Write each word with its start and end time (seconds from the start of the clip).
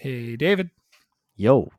Hey, 0.00 0.36
David. 0.36 0.70
Yo. 1.34 1.72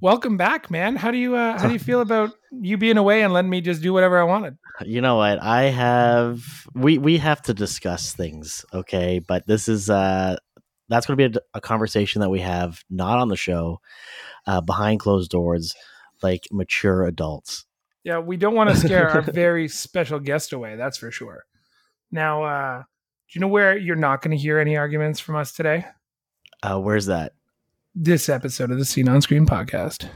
Welcome 0.00 0.36
back, 0.36 0.70
man. 0.70 0.94
How 0.94 1.10
do 1.10 1.18
you 1.18 1.34
uh, 1.34 1.58
how 1.58 1.66
do 1.66 1.72
you 1.72 1.80
feel 1.80 2.00
about 2.00 2.30
you 2.52 2.76
being 2.76 2.96
away 2.96 3.22
and 3.22 3.32
letting 3.32 3.50
me 3.50 3.60
just 3.60 3.82
do 3.82 3.92
whatever 3.92 4.20
I 4.20 4.22
wanted? 4.22 4.56
You 4.84 5.00
know 5.00 5.16
what? 5.16 5.42
I 5.42 5.64
have 5.64 6.44
we 6.76 6.98
we 6.98 7.18
have 7.18 7.42
to 7.42 7.52
discuss 7.52 8.14
things, 8.14 8.64
okay? 8.72 9.18
But 9.18 9.48
this 9.48 9.66
is 9.66 9.90
uh 9.90 10.36
that's 10.88 11.06
going 11.06 11.18
to 11.18 11.28
be 11.28 11.36
a, 11.36 11.58
a, 11.58 11.60
conversation 11.60 12.20
that 12.20 12.30
we 12.30 12.38
have 12.38 12.84
not 12.88 13.18
on 13.18 13.26
the 13.26 13.36
show, 13.36 13.80
uh, 14.46 14.60
behind 14.60 15.00
closed 15.00 15.32
doors, 15.32 15.74
like 16.22 16.42
mature 16.52 17.04
adults. 17.04 17.66
Yeah, 18.04 18.20
we 18.20 18.36
don't 18.36 18.54
want 18.54 18.70
to 18.70 18.76
scare 18.76 19.10
our 19.10 19.22
very 19.32 19.66
special 19.66 20.20
guest 20.20 20.52
away. 20.52 20.76
That's 20.76 20.98
for 20.98 21.10
sure. 21.10 21.46
Now, 22.12 22.44
uh, 22.44 22.78
do 22.78 22.84
you 23.32 23.40
know 23.40 23.48
where 23.48 23.76
you're 23.76 23.96
not 23.96 24.22
going 24.22 24.36
to 24.36 24.40
hear 24.40 24.60
any 24.60 24.76
arguments 24.76 25.18
from 25.18 25.34
us 25.34 25.50
today? 25.50 25.86
Uh, 26.64 26.78
where's 26.78 27.04
that? 27.04 27.34
This 27.94 28.30
episode 28.30 28.70
of 28.70 28.78
the 28.78 28.86
Scene 28.86 29.06
on 29.06 29.20
Screen 29.20 29.44
podcast. 29.44 30.08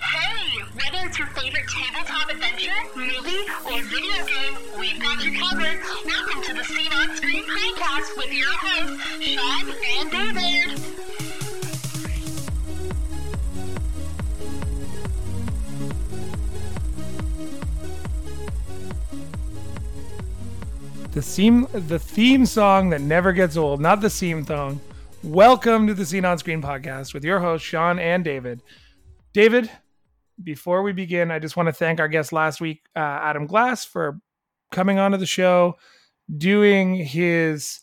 Hey, 0.00 0.62
whether 0.74 1.04
it's 1.04 1.18
your 1.18 1.26
favorite 1.28 1.64
tabletop 1.66 2.30
adventure, 2.30 2.70
movie, 2.94 3.42
or 3.64 3.82
video 3.82 4.24
game, 4.24 4.54
we've 4.78 5.00
got 5.02 5.24
you 5.24 5.36
covered. 5.40 5.80
Welcome 6.06 6.42
to 6.44 6.54
the 6.54 6.62
Scene 6.62 6.92
on 6.92 7.16
Screen 7.16 7.42
podcast 7.42 8.16
with 8.16 8.32
your 8.32 8.52
hosts, 8.52 9.02
Sean 9.20 9.74
and 9.98 10.10
David. 10.12 11.25
The 21.16 21.22
theme 21.22 21.66
the 21.72 21.98
theme 21.98 22.44
song 22.44 22.90
that 22.90 23.00
never 23.00 23.32
gets 23.32 23.56
old, 23.56 23.80
not 23.80 24.02
the 24.02 24.10
theme 24.10 24.44
song. 24.44 24.78
Welcome 25.22 25.86
to 25.86 25.94
the 25.94 26.04
Scene 26.04 26.26
on 26.26 26.36
Screen 26.36 26.60
podcast 26.60 27.14
with 27.14 27.24
your 27.24 27.40
hosts 27.40 27.66
Sean 27.66 27.98
and 27.98 28.22
David. 28.22 28.60
David, 29.32 29.70
before 30.44 30.82
we 30.82 30.92
begin, 30.92 31.30
I 31.30 31.38
just 31.38 31.56
want 31.56 31.68
to 31.68 31.72
thank 31.72 32.00
our 32.00 32.08
guest 32.08 32.34
last 32.34 32.60
week, 32.60 32.82
uh, 32.94 32.98
Adam 32.98 33.46
Glass, 33.46 33.82
for 33.82 34.20
coming 34.72 34.98
onto 34.98 35.16
the 35.16 35.24
show, 35.24 35.78
doing 36.36 36.96
his 36.96 37.80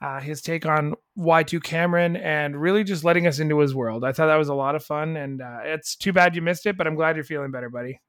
uh, 0.00 0.20
his 0.20 0.40
take 0.40 0.64
on 0.64 0.94
Y2 1.18 1.62
Cameron, 1.62 2.16
and 2.16 2.58
really 2.58 2.82
just 2.82 3.04
letting 3.04 3.26
us 3.26 3.40
into 3.40 3.58
his 3.58 3.74
world. 3.74 4.04
I 4.04 4.12
thought 4.12 4.28
that 4.28 4.36
was 4.36 4.48
a 4.48 4.54
lot 4.54 4.74
of 4.74 4.82
fun, 4.82 5.18
and 5.18 5.42
uh, 5.42 5.58
it's 5.64 5.96
too 5.96 6.14
bad 6.14 6.34
you 6.34 6.40
missed 6.40 6.64
it, 6.64 6.78
but 6.78 6.86
I'm 6.86 6.94
glad 6.94 7.16
you're 7.16 7.26
feeling 7.26 7.50
better, 7.50 7.68
buddy. 7.68 8.00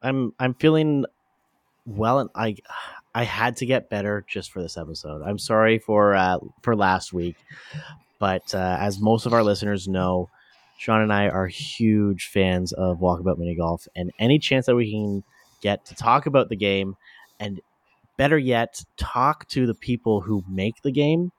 I'm 0.00 0.32
I'm 0.38 0.54
feeling 0.54 1.06
well, 1.86 2.20
and 2.20 2.30
I 2.36 2.54
I 3.14 3.24
had 3.24 3.56
to 3.56 3.66
get 3.66 3.90
better 3.90 4.24
just 4.26 4.50
for 4.50 4.62
this 4.62 4.76
episode. 4.76 5.22
I'm 5.22 5.38
sorry 5.38 5.78
for 5.78 6.14
uh, 6.14 6.38
for 6.62 6.74
last 6.74 7.12
week, 7.12 7.36
but 8.18 8.54
uh, 8.54 8.76
as 8.80 9.00
most 9.00 9.26
of 9.26 9.32
our 9.32 9.42
listeners 9.42 9.86
know, 9.86 10.30
Sean 10.78 11.02
and 11.02 11.12
I 11.12 11.28
are 11.28 11.46
huge 11.46 12.28
fans 12.32 12.72
of 12.72 12.98
Walkabout 12.98 13.38
Mini 13.38 13.54
Golf, 13.54 13.86
and 13.94 14.10
any 14.18 14.38
chance 14.38 14.66
that 14.66 14.76
we 14.76 14.90
can 14.90 15.24
get 15.60 15.84
to 15.86 15.94
talk 15.94 16.26
about 16.26 16.48
the 16.48 16.56
game, 16.56 16.96
and 17.38 17.60
better 18.16 18.38
yet, 18.38 18.82
talk 18.96 19.46
to 19.48 19.66
the 19.66 19.74
people 19.74 20.22
who 20.22 20.42
make 20.48 20.80
the 20.82 20.92
game. 20.92 21.32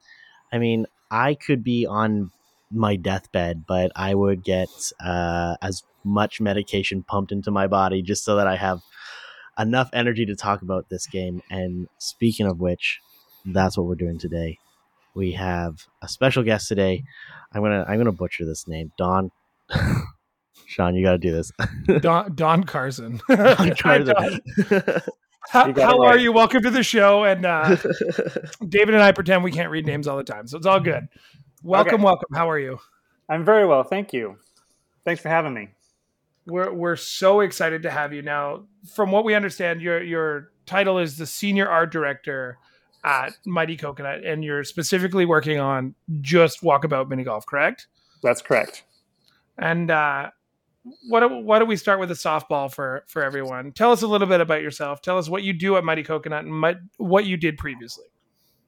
I 0.51 0.59
mean, 0.59 0.85
I 1.09 1.33
could 1.33 1.63
be 1.63 1.85
on 1.87 2.31
my 2.71 2.95
deathbed, 2.95 3.65
but 3.67 3.91
I 3.95 4.13
would 4.15 4.43
get 4.43 4.69
uh, 5.03 5.55
as 5.61 5.83
much 6.03 6.41
medication 6.41 7.03
pumped 7.03 7.31
into 7.31 7.51
my 7.51 7.67
body 7.67 8.01
just 8.01 8.23
so 8.23 8.35
that 8.35 8.47
I 8.47 8.55
have 8.57 8.81
enough 9.57 9.89
energy 9.93 10.25
to 10.25 10.35
talk 10.35 10.61
about 10.61 10.89
this 10.89 11.07
game. 11.07 11.41
And 11.49 11.87
speaking 11.97 12.47
of 12.47 12.59
which, 12.59 12.99
that's 13.45 13.77
what 13.77 13.87
we're 13.87 13.95
doing 13.95 14.17
today. 14.17 14.57
We 15.15 15.33
have 15.33 15.85
a 16.01 16.07
special 16.07 16.43
guest 16.43 16.67
today. 16.67 17.03
I'm 17.51 17.61
gonna 17.61 17.85
I'm 17.87 17.97
gonna 17.97 18.11
butcher 18.11 18.45
this 18.45 18.67
name. 18.67 18.91
Don 18.97 19.31
Sean, 20.65 20.95
you 20.95 21.05
gotta 21.05 21.19
do 21.19 21.31
this. 21.31 21.51
Don 22.01 22.33
Don 22.33 22.63
Carson. 22.63 23.21
Don 23.27 23.75
Carson. 23.77 24.41
how, 25.49 25.71
how 25.73 25.97
right. 25.97 25.99
are 25.99 26.17
you? 26.17 26.31
Welcome 26.31 26.63
to 26.63 26.71
the 26.71 26.83
show. 26.83 27.25
And 27.25 27.45
uh, 27.45 27.75
David 28.67 28.95
and 28.95 29.03
I 29.03 29.11
pretend 29.11 29.43
we 29.43 29.51
can't 29.51 29.69
read 29.69 29.85
names 29.85 30.07
all 30.07 30.17
the 30.17 30.23
time, 30.23 30.47
so 30.47 30.57
it's 30.57 30.65
all 30.65 30.79
good. 30.79 31.07
Welcome, 31.61 31.95
okay. 31.95 32.03
welcome. 32.03 32.29
How 32.33 32.49
are 32.49 32.59
you? 32.59 32.79
I'm 33.29 33.45
very 33.45 33.65
well, 33.65 33.83
thank 33.83 34.13
you. 34.13 34.37
Thanks 35.05 35.21
for 35.21 35.29
having 35.29 35.53
me. 35.53 35.69
We're 36.45 36.73
we're 36.73 36.95
so 36.95 37.39
excited 37.39 37.83
to 37.83 37.91
have 37.91 38.13
you 38.13 38.21
now. 38.21 38.63
From 38.95 39.11
what 39.11 39.23
we 39.23 39.33
understand, 39.33 39.81
your 39.81 40.01
your 40.03 40.51
title 40.65 40.99
is 40.99 41.17
the 41.17 41.25
senior 41.25 41.67
art 41.67 41.91
director 41.91 42.57
at 43.03 43.33
Mighty 43.45 43.77
Coconut, 43.77 44.23
and 44.25 44.43
you're 44.43 44.63
specifically 44.63 45.25
working 45.25 45.59
on 45.59 45.95
just 46.21 46.61
Walkabout 46.61 47.09
Mini 47.09 47.23
Golf, 47.23 47.45
correct? 47.45 47.87
That's 48.21 48.41
correct. 48.41 48.83
And 49.57 49.91
uh, 49.91 50.29
what 51.07 51.43
why 51.43 51.59
don't 51.59 51.67
we 51.67 51.75
start 51.75 51.99
with 51.99 52.11
a 52.11 52.15
softball 52.15 52.73
for 52.73 53.03
for 53.07 53.23
everyone? 53.23 53.71
Tell 53.71 53.91
us 53.91 54.01
a 54.01 54.07
little 54.07 54.27
bit 54.27 54.41
about 54.41 54.61
yourself. 54.61 55.01
Tell 55.01 55.17
us 55.17 55.29
what 55.29 55.43
you 55.43 55.53
do 55.53 55.77
at 55.77 55.83
Mighty 55.83 56.03
Coconut 56.03 56.45
and 56.45 56.77
what 56.97 57.25
you 57.25 57.37
did 57.37 57.57
previously. 57.57 58.05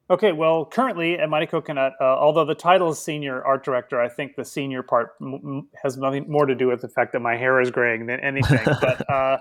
Okay, 0.08 0.30
well, 0.30 0.64
currently 0.64 1.18
at 1.18 1.28
Mighty 1.28 1.46
Coconut, 1.46 1.94
uh, 2.00 2.04
although 2.04 2.44
the 2.44 2.54
title 2.54 2.90
is 2.90 2.98
senior 3.00 3.44
art 3.44 3.64
director, 3.64 4.00
I 4.00 4.08
think 4.08 4.36
the 4.36 4.44
senior 4.44 4.84
part 4.84 5.14
m- 5.20 5.68
has 5.82 5.96
nothing 5.96 6.30
more 6.30 6.46
to 6.46 6.54
do 6.54 6.68
with 6.68 6.80
the 6.80 6.88
fact 6.88 7.12
that 7.12 7.20
my 7.20 7.36
hair 7.36 7.60
is 7.60 7.72
graying 7.72 8.06
than 8.06 8.20
anything. 8.20 8.64
but 8.80 9.10
uh, 9.10 9.38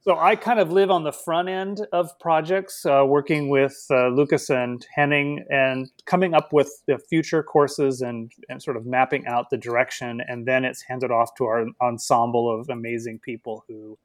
so 0.00 0.18
I 0.18 0.34
kind 0.34 0.60
of 0.60 0.72
live 0.72 0.90
on 0.90 1.04
the 1.04 1.12
front 1.12 1.50
end 1.50 1.86
of 1.92 2.18
projects, 2.20 2.86
uh, 2.86 3.04
working 3.06 3.50
with 3.50 3.84
uh, 3.90 4.08
Lucas 4.08 4.48
and 4.48 4.86
Henning, 4.94 5.44
and 5.50 5.90
coming 6.06 6.32
up 6.32 6.54
with 6.54 6.70
the 6.86 6.98
future 7.10 7.42
courses 7.42 8.00
and, 8.00 8.32
and 8.48 8.62
sort 8.62 8.78
of 8.78 8.86
mapping 8.86 9.26
out 9.26 9.50
the 9.50 9.58
direction, 9.58 10.22
and 10.26 10.46
then 10.46 10.64
it's 10.64 10.80
handed 10.80 11.10
off 11.10 11.34
to 11.34 11.44
our 11.44 11.66
ensemble 11.82 12.58
of 12.58 12.70
amazing 12.70 13.18
people 13.18 13.62
who 13.68 13.98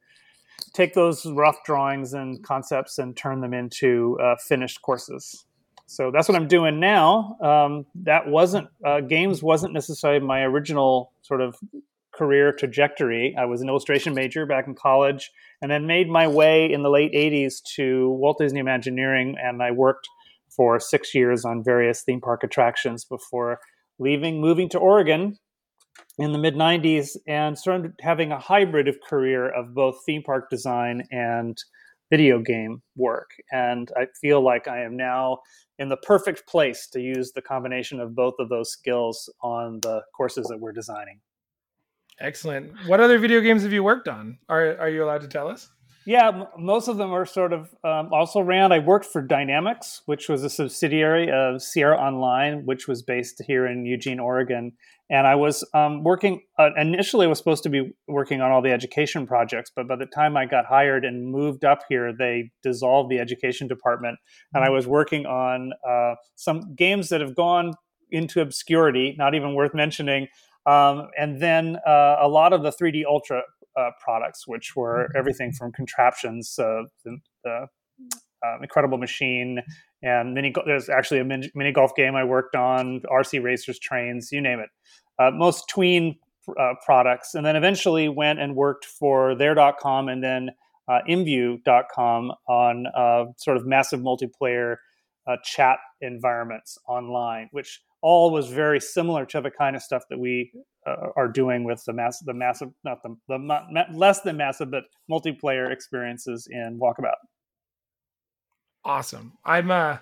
take 0.74 0.92
those 0.92 1.24
rough 1.24 1.64
drawings 1.64 2.12
and 2.12 2.44
concepts 2.44 2.98
and 2.98 3.16
turn 3.16 3.40
them 3.40 3.54
into 3.54 4.18
uh, 4.22 4.36
finished 4.36 4.82
courses 4.82 5.46
so 5.86 6.10
that's 6.10 6.28
what 6.28 6.36
I'm 6.36 6.48
doing 6.48 6.80
now. 6.80 7.36
Um, 7.42 7.86
that 8.02 8.26
wasn't 8.26 8.68
uh, 8.84 9.00
games 9.00 9.42
wasn't 9.42 9.74
necessarily 9.74 10.24
my 10.24 10.42
original 10.42 11.12
sort 11.22 11.40
of 11.40 11.56
career 12.14 12.52
trajectory. 12.52 13.34
I 13.38 13.44
was 13.44 13.60
an 13.60 13.68
illustration 13.68 14.14
major 14.14 14.46
back 14.46 14.66
in 14.66 14.74
college, 14.74 15.30
and 15.60 15.70
then 15.70 15.86
made 15.86 16.08
my 16.08 16.26
way 16.26 16.72
in 16.72 16.82
the 16.82 16.90
late 16.90 17.12
'80s 17.12 17.62
to 17.76 18.10
Walt 18.10 18.38
Disney 18.38 18.60
Imagineering, 18.60 19.36
and 19.42 19.62
I 19.62 19.72
worked 19.72 20.08
for 20.56 20.78
six 20.78 21.14
years 21.14 21.44
on 21.44 21.64
various 21.64 22.02
theme 22.02 22.20
park 22.20 22.42
attractions 22.44 23.04
before 23.04 23.58
leaving, 23.98 24.40
moving 24.40 24.68
to 24.70 24.78
Oregon 24.78 25.36
in 26.18 26.32
the 26.32 26.38
mid 26.38 26.54
90s, 26.54 27.16
and 27.26 27.58
started 27.58 27.92
having 28.00 28.32
a 28.32 28.38
hybrid 28.38 28.88
of 28.88 28.96
career 29.08 29.48
of 29.48 29.74
both 29.74 29.96
theme 30.06 30.22
park 30.22 30.48
design 30.50 31.02
and 31.10 31.58
video 32.10 32.38
game 32.38 32.82
work. 32.96 33.30
And 33.50 33.90
I 33.96 34.06
feel 34.20 34.40
like 34.40 34.68
I 34.68 34.84
am 34.84 34.96
now 34.96 35.38
in 35.78 35.88
the 35.88 35.96
perfect 35.98 36.46
place 36.46 36.86
to 36.88 37.00
use 37.00 37.32
the 37.32 37.42
combination 37.42 38.00
of 38.00 38.14
both 38.14 38.34
of 38.38 38.48
those 38.48 38.70
skills 38.70 39.28
on 39.40 39.80
the 39.80 40.02
courses 40.14 40.46
that 40.46 40.58
we're 40.58 40.72
designing. 40.72 41.20
Excellent. 42.20 42.72
What 42.86 43.00
other 43.00 43.18
video 43.18 43.40
games 43.40 43.62
have 43.64 43.72
you 43.72 43.82
worked 43.82 44.06
on? 44.06 44.38
Are 44.48 44.78
are 44.78 44.88
you 44.88 45.02
allowed 45.02 45.22
to 45.22 45.28
tell 45.28 45.48
us? 45.48 45.68
Yeah, 46.06 46.28
m- 46.28 46.46
most 46.58 46.88
of 46.88 46.98
them 46.98 47.12
are 47.12 47.24
sort 47.24 47.52
of 47.52 47.74
um, 47.82 48.12
also 48.12 48.40
ran. 48.40 48.72
I 48.72 48.78
worked 48.78 49.06
for 49.06 49.26
Dynamix, 49.26 50.00
which 50.06 50.28
was 50.28 50.44
a 50.44 50.50
subsidiary 50.50 51.30
of 51.30 51.62
Sierra 51.62 51.96
Online, 51.96 52.66
which 52.66 52.86
was 52.86 53.02
based 53.02 53.42
here 53.46 53.66
in 53.66 53.86
Eugene, 53.86 54.20
Oregon. 54.20 54.72
And 55.10 55.26
I 55.26 55.34
was 55.34 55.66
um, 55.74 56.02
working 56.02 56.42
uh, 56.58 56.70
initially. 56.76 57.26
I 57.26 57.28
was 57.28 57.38
supposed 57.38 57.62
to 57.64 57.68
be 57.68 57.92
working 58.08 58.40
on 58.40 58.50
all 58.50 58.62
the 58.62 58.72
education 58.72 59.26
projects, 59.26 59.70
but 59.74 59.88
by 59.88 59.96
the 59.96 60.06
time 60.06 60.36
I 60.36 60.46
got 60.46 60.66
hired 60.66 61.04
and 61.04 61.30
moved 61.30 61.64
up 61.64 61.80
here, 61.88 62.12
they 62.16 62.50
dissolved 62.62 63.10
the 63.10 63.18
education 63.18 63.68
department, 63.68 64.18
and 64.52 64.62
I 64.62 64.66
mm-hmm. 64.66 64.76
was 64.76 64.86
working 64.86 65.26
on 65.26 65.72
uh, 65.88 66.14
some 66.36 66.74
games 66.74 67.10
that 67.10 67.20
have 67.20 67.34
gone 67.34 67.72
into 68.10 68.40
obscurity, 68.40 69.14
not 69.18 69.34
even 69.34 69.54
worth 69.54 69.74
mentioning. 69.74 70.28
Um, 70.66 71.08
and 71.18 71.40
then 71.40 71.76
uh, 71.86 72.16
a 72.20 72.28
lot 72.28 72.52
of 72.52 72.62
the 72.62 72.70
3D 72.70 73.04
Ultra 73.06 73.42
uh, 73.76 73.90
products, 74.02 74.46
which 74.46 74.76
were 74.76 75.04
mm-hmm. 75.04 75.18
everything 75.18 75.52
from 75.52 75.72
contraptions, 75.72 76.58
uh, 76.58 76.82
the, 77.04 77.18
the 77.44 77.66
uh, 78.44 78.58
Incredible 78.62 78.98
Machine, 78.98 79.62
and 80.02 80.34
mini. 80.34 80.54
There's 80.66 80.88
actually 80.88 81.20
a 81.20 81.24
mini, 81.24 81.50
mini, 81.54 81.72
golf 81.72 81.94
game 81.96 82.14
I 82.14 82.24
worked 82.24 82.56
on, 82.56 83.00
RC 83.10 83.42
racers, 83.42 83.78
trains, 83.78 84.30
you 84.32 84.40
name 84.40 84.60
it. 84.60 84.70
Uh, 85.18 85.30
most 85.30 85.68
tween 85.68 86.16
uh, 86.60 86.74
products, 86.84 87.34
and 87.34 87.44
then 87.44 87.56
eventually 87.56 88.08
went 88.08 88.40
and 88.40 88.54
worked 88.54 88.84
for 88.84 89.34
there.com 89.34 90.08
and 90.08 90.22
then 90.22 90.50
uh, 90.88 90.98
IMVU.com 91.08 92.32
on 92.48 92.86
uh, 92.94 93.24
sort 93.38 93.56
of 93.56 93.66
massive 93.66 94.00
multiplayer 94.00 94.76
uh, 95.26 95.36
chat 95.42 95.78
environments 96.00 96.76
online, 96.86 97.48
which 97.52 97.80
all 98.02 98.30
was 98.30 98.48
very 98.48 98.80
similar 98.80 99.24
to 99.24 99.40
the 99.40 99.50
kind 99.50 99.74
of 99.74 99.82
stuff 99.82 100.02
that 100.10 100.18
we 100.18 100.52
uh, 100.86 101.08
are 101.16 101.28
doing 101.28 101.64
with 101.64 101.82
the 101.84 101.92
mass, 101.92 102.20
the 102.20 102.34
massive, 102.34 102.70
not 102.84 103.02
the, 103.02 103.16
the 103.28 103.38
not, 103.38 103.92
less 103.94 104.20
than 104.20 104.36
massive, 104.36 104.70
but 104.70 104.84
multiplayer 105.10 105.72
experiences 105.72 106.48
in 106.50 106.78
Walkabout. 106.80 107.14
Awesome. 108.84 109.32
I'm 109.44 109.70
uh, 109.70 109.98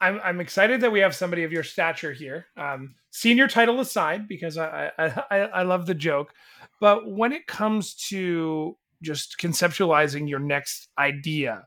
I'm 0.00 0.20
I'm 0.24 0.40
excited 0.40 0.80
that 0.80 0.92
we 0.92 1.00
have 1.00 1.14
somebody 1.14 1.44
of 1.44 1.52
your 1.52 1.62
stature 1.62 2.12
here. 2.12 2.46
Um, 2.56 2.94
senior 3.10 3.48
title 3.48 3.80
aside, 3.80 4.26
because 4.28 4.56
I 4.58 4.90
I 4.98 5.38
I 5.38 5.62
love 5.62 5.86
the 5.86 5.94
joke, 5.94 6.32
but 6.80 7.10
when 7.10 7.32
it 7.32 7.46
comes 7.46 7.94
to 8.08 8.76
just 9.02 9.36
conceptualizing 9.38 10.28
your 10.28 10.38
next 10.40 10.88
idea 10.98 11.66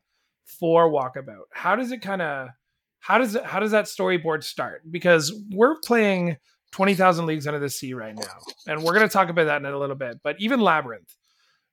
for 0.60 0.90
Walkabout, 0.90 1.46
how 1.52 1.76
does 1.76 1.92
it 1.92 2.02
kind 2.02 2.22
of 2.22 2.50
how 3.00 3.18
does 3.18 3.36
it 3.36 3.44
how 3.44 3.60
does 3.60 3.72
that 3.72 3.86
storyboard 3.86 4.44
start? 4.44 4.82
Because 4.90 5.34
we're 5.52 5.80
playing 5.86 6.38
twenty 6.72 6.96
thousand 6.96 7.26
leagues 7.26 7.48
under 7.48 7.60
the 7.60 7.70
sea 7.70 7.94
right 7.94 8.16
now, 8.16 8.38
and 8.68 8.84
we're 8.84 8.94
going 8.94 9.08
to 9.08 9.14
talk 9.14 9.30
about 9.30 9.46
that 9.46 9.62
in 9.62 9.66
a 9.66 9.78
little 9.78 9.96
bit. 9.96 10.20
But 10.24 10.36
even 10.40 10.60
Labyrinth, 10.60 11.16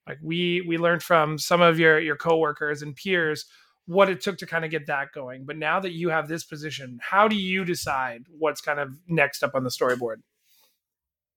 like 0.09 0.19
we 0.23 0.65
we 0.67 0.79
learned 0.79 1.03
from 1.03 1.39
some 1.39 1.61
of 1.61 1.79
your 1.79 1.99
your 1.99 2.17
coworkers 2.17 2.83
and 2.83 2.95
peers 2.95 3.47
what 3.87 4.09
it 4.09 4.21
took 4.21 4.39
to 4.39 4.47
kind 4.47 4.65
of 4.65 4.71
get 4.71 4.87
that 4.87 5.13
going. 5.15 5.45
But 5.45 5.59
now 5.59 5.81
that 5.81 5.93
you 5.93 6.09
have 6.09 6.27
this 6.29 6.45
position, 6.45 6.99
how 7.03 7.29
do 7.29 7.37
you 7.37 7.65
decide 7.65 8.23
what's 8.39 8.61
kind 8.61 8.81
of 8.81 8.97
next 9.09 9.43
up 9.43 9.55
on 9.55 9.65
the 9.65 9.71
storyboard? 9.71 10.17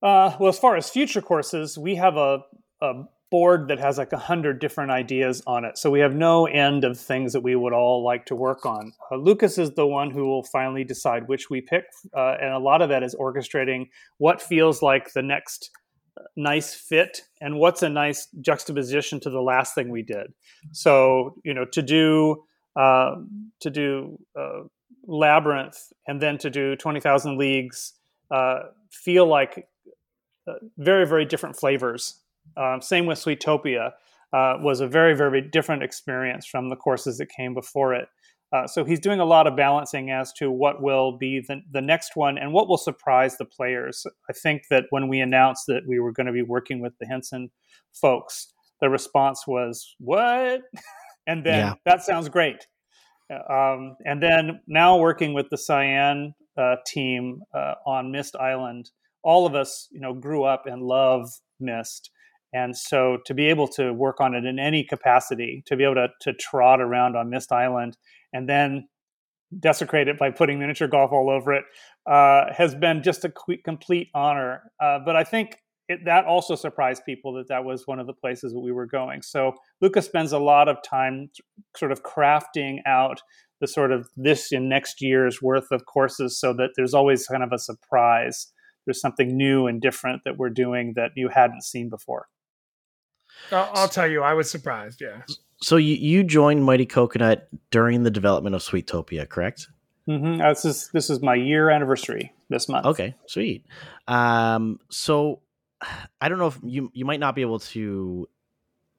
Uh, 0.02 0.36
well, 0.40 0.50
as 0.50 0.60
far 0.60 0.76
as 0.76 0.90
future 0.90 1.22
courses, 1.22 1.78
we 1.78 1.96
have 1.96 2.18
a, 2.18 2.40
a 2.82 3.04
board 3.30 3.68
that 3.68 3.80
has 3.80 3.98
like 3.98 4.14
a 4.14 4.18
hundred 4.18 4.60
different 4.60 4.92
ideas 4.92 5.42
on 5.46 5.66
it. 5.66 5.78
So 5.78 5.92
we 5.92 6.00
have 6.00 6.16
no 6.16 6.46
end 6.46 6.84
of 6.84 7.00
things 7.00 7.34
that 7.34 7.42
we 7.42 7.56
would 7.56 7.74
all 7.74 8.04
like 8.04 8.26
to 8.28 8.36
work 8.36 8.66
on. 8.66 8.94
Uh, 9.12 9.18
Lucas 9.18 9.58
is 9.58 9.72
the 9.72 9.88
one 9.88 10.12
who 10.12 10.26
will 10.26 10.44
finally 10.44 10.84
decide 10.84 11.28
which 11.28 11.50
we 11.50 11.62
pick, 11.62 11.86
uh, 12.16 12.36
and 12.42 12.54
a 12.54 12.60
lot 12.60 12.82
of 12.82 12.90
that 12.90 13.04
is 13.04 13.16
orchestrating 13.16 13.90
what 14.18 14.42
feels 14.42 14.82
like 14.82 15.14
the 15.14 15.22
next 15.22 15.72
nice 16.36 16.74
fit 16.74 17.22
and 17.42 17.58
what's 17.58 17.84
a 17.84 17.90
nice 17.90 18.28
juxtaposition 18.42 19.20
to 19.20 19.30
the 19.30 19.42
last 19.42 19.76
thing 19.76 19.90
we 19.90 20.02
did. 20.02 20.28
So 20.72 21.36
you 21.44 21.54
know 21.54 21.66
to 21.66 21.82
do 21.82 22.44
uh, 22.76 23.16
to 23.62 23.70
do 23.70 24.20
uh, 24.40 24.64
labyrinth 25.06 25.78
and 26.08 26.22
then 26.22 26.38
to 26.40 26.50
do 26.50 26.76
twenty 26.76 27.00
thousand 27.00 27.38
leagues 27.38 27.94
uh, 28.32 28.60
feel 28.92 29.26
like 29.26 29.68
uh, 30.48 30.54
very 30.78 31.06
very 31.06 31.26
different 31.26 31.56
flavors. 31.56 32.22
Um, 32.56 32.82
same 32.82 33.06
with 33.06 33.20
Sweetopia 33.20 33.92
uh, 34.34 34.54
was 34.62 34.80
a 34.80 34.88
very 34.88 35.16
very 35.16 35.42
different 35.42 35.84
experience 35.84 36.46
from 36.46 36.70
the 36.70 36.76
courses 36.76 37.18
that 37.18 37.28
came 37.36 37.54
before 37.54 37.94
it. 37.94 38.08
Uh, 38.54 38.66
so 38.66 38.86
he's 38.86 39.00
doing 39.00 39.20
a 39.20 39.26
lot 39.26 39.46
of 39.46 39.58
balancing 39.58 40.10
as 40.10 40.32
to 40.32 40.50
what 40.50 40.82
will 40.82 41.18
be 41.18 41.44
the, 41.48 41.62
the 41.72 41.82
next 41.82 42.16
one 42.16 42.38
and 42.38 42.54
what 42.54 42.70
will 42.70 42.78
surprise 42.78 43.38
the 43.38 43.46
players. 43.46 44.06
I 44.30 44.34
think 44.34 44.64
that 44.70 44.86
when 44.90 45.10
we 45.10 45.20
announced 45.20 45.66
that 45.68 45.84
we 45.86 46.00
were 46.00 46.14
going 46.14 46.28
to 46.28 46.34
be 46.34 46.44
working 46.44 46.82
with 46.82 46.94
the 47.00 47.06
Henson 47.06 47.52
folks, 47.94 48.54
the 48.80 48.90
response 48.90 49.46
was, 49.48 49.96
What? 50.00 50.62
and 51.28 51.46
then 51.46 51.60
yeah. 51.60 51.74
that 51.86 52.04
sounds 52.04 52.30
great. 52.30 52.68
Um, 53.30 53.98
and 54.06 54.24
then 54.24 54.62
now 54.68 54.98
working 54.98 55.34
with 55.34 55.50
the 55.50 55.58
Cyan 55.58 56.34
uh, 56.58 56.78
team 56.86 57.42
uh, 57.54 57.74
on 57.86 58.12
Myst 58.12 58.38
Island, 58.38 58.92
all 59.24 59.46
of 59.46 59.56
us, 59.56 59.90
you 59.92 60.00
know, 60.00 60.14
grew 60.14 60.46
up 60.46 60.66
and 60.66 60.82
love 60.82 61.30
Myst. 61.60 62.12
And 62.54 62.76
so 62.76 63.18
to 63.26 63.34
be 63.34 63.48
able 63.48 63.68
to 63.70 63.94
work 63.94 64.22
on 64.22 64.34
it 64.34 64.46
in 64.46 64.60
any 64.60 64.84
capacity, 64.84 65.64
to 65.68 65.76
be 65.76 65.84
able 65.84 65.96
to, 65.96 66.08
to 66.22 66.34
trot 66.34 66.82
around 66.82 67.16
on 67.16 67.30
Myst 67.30 67.52
Island 67.52 67.98
and 68.34 68.48
then 68.48 68.88
desecrate 69.60 70.08
it 70.08 70.18
by 70.18 70.30
putting 70.30 70.60
miniature 70.60 70.88
golf 70.88 71.12
all 71.12 71.30
over 71.30 71.54
it 71.54 71.64
uh, 72.10 72.54
has 72.54 72.76
been 72.76 73.04
just 73.04 73.26
a 73.26 73.34
complete 73.64 74.10
honor. 74.14 74.72
Uh, 74.82 75.00
but 75.06 75.16
I 75.16 75.24
think 75.24 75.58
it, 75.90 76.04
that 76.06 76.26
also 76.26 76.56
surprised 76.56 77.04
people 77.06 77.34
that 77.34 77.48
that 77.48 77.64
was 77.64 77.88
one 77.88 78.00
of 78.00 78.08
the 78.08 78.14
places 78.14 78.52
that 78.54 78.60
we 78.60 78.72
were 78.72 78.86
going. 78.86 79.22
So 79.22 79.54
Lucas 79.82 80.06
spends 80.06 80.34
a 80.34 80.40
lot 80.40 80.68
of 80.68 80.78
time 80.84 81.30
sort 81.78 81.92
of 81.92 82.04
crafting 82.04 82.80
out 82.86 83.22
the 83.62 83.68
sort 83.68 83.92
of 83.92 84.08
this 84.16 84.52
and 84.52 84.70
next 84.70 85.02
year's 85.02 85.42
worth 85.42 85.72
of 85.72 85.86
courses 85.86 86.40
so 86.40 86.54
that 86.54 86.72
there's 86.76 86.94
always 86.94 87.26
kind 87.26 87.44
of 87.44 87.52
a 87.52 87.58
surprise. 87.58 88.52
There's 88.86 89.02
something 89.02 89.36
new 89.36 89.68
and 89.68 89.82
different 89.82 90.22
that 90.26 90.38
we're 90.38 90.50
doing 90.50 90.94
that 90.96 91.12
you 91.16 91.30
hadn't 91.30 91.64
seen 91.64 91.90
before. 91.90 92.28
I'll, 93.52 93.70
I'll 93.74 93.90
tell 93.90 94.08
you, 94.08 94.24
I 94.24 94.34
was 94.34 94.50
surprised. 94.50 95.02
Yeah 95.02 95.22
so 95.62 95.78
you, 95.78 95.96
you 95.96 96.24
joined 96.24 96.64
Mighty 96.64 96.86
Coconut 96.86 97.48
during 97.72 98.04
the 98.04 98.12
development 98.12 98.56
of 98.56 98.62
Sweetopia, 98.62 99.28
correct? 99.28 99.68
Mm-hmm. 100.08 100.42
Uh, 100.42 100.50
this 100.50 100.66
is 100.66 100.90
this 100.94 101.10
is 101.10 101.22
my 101.22 101.36
year 101.36 101.70
anniversary 101.70 102.34
this 102.50 102.70
month. 102.70 102.86
Okay, 102.86 103.16
sweet. 103.26 103.66
Um, 104.08 104.80
so 104.90 105.42
I 106.22 106.30
don't 106.30 106.38
know 106.38 106.48
if 106.48 106.60
you 106.64 106.92
you 106.94 107.06
might 107.06 107.20
not 107.20 107.36
be 107.36 107.42
able 107.42 107.60
to 107.60 108.30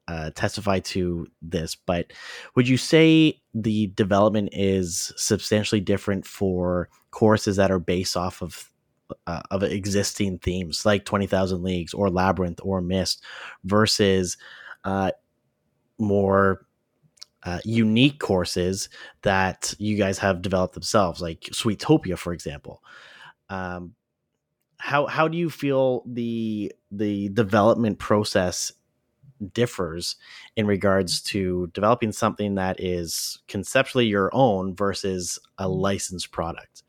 uh, 0.07 0.31
testify 0.31 0.79
to 0.79 1.27
this, 1.41 1.75
but 1.75 2.11
would 2.55 2.67
you 2.67 2.77
say 2.77 3.41
the 3.53 3.87
development 3.87 4.49
is 4.51 5.13
substantially 5.15 5.81
different 5.81 6.27
for 6.27 6.89
courses 7.11 7.55
that 7.55 7.71
are 7.71 7.79
based 7.79 8.15
off 8.15 8.41
of 8.41 8.71
uh, 9.27 9.41
of 9.51 9.63
existing 9.63 10.39
themes 10.39 10.85
like 10.85 11.05
Twenty 11.05 11.27
Thousand 11.27 11.63
Leagues 11.63 11.93
or 11.93 12.09
Labyrinth 12.09 12.59
or 12.63 12.81
Myst 12.81 13.23
versus 13.63 14.37
uh, 14.83 15.11
more 15.97 16.65
uh, 17.43 17.59
unique 17.63 18.19
courses 18.19 18.89
that 19.21 19.73
you 19.77 19.97
guys 19.97 20.17
have 20.17 20.41
developed 20.41 20.73
themselves, 20.73 21.21
like 21.21 21.41
Sweetopia, 21.51 22.17
for 22.17 22.33
example. 22.33 22.83
Um, 23.49 23.95
how 24.77 25.05
how 25.07 25.27
do 25.27 25.37
you 25.37 25.49
feel 25.49 26.03
the 26.05 26.71
the 26.91 27.29
development 27.29 27.99
process 27.99 28.71
differs 29.53 30.15
in 30.55 30.67
regards 30.67 31.21
to 31.21 31.67
developing 31.73 32.11
something 32.11 32.55
that 32.55 32.79
is 32.79 33.39
conceptually 33.47 34.05
your 34.05 34.29
own 34.33 34.75
versus 34.75 35.39
a 35.57 35.67
licensed 35.67 36.31
product? 36.31 36.83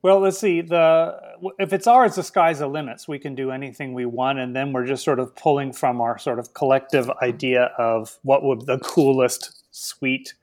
Well, 0.00 0.20
let's 0.20 0.38
see. 0.38 0.60
The 0.60 1.20
if 1.58 1.72
it's 1.72 1.86
ours, 1.86 2.14
the 2.14 2.22
sky's 2.22 2.60
the 2.60 2.68
limits. 2.68 3.08
We 3.08 3.18
can 3.18 3.34
do 3.34 3.50
anything 3.50 3.94
we 3.94 4.06
want, 4.06 4.38
and 4.38 4.54
then 4.54 4.72
we're 4.72 4.86
just 4.86 5.04
sort 5.04 5.18
of 5.18 5.34
pulling 5.34 5.72
from 5.72 6.00
our 6.00 6.18
sort 6.18 6.38
of 6.38 6.54
collective 6.54 7.10
idea 7.22 7.72
of 7.78 8.18
what 8.22 8.44
would 8.44 8.66
the 8.66 8.78
coolest, 8.78 9.64
sweet 9.72 10.34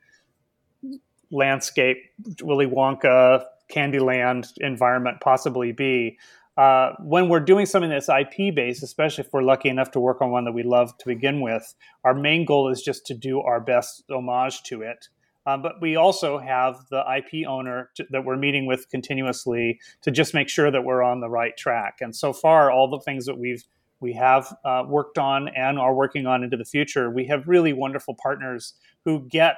landscape, 1.32 1.98
Willy 2.42 2.68
Wonka, 2.68 3.46
Candyland 3.72 4.52
environment 4.58 5.18
possibly 5.22 5.72
be. 5.72 6.18
Uh, 6.58 6.94
when 7.00 7.28
we're 7.28 7.42
doing 7.42 7.66
something 7.66 7.90
that's 7.90 8.08
IP 8.08 8.56
based, 8.56 8.82
especially 8.82 9.26
if 9.26 9.34
we're 9.34 9.44
lucky 9.44 9.68
enough 9.68 9.92
to 9.92 10.00
work 10.00 10.22
on 10.22 10.32
one 10.32 10.46
that 10.46 10.54
we 10.54 10.64
love 10.64 10.98
to 10.98 11.06
begin 11.06 11.42
with, 11.42 11.76
our 12.06 12.14
main 12.14 12.46
goal 12.46 12.70
is 12.70 12.82
just 12.82 13.06
to 13.06 13.14
do 13.14 13.42
our 13.42 13.60
best 13.60 14.04
homage 14.10 14.64
to 14.64 14.82
it 14.82 15.10
um, 15.46 15.62
but 15.62 15.82
we 15.82 15.96
also 15.96 16.38
have 16.38 16.86
the 16.90 17.04
IP 17.18 17.48
owner 17.48 17.90
to, 17.96 18.06
that 18.10 18.26
we're 18.26 18.38
meeting 18.38 18.66
with 18.66 18.90
continuously 18.90 19.80
to 20.02 20.12
just 20.12 20.34
make 20.34 20.50
sure 20.50 20.72
that 20.72 20.84
we're 20.84 21.04
on 21.04 21.20
the 21.20 21.30
right 21.30 21.56
track. 21.56 21.98
And 22.02 22.16
so 22.16 22.34
far, 22.34 22.72
all 22.72 22.90
the 22.90 23.00
things 23.00 23.26
that 23.26 23.38
we've 23.38 23.64
we 24.02 24.14
have 24.14 24.54
uh, 24.66 24.84
worked 24.86 25.18
on 25.18 25.48
and 25.50 25.80
are 25.80 25.94
working 25.94 26.28
on 26.28 26.44
into 26.44 26.58
the 26.58 26.66
future, 26.66 27.10
we 27.10 27.26
have 27.26 27.48
really 27.48 27.74
wonderful 27.74 28.14
partners 28.14 28.74
who 29.06 29.22
get 29.30 29.56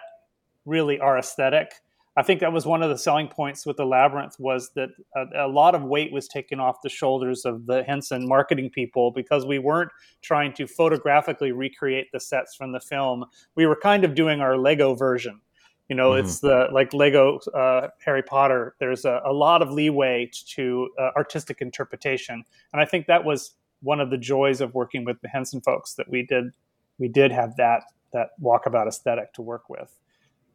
really 0.66 1.00
our 1.00 1.18
aesthetic. 1.18 1.74
I 2.16 2.24
think 2.24 2.40
that 2.42 2.54
was 2.54 2.66
one 2.66 2.82
of 2.82 2.90
the 2.90 2.98
selling 2.98 3.28
points 3.28 3.66
with 3.66 3.78
the 3.78 3.86
labyrinth 3.86 4.40
was 4.40 4.72
that 4.76 4.90
a, 5.16 5.46
a, 5.46 5.48
lot 5.48 5.76
of 5.76 5.84
weight 5.84 6.12
was 6.12 6.28
taken 6.28 6.60
off 6.60 6.82
the 6.82 6.90
shoulders 6.90 7.46
of 7.46 7.66
the 7.66 7.84
Henson 7.84 8.28
marketing 8.28 8.70
people 8.70 9.12
because 9.12 9.46
we 9.46 9.60
weren't 9.60 9.92
trying 10.22 10.54
to 10.54 10.66
photographically 10.66 11.52
recreate 11.52 12.08
the 12.12 12.20
sets 12.20 12.56
from 12.56 12.72
the 12.72 12.80
film. 12.80 13.26
We 13.56 13.66
were 13.66 13.76
kind 13.76 14.04
of 14.04 14.16
doing 14.16 14.40
our 14.40 14.58
Lego 14.58 14.96
version 14.96 15.42
you 15.90 15.96
know, 15.96 16.12
mm-hmm. 16.12 16.26
it's 16.26 16.40
the 16.40 16.68
like 16.72 16.94
Lego 16.94 17.40
uh, 17.54 17.90
Harry 18.04 18.24
Potter. 18.24 18.76
There's 18.80 19.06
a, 19.06 19.22
a, 19.26 19.32
lot 19.32 19.62
of 19.62 19.72
leeway 19.72 20.30
to 20.56 20.90
uh, 21.00 21.12
artistic 21.16 21.62
interpretation, 21.62 22.44
and 22.74 22.82
I 22.82 22.86
think 22.86 23.08
that 23.08 23.24
was 23.24 23.56
one 23.82 24.00
of 24.00 24.10
the 24.10 24.18
joys 24.18 24.60
of 24.60 24.74
working 24.74 25.06
with 25.06 25.22
the 25.22 25.28
Henson 25.28 25.62
folks 25.62 25.94
that 25.94 26.10
we 26.10 26.26
did 26.26 26.52
we 27.00 27.08
did 27.08 27.32
have 27.32 27.56
that 27.58 27.84
that 28.14 28.30
walkabout 28.42 28.88
aesthetic 28.88 29.34
to 29.34 29.42
work 29.42 29.70
with. 29.70 29.98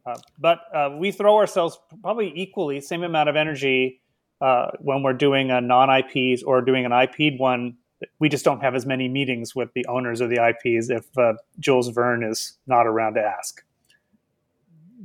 Uh, 0.05 0.17
but 0.37 0.59
uh, 0.73 0.89
we 0.97 1.11
throw 1.11 1.37
ourselves 1.37 1.79
probably 2.01 2.31
equally 2.35 2.81
same 2.81 3.03
amount 3.03 3.29
of 3.29 3.35
energy 3.35 4.01
uh, 4.41 4.71
when 4.79 5.01
we're 5.01 5.13
doing 5.13 5.49
a 5.49 5.61
non 5.61 5.89
IPs 5.89 6.43
or 6.43 6.61
doing 6.61 6.85
an 6.85 6.91
IP'd 6.91 7.39
one. 7.39 7.77
We 8.19 8.27
just 8.27 8.43
don't 8.43 8.59
have 8.61 8.75
as 8.75 8.85
many 8.85 9.07
meetings 9.07 9.55
with 9.55 9.69
the 9.73 9.85
owners 9.85 10.19
of 10.19 10.29
the 10.29 10.45
IPs 10.45 10.89
if 10.89 11.05
uh, 11.17 11.33
Jules 11.59 11.87
Verne 11.87 12.23
is 12.23 12.57
not 12.67 12.85
around 12.85 13.13
to 13.13 13.21
ask. 13.21 13.63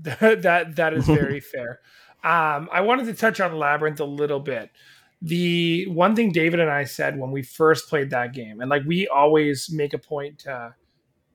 that 0.20 0.76
that 0.76 0.94
is 0.94 1.06
very 1.06 1.40
fair. 1.40 1.80
Um, 2.24 2.68
I 2.72 2.80
wanted 2.80 3.06
to 3.06 3.14
touch 3.14 3.40
on 3.40 3.56
Labyrinth 3.56 4.00
a 4.00 4.04
little 4.04 4.40
bit. 4.40 4.70
The 5.20 5.86
one 5.88 6.14
thing 6.14 6.30
David 6.30 6.60
and 6.60 6.70
I 6.70 6.84
said 6.84 7.18
when 7.18 7.32
we 7.32 7.42
first 7.42 7.88
played 7.88 8.10
that 8.10 8.32
game, 8.32 8.60
and 8.60 8.70
like 8.70 8.82
we 8.86 9.08
always 9.08 9.68
make 9.72 9.94
a 9.94 9.98
point 9.98 10.40
to 10.40 10.74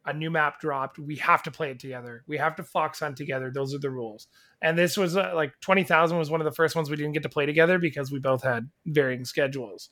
a 0.06 0.14
new 0.14 0.30
map 0.30 0.60
dropped, 0.60 1.00
we 1.00 1.16
have 1.18 1.44
to 1.44 1.52
play 1.52 1.72
it 1.72 1.80
together. 1.80 2.24
We 2.28 2.38
have 2.38 2.56
to 2.58 2.64
fox 2.64 3.00
hunt 3.00 3.16
together. 3.16 3.52
Those 3.52 3.74
are 3.74 3.80
the 3.80 3.90
rules. 3.90 4.28
And 4.62 4.78
this 4.78 4.98
was 4.98 5.16
uh, 5.16 5.32
like 5.34 5.54
20,000 5.62 6.18
was 6.18 6.30
one 6.30 6.42
of 6.42 6.46
the 6.46 6.52
first 6.52 6.76
ones 6.76 6.90
we 6.90 6.98
didn't 6.98 7.14
get 7.14 7.24
to 7.24 7.30
play 7.30 7.46
together 7.46 7.80
because 7.80 8.12
we 8.12 8.20
both 8.20 8.44
had 8.44 8.70
varying 8.86 9.24
schedules. 9.24 9.90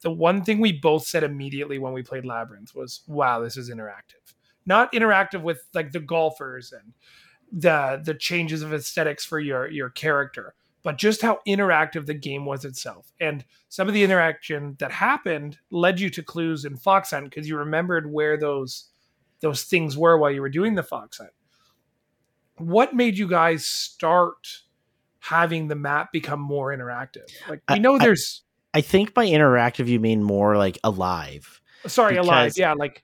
The 0.00 0.10
one 0.10 0.42
thing 0.42 0.60
we 0.60 0.72
both 0.72 1.06
said 1.06 1.22
immediately 1.22 1.78
when 1.78 1.92
we 1.92 2.02
played 2.02 2.24
Labyrinth 2.24 2.74
was, 2.74 3.02
wow, 3.06 3.40
this 3.40 3.56
is 3.56 3.70
interactive. 3.70 4.34
Not 4.64 4.92
interactive 4.92 5.42
with 5.42 5.60
like 5.74 5.92
the 5.92 6.00
golfers 6.00 6.72
and 6.72 6.94
the 7.52 8.00
the 8.02 8.14
changes 8.14 8.62
of 8.62 8.72
aesthetics 8.72 9.24
for 9.24 9.38
your 9.38 9.68
your 9.68 9.90
character 9.90 10.54
but 10.82 10.98
just 10.98 11.22
how 11.22 11.38
interactive 11.46 12.06
the 12.06 12.14
game 12.14 12.44
was 12.44 12.64
itself. 12.64 13.12
And 13.20 13.44
some 13.68 13.88
of 13.88 13.94
the 13.94 14.02
interaction 14.02 14.76
that 14.78 14.90
happened 14.90 15.58
led 15.70 16.00
you 16.00 16.10
to 16.10 16.22
clues 16.22 16.64
in 16.64 16.76
Fox 16.76 17.10
Hunt 17.10 17.30
because 17.30 17.48
you 17.48 17.56
remembered 17.56 18.12
where 18.12 18.36
those 18.36 18.88
those 19.40 19.64
things 19.64 19.96
were 19.96 20.18
while 20.18 20.30
you 20.30 20.40
were 20.40 20.48
doing 20.48 20.74
the 20.74 20.82
Fox 20.82 21.18
Hunt. 21.18 21.30
What 22.58 22.94
made 22.94 23.18
you 23.18 23.28
guys 23.28 23.64
start 23.66 24.62
having 25.20 25.68
the 25.68 25.74
map 25.74 26.12
become 26.12 26.40
more 26.40 26.74
interactive? 26.76 27.28
Like 27.48 27.62
we 27.70 27.78
know 27.78 27.94
I, 27.94 27.98
there's 27.98 28.42
I, 28.74 28.78
I 28.78 28.80
think 28.82 29.14
by 29.14 29.26
interactive 29.26 29.86
you 29.86 30.00
mean 30.00 30.22
more 30.22 30.56
like 30.56 30.78
alive. 30.84 31.60
Sorry, 31.86 32.14
because, 32.14 32.26
alive. 32.26 32.52
Yeah, 32.56 32.74
like 32.74 33.02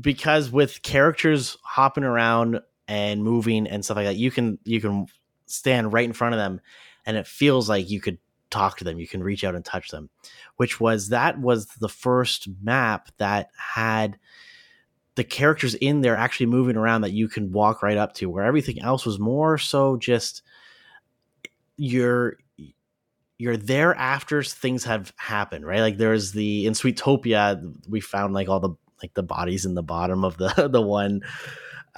because 0.00 0.50
with 0.50 0.82
characters 0.82 1.56
hopping 1.62 2.04
around 2.04 2.60
and 2.90 3.22
moving 3.22 3.68
and 3.68 3.84
stuff 3.84 3.96
like 3.96 4.06
that, 4.06 4.16
you 4.16 4.32
can 4.32 4.58
you 4.64 4.80
can 4.80 5.06
stand 5.46 5.92
right 5.92 6.04
in 6.04 6.12
front 6.12 6.34
of 6.34 6.38
them 6.38 6.60
and 7.06 7.16
it 7.16 7.26
feels 7.26 7.68
like 7.68 7.88
you 7.88 8.00
could 8.00 8.18
talk 8.50 8.76
to 8.76 8.84
them 8.84 8.98
you 8.98 9.06
can 9.06 9.22
reach 9.22 9.44
out 9.44 9.54
and 9.54 9.64
touch 9.64 9.90
them 9.90 10.10
which 10.56 10.80
was 10.80 11.10
that 11.10 11.40
was 11.40 11.66
the 11.66 11.88
first 11.88 12.48
map 12.62 13.08
that 13.18 13.48
had 13.56 14.18
the 15.14 15.22
characters 15.22 15.74
in 15.76 16.00
there 16.00 16.16
actually 16.16 16.46
moving 16.46 16.76
around 16.76 17.02
that 17.02 17.12
you 17.12 17.28
can 17.28 17.52
walk 17.52 17.80
right 17.80 17.96
up 17.96 18.12
to 18.12 18.28
where 18.28 18.44
everything 18.44 18.82
else 18.82 19.06
was 19.06 19.20
more 19.20 19.56
so 19.56 19.96
just 19.96 20.42
you're 21.76 22.38
you're 23.38 23.56
there 23.56 23.94
after 23.94 24.42
things 24.42 24.84
have 24.84 25.12
happened 25.16 25.64
right? 25.64 25.80
Like 25.80 25.96
there's 25.96 26.32
the 26.32 26.66
in 26.66 26.72
sweetopia 26.72 27.72
we 27.88 28.00
found 28.00 28.34
like 28.34 28.48
all 28.48 28.60
the 28.60 28.74
like 29.00 29.14
the 29.14 29.22
bodies 29.22 29.64
in 29.64 29.74
the 29.74 29.82
bottom 29.82 30.24
of 30.24 30.36
the 30.38 30.68
the 30.72 30.82
one 30.82 31.22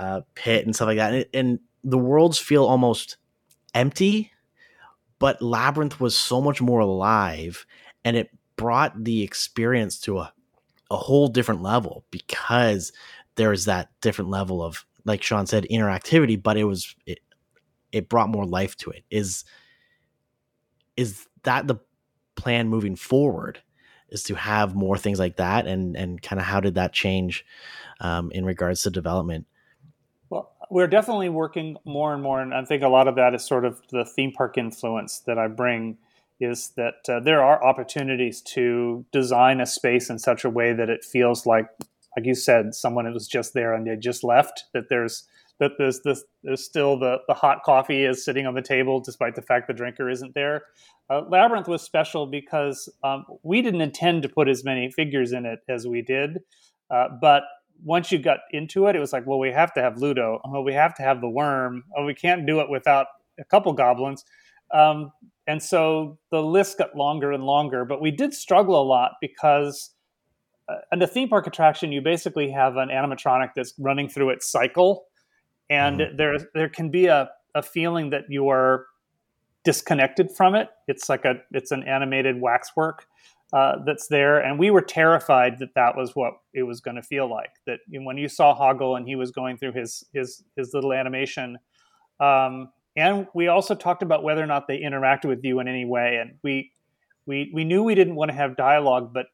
uh, 0.03 0.21
pit 0.35 0.65
and 0.67 0.75
stuff 0.75 0.87
like 0.87 0.99
that 0.99 1.15
and, 1.15 1.27
and 1.33 1.61
the 1.85 1.99
worlds 1.99 2.39
feel 2.39 2.65
almost 2.65 3.17
empty 3.75 4.33
but 5.23 5.41
Labyrinth 5.41 6.01
was 6.01 6.17
so 6.17 6.41
much 6.41 6.61
more 6.61 6.81
alive 6.81 7.65
and 8.05 8.17
it 8.17 8.31
brought 8.57 9.05
the 9.05 9.23
experience 9.23 10.01
to 10.01 10.19
a, 10.19 10.33
a 10.91 10.97
whole 10.97 11.29
different 11.29 11.63
level 11.63 12.05
because 12.11 12.93
there's 13.37 13.67
that 13.67 13.89
different 14.01 14.31
level 14.31 14.61
of, 14.61 14.85
like 15.05 15.23
Sean 15.23 15.47
said, 15.47 15.65
interactivity, 15.71 16.43
but 16.43 16.57
it 16.57 16.65
was, 16.65 16.97
it, 17.07 17.21
it 17.93 18.09
brought 18.09 18.31
more 18.31 18.45
life 18.45 18.77
to 18.79 18.91
it. 18.91 19.05
Is, 19.11 19.45
is 20.97 21.29
that 21.45 21.69
the 21.69 21.77
plan 22.35 22.69
moving 22.69 22.97
forward? 22.97 23.63
Is 24.09 24.25
to 24.25 24.35
have 24.35 24.75
more 24.75 24.99
things 24.99 25.19
like 25.19 25.37
that, 25.37 25.67
and 25.67 25.97
and 25.97 26.21
kind 26.21 26.39
of 26.39 26.45
how 26.45 26.61
did 26.61 26.75
that 26.75 26.93
change 26.93 27.47
um, 28.01 28.31
in 28.33 28.45
regards 28.45 28.83
to 28.83 28.91
development? 28.91 29.47
We're 30.73 30.87
definitely 30.87 31.29
working 31.29 31.77
more 31.85 32.15
and 32.15 32.23
more, 32.23 32.41
and 32.41 32.55
I 32.55 32.65
think 32.65 32.83
a 32.83 32.89
lot 32.89 33.07
of 33.07 33.15
that 33.17 33.35
is 33.35 33.45
sort 33.45 33.67
of 33.67 33.83
the 33.91 34.07
theme 34.07 34.33
park 34.33 34.57
influence 34.57 35.19
that 35.27 35.39
I 35.39 35.47
bring. 35.49 35.99
Is 36.41 36.71
that 36.77 37.09
uh, 37.09 37.21
there 37.21 37.41
are 37.45 37.63
opportunities 37.63 38.41
to 38.55 39.05
design 39.13 39.61
a 39.61 39.67
space 39.67 40.11
in 40.11 40.19
such 40.19 40.45
a 40.45 40.51
way 40.51 40.73
that 40.73 40.89
it 40.89 41.05
feels 41.05 41.47
like, 41.47 41.67
like 42.17 42.27
you 42.27 42.35
said, 42.35 42.75
someone 42.75 43.13
was 43.13 43.29
just 43.29 43.55
there 43.55 43.75
and 43.75 43.87
they 43.87 43.95
just 43.95 44.25
left. 44.25 44.65
That 44.73 44.89
there's 44.89 45.29
that 45.61 45.73
there's 45.79 46.01
this 46.01 46.25
there's 46.43 46.65
still 46.65 46.99
the 46.99 47.19
the 47.29 47.35
hot 47.35 47.63
coffee 47.65 48.05
is 48.05 48.25
sitting 48.25 48.47
on 48.47 48.55
the 48.55 48.63
table 48.63 48.99
despite 48.99 49.37
the 49.37 49.43
fact 49.43 49.69
the 49.69 49.75
drinker 49.75 50.09
isn't 50.09 50.35
there. 50.35 50.63
Uh, 51.11 51.21
Labyrinth 51.29 51.69
was 51.69 51.83
special 51.83 52.27
because 52.27 52.89
um, 53.05 53.25
we 53.43 53.61
didn't 53.61 53.83
intend 53.83 54.23
to 54.23 54.29
put 54.29 54.49
as 54.49 54.65
many 54.65 54.91
figures 54.91 55.33
in 55.33 55.45
it 55.45 55.61
as 55.69 55.87
we 55.87 56.01
did, 56.01 56.41
uh, 56.91 57.09
but 57.21 57.45
once 57.85 58.13
you 58.13 58.19
got 58.19 58.39
into 58.51 58.87
it, 58.87 58.97
it 58.97 59.01
was 59.01 59.13
like, 59.13 59.27
well, 59.27 59.39
we 59.39 59.51
have 59.51 59.73
to 59.75 59.83
have 59.83 59.99
Ludo. 59.99 60.41
Well, 60.49 60.65
we 60.65 60.73
have 60.75 60.95
to 60.97 61.03
have 61.03 61.21
the 61.21 61.29
worm. 61.29 61.85
Oh, 61.97 62.05
we 62.05 62.15
can't 62.15 62.47
do 62.47 62.61
it 62.61 62.71
without 62.71 63.07
a 63.39 63.45
couple 63.45 63.73
goblins. 63.73 64.25
Um, 64.73 65.13
and 65.47 65.63
so 65.63 66.19
the 66.31 66.43
list 66.43 66.79
got 66.79 66.97
longer 66.97 67.33
and 67.33 67.45
longer. 67.45 67.85
But 67.85 68.01
we 68.01 68.11
did 68.11 68.33
struggle 68.33 68.81
a 68.81 68.85
lot 68.85 69.13
because 69.21 69.91
uh, 70.69 70.77
in 70.93 71.03
a 71.03 71.07
theme 71.07 71.29
park 71.29 71.47
attraction, 71.47 71.93
you 71.93 72.01
basically 72.01 72.51
have 72.51 72.77
an 72.77 72.89
animatronic 72.89 73.51
that's 73.55 73.75
running 73.79 74.09
through 74.09 74.31
its 74.31 74.51
cycle, 74.51 75.07
and 75.69 76.01
mm-hmm. 76.01 76.17
there 76.17 76.39
there 76.55 76.69
can 76.69 76.91
be 76.91 77.07
a, 77.07 77.29
a 77.55 77.63
feeling 77.63 78.11
that 78.11 78.25
you 78.29 78.49
are 78.49 78.87
disconnected 79.65 80.31
from 80.31 80.55
it. 80.55 80.69
It's 80.87 81.09
like 81.09 81.25
a 81.25 81.35
it's 81.51 81.73
an 81.73 81.83
animated 81.83 82.41
waxwork 82.41 83.07
uh, 83.53 83.77
that's 83.85 84.09
there, 84.09 84.39
and 84.39 84.59
we 84.59 84.71
were 84.71 84.81
terrified 84.81 85.59
that 85.59 85.75
that 85.75 85.95
was 85.95 86.17
what 86.17 86.35
it 86.55 86.63
was 86.63 86.81
going 86.81 86.95
to 86.95 87.03
feel 87.03 87.29
like. 87.29 87.51
That 87.67 87.81
when 87.91 88.17
you 88.17 88.29
saw 88.29 88.59
Hoggle 88.59 88.97
and 88.97 89.07
he 89.07 89.15
was 89.15 89.31
going 89.31 89.59
through 89.59 89.73
his 89.73 90.05
his 90.15 90.43
his 90.57 90.73
little 90.73 90.93
animation, 90.93 91.59
um, 92.19 92.71
and 92.97 93.27
we 93.35 93.49
also 93.49 93.75
talked 93.75 94.03
about 94.03 94.23
whether 94.23 94.43
or 94.43 94.47
not 94.47 94.69
they 94.69 94.81
interacted 94.81 95.27
with 95.27 95.45
you 95.45 95.61
in 95.61 95.69
any 95.69 95.85
way, 95.85 96.19
and 96.21 96.39
we 96.43 96.73
we 97.27 97.51
we 97.53 97.65
knew 97.65 97.83
we 97.83 97.95
didn't 97.95 98.15
want 98.15 98.31
to 98.31 98.37
have 98.37 98.57
dialogue, 98.57 99.13
but 99.13 99.27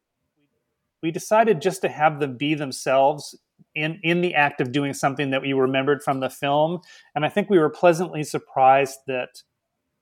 we 1.01 1.13
decided 1.13 1.63
just 1.63 1.83
to 1.83 1.89
have 1.89 2.19
them 2.19 2.37
be 2.37 2.55
themselves 2.55 3.39
in 3.77 4.01
in 4.03 4.21
the 4.21 4.35
act 4.35 4.61
of 4.61 4.73
doing 4.73 4.95
something 4.95 5.31
that 5.31 5.43
we 5.43 5.53
remembered 5.53 6.03
from 6.03 6.19
the 6.19 6.31
film, 6.31 6.81
and 7.15 7.25
I 7.25 7.29
think 7.29 7.49
we 7.49 7.59
were 7.59 7.71
pleasantly 7.71 8.25
surprised 8.25 8.99
that 9.07 9.43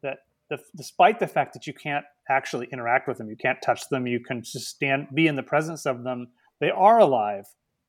that 0.03 0.19
the, 0.49 0.59
despite 0.75 1.21
the 1.21 1.27
fact 1.27 1.53
that 1.53 1.67
you 1.67 1.75
can't 1.75 2.07
actually 2.29 2.69
interact 2.73 3.09
with 3.09 3.19
them, 3.19 3.29
you 3.29 3.37
can't 3.37 3.59
touch 3.63 3.89
them, 3.89 4.07
you 4.07 4.21
can 4.21 4.43
just 4.43 4.69
stand, 4.69 5.09
be 5.15 5.27
in 5.27 5.37
the 5.37 5.43
presence 5.43 5.87
of 5.87 6.05
them. 6.05 6.29
They 6.61 6.71
are 6.71 6.99
alive. 6.99 7.45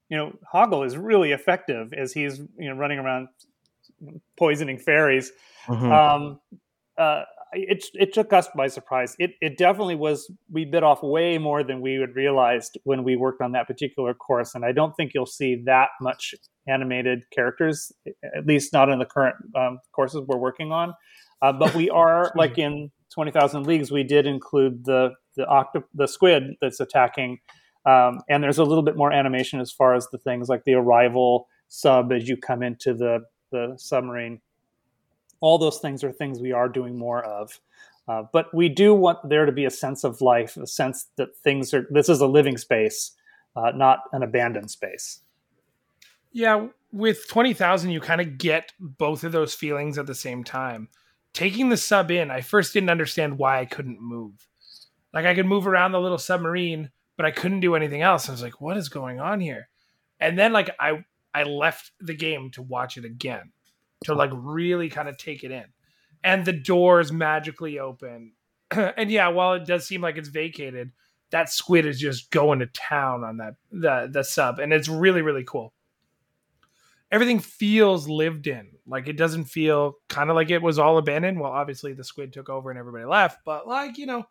You 0.09 0.17
know, 0.17 0.33
Hoggle 0.53 0.85
is 0.85 0.97
really 0.97 1.31
effective 1.31 1.93
as 1.93 2.13
he's 2.13 2.39
you 2.39 2.69
know 2.69 2.75
running 2.75 2.99
around 2.99 3.27
poisoning 4.37 4.77
fairies. 4.77 5.31
Mm-hmm. 5.67 5.91
Um, 5.91 6.39
uh, 6.97 7.23
it 7.53 7.85
it 7.93 8.13
took 8.13 8.33
us 8.33 8.47
by 8.55 8.67
surprise. 8.67 9.15
It 9.19 9.31
it 9.41 9.57
definitely 9.57 9.95
was. 9.95 10.31
We 10.51 10.65
bit 10.65 10.83
off 10.83 11.01
way 11.01 11.37
more 11.37 11.63
than 11.63 11.81
we 11.81 11.95
had 11.95 12.15
realized 12.15 12.77
when 12.83 13.03
we 13.03 13.15
worked 13.15 13.41
on 13.41 13.53
that 13.53 13.67
particular 13.67 14.13
course, 14.13 14.55
and 14.55 14.65
I 14.65 14.71
don't 14.71 14.93
think 14.95 15.11
you'll 15.13 15.25
see 15.25 15.61
that 15.65 15.89
much 16.01 16.35
animated 16.67 17.23
characters, 17.33 17.91
at 18.35 18.45
least 18.45 18.73
not 18.73 18.89
in 18.89 18.99
the 18.99 19.05
current 19.05 19.35
um, 19.55 19.79
courses 19.93 20.21
we're 20.27 20.37
working 20.37 20.71
on. 20.71 20.93
Uh, 21.41 21.53
but 21.53 21.73
we 21.73 21.89
are 22.03 22.31
like 22.35 22.57
in 22.57 22.91
Twenty 23.17 23.31
Thousand 23.31 23.65
Leagues, 23.65 23.89
we 23.89 24.03
did 24.03 24.27
include 24.27 24.85
the 24.85 25.09
the 25.35 25.47
octo- 25.47 25.87
the 25.95 26.07
squid 26.07 26.55
that's 26.61 26.79
attacking, 26.79 27.39
um, 27.83 28.19
and 28.29 28.43
there's 28.43 28.59
a 28.59 28.63
little 28.63 28.83
bit 28.83 28.95
more 28.95 29.11
animation 29.11 29.59
as 29.59 29.71
far 29.71 29.95
as 29.95 30.07
the 30.09 30.19
things 30.19 30.49
like 30.49 30.63
the 30.65 30.75
arrival 30.75 31.47
sub 31.67 32.11
as 32.11 32.29
you 32.29 32.37
come 32.37 32.61
into 32.61 32.93
the 32.93 33.21
the 33.49 33.73
submarine. 33.75 34.39
All 35.39 35.57
those 35.57 35.79
things 35.79 36.03
are 36.03 36.11
things 36.11 36.39
we 36.39 36.51
are 36.51 36.69
doing 36.69 36.95
more 36.95 37.23
of. 37.23 37.59
Uh, 38.07 38.21
but 38.31 38.53
we 38.53 38.69
do 38.69 38.93
want 38.93 39.27
there 39.27 39.47
to 39.47 39.51
be 39.51 39.65
a 39.65 39.71
sense 39.71 40.03
of 40.03 40.21
life, 40.21 40.55
a 40.55 40.67
sense 40.67 41.07
that 41.15 41.35
things 41.37 41.73
are. 41.73 41.87
This 41.89 42.09
is 42.09 42.21
a 42.21 42.27
living 42.27 42.59
space, 42.59 43.13
uh, 43.55 43.71
not 43.71 44.01
an 44.11 44.21
abandoned 44.21 44.69
space. 44.69 45.21
Yeah, 46.33 46.67
with 46.91 47.27
twenty 47.27 47.55
thousand, 47.55 47.89
you 47.89 47.99
kind 47.99 48.21
of 48.21 48.37
get 48.37 48.73
both 48.79 49.23
of 49.23 49.31
those 49.31 49.55
feelings 49.55 49.97
at 49.97 50.05
the 50.05 50.13
same 50.13 50.43
time 50.43 50.89
taking 51.37 51.69
the 51.69 51.77
sub 51.77 52.09
in, 52.09 52.31
I 52.31 52.41
first 52.41 52.73
didn't 52.73 52.89
understand 52.89 53.37
why 53.37 53.59
I 53.59 53.65
couldn't 53.65 54.01
move. 54.01 54.47
Like 55.13 55.27
I 55.27 55.35
could 55.35 55.45
move 55.45 55.67
around 55.67 55.91
the 55.91 56.01
little 56.01 56.17
submarine, 56.17 56.89
but 57.15 57.27
I 57.27 57.31
couldn't 57.31 57.59
do 57.59 57.75
anything 57.75 58.01
else. 58.01 58.27
I 58.27 58.31
was 58.31 58.41
like, 58.41 58.59
what 58.59 58.75
is 58.75 58.89
going 58.89 59.19
on 59.19 59.39
here? 59.39 59.69
And 60.19 60.37
then 60.37 60.51
like 60.51 60.71
I 60.79 61.05
I 61.35 61.43
left 61.43 61.91
the 61.99 62.15
game 62.15 62.49
to 62.53 62.63
watch 62.63 62.97
it 62.97 63.05
again, 63.05 63.51
to 64.05 64.15
like 64.15 64.31
really 64.33 64.89
kind 64.89 65.07
of 65.07 65.19
take 65.19 65.43
it 65.43 65.51
in. 65.51 65.65
And 66.23 66.43
the 66.43 66.53
doors 66.53 67.11
magically 67.11 67.77
open. 67.77 68.33
and 68.71 69.11
yeah, 69.11 69.27
while 69.27 69.53
it 69.53 69.67
does 69.67 69.85
seem 69.85 70.01
like 70.01 70.17
it's 70.17 70.29
vacated, 70.29 70.91
that 71.29 71.51
squid 71.51 71.85
is 71.85 71.99
just 71.99 72.31
going 72.31 72.59
to 72.59 72.65
town 72.67 73.23
on 73.23 73.37
that 73.37 73.53
the 73.71 74.09
the 74.11 74.23
sub 74.23 74.57
and 74.57 74.73
it's 74.73 74.87
really 74.87 75.21
really 75.21 75.43
cool 75.43 75.73
everything 77.11 77.39
feels 77.39 78.07
lived 78.07 78.47
in. 78.47 78.69
Like 78.85 79.07
it 79.07 79.17
doesn't 79.17 79.45
feel 79.45 79.95
kind 80.09 80.29
of 80.29 80.35
like 80.35 80.49
it 80.49 80.61
was 80.61 80.79
all 80.79 80.97
abandoned. 80.97 81.39
Well, 81.39 81.51
obviously 81.51 81.93
the 81.93 82.03
squid 82.03 82.33
took 82.33 82.49
over 82.49 82.69
and 82.69 82.79
everybody 82.79 83.05
left, 83.05 83.39
but 83.45 83.67
like, 83.67 83.97
you 83.97 84.05
know, 84.05 84.25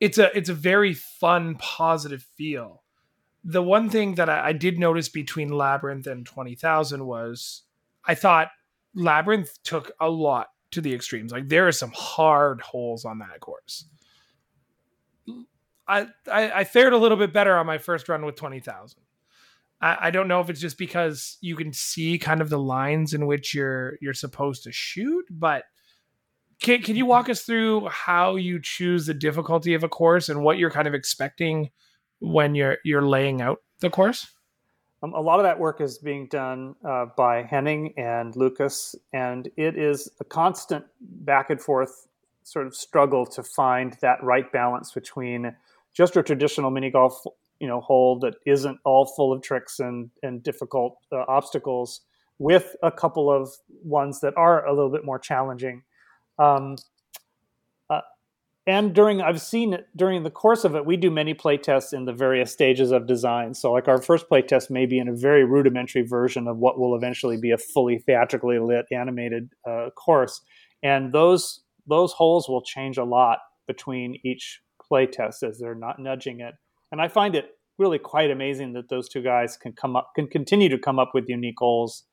it's 0.00 0.18
a 0.18 0.36
it's 0.36 0.48
a 0.48 0.54
very 0.54 0.94
fun, 0.94 1.56
positive 1.56 2.22
feel. 2.36 2.82
The 3.44 3.62
one 3.62 3.90
thing 3.90 4.16
that 4.16 4.28
I, 4.28 4.48
I 4.48 4.52
did 4.52 4.78
notice 4.78 5.08
between 5.08 5.50
Labyrinth 5.50 6.06
and 6.06 6.26
Twenty 6.26 6.54
Thousand 6.54 7.06
was 7.06 7.62
I 8.04 8.14
thought 8.14 8.48
Labyrinth 8.94 9.62
took 9.62 9.92
a 10.00 10.10
lot 10.10 10.48
to 10.72 10.80
the 10.80 10.94
extremes. 10.94 11.32
Like 11.32 11.48
there 11.48 11.68
are 11.68 11.72
some 11.72 11.92
hard 11.94 12.60
holes 12.60 13.04
on 13.04 13.18
that 13.18 13.40
course. 13.40 13.86
I, 15.86 16.08
I, 16.30 16.50
I 16.50 16.64
fared 16.64 16.94
a 16.94 16.98
little 16.98 17.18
bit 17.18 17.32
better 17.32 17.56
on 17.56 17.66
my 17.66 17.78
first 17.78 18.08
run 18.08 18.24
with 18.24 18.36
twenty 18.36 18.60
thousand. 18.60 19.02
I, 19.84 20.06
I 20.06 20.10
don't 20.10 20.28
know 20.28 20.40
if 20.40 20.48
it's 20.48 20.60
just 20.60 20.78
because 20.78 21.36
you 21.42 21.56
can 21.56 21.74
see 21.74 22.18
kind 22.18 22.40
of 22.40 22.48
the 22.48 22.58
lines 22.58 23.12
in 23.12 23.26
which 23.26 23.54
you're 23.54 23.98
you're 24.00 24.14
supposed 24.14 24.64
to 24.64 24.72
shoot, 24.72 25.26
but 25.30 25.64
can 26.60 26.80
can 26.80 26.96
you 26.96 27.04
walk 27.04 27.28
us 27.28 27.42
through 27.42 27.88
how 27.88 28.36
you 28.36 28.58
choose 28.60 29.04
the 29.04 29.14
difficulty 29.14 29.74
of 29.74 29.84
a 29.84 29.88
course 29.88 30.30
and 30.30 30.42
what 30.42 30.56
you're 30.56 30.70
kind 30.70 30.88
of 30.88 30.94
expecting 30.94 31.70
when 32.20 32.54
you're 32.54 32.78
you're 32.82 33.06
laying 33.06 33.42
out 33.42 33.58
the 33.80 33.90
course? 33.90 34.26
Um, 35.02 35.12
a 35.12 35.20
lot 35.20 35.38
of 35.38 35.42
that 35.42 35.58
work 35.58 35.82
is 35.82 35.98
being 35.98 36.28
done 36.28 36.76
uh, 36.82 37.06
by 37.14 37.42
Henning 37.42 37.92
and 37.98 38.34
Lucas, 38.36 38.94
and 39.12 39.50
it 39.58 39.76
is 39.76 40.08
a 40.18 40.24
constant 40.24 40.86
back 41.02 41.50
and 41.50 41.60
forth 41.60 42.08
sort 42.42 42.66
of 42.66 42.74
struggle 42.74 43.26
to 43.26 43.42
find 43.42 43.98
that 44.00 44.22
right 44.22 44.50
balance 44.50 44.92
between 44.92 45.54
just 45.92 46.16
a 46.16 46.22
traditional 46.22 46.70
mini 46.70 46.90
golf, 46.90 47.22
you 47.60 47.68
know, 47.68 47.80
hole 47.80 48.18
that 48.20 48.34
isn't 48.46 48.78
all 48.84 49.06
full 49.06 49.32
of 49.32 49.42
tricks 49.42 49.78
and 49.80 50.10
and 50.22 50.42
difficult 50.42 50.96
uh, 51.12 51.24
obstacles, 51.28 52.00
with 52.38 52.76
a 52.82 52.90
couple 52.90 53.30
of 53.30 53.50
ones 53.82 54.20
that 54.20 54.36
are 54.36 54.66
a 54.66 54.72
little 54.72 54.90
bit 54.90 55.04
more 55.04 55.18
challenging. 55.18 55.82
Um, 56.38 56.76
and 58.66 58.94
during 58.94 59.20
i've 59.20 59.40
seen 59.40 59.74
it 59.74 59.86
during 59.94 60.22
the 60.22 60.30
course 60.30 60.64
of 60.64 60.74
it 60.74 60.86
we 60.86 60.96
do 60.96 61.10
many 61.10 61.34
play 61.34 61.56
tests 61.56 61.92
in 61.92 62.04
the 62.04 62.12
various 62.12 62.52
stages 62.52 62.90
of 62.90 63.06
design. 63.06 63.54
So 63.54 63.72
like 63.72 63.88
our 63.88 64.00
first 64.00 64.28
play 64.28 64.42
test 64.42 64.70
may 64.70 64.86
be 64.86 64.98
in 64.98 65.08
a 65.08 65.14
very 65.14 65.44
rudimentary 65.44 66.02
version 66.02 66.48
of 66.48 66.58
what 66.58 66.78
will 66.78 66.96
eventually 66.96 67.36
be 67.36 67.50
a 67.50 67.58
fully 67.58 67.98
theatrically 67.98 68.58
lit 68.58 68.86
animated 68.90 69.50
uh, 69.68 69.90
course. 69.90 70.40
And 70.82 71.12
those 71.12 71.62
those 71.86 72.12
holes 72.12 72.48
will 72.48 72.62
change 72.62 72.96
a 72.96 73.04
lot 73.04 73.38
between 73.66 74.18
each 74.24 74.60
play 74.82 75.06
test 75.06 75.42
as 75.42 75.58
they're 75.58 75.74
not 75.74 75.98
nudging 75.98 76.40
it 76.40 76.54
and 76.94 77.02
i 77.02 77.08
find 77.08 77.34
it 77.34 77.50
really 77.76 77.98
quite 77.98 78.30
amazing 78.30 78.72
that 78.72 78.88
those 78.88 79.08
two 79.08 79.20
guys 79.20 79.56
can 79.56 79.72
come 79.72 79.96
up 79.96 80.12
can 80.14 80.28
continue 80.28 80.68
to 80.68 80.78
come 80.78 80.98
up 80.98 81.10
with 81.12 81.28
unique 81.28 81.58
holes 81.58 82.04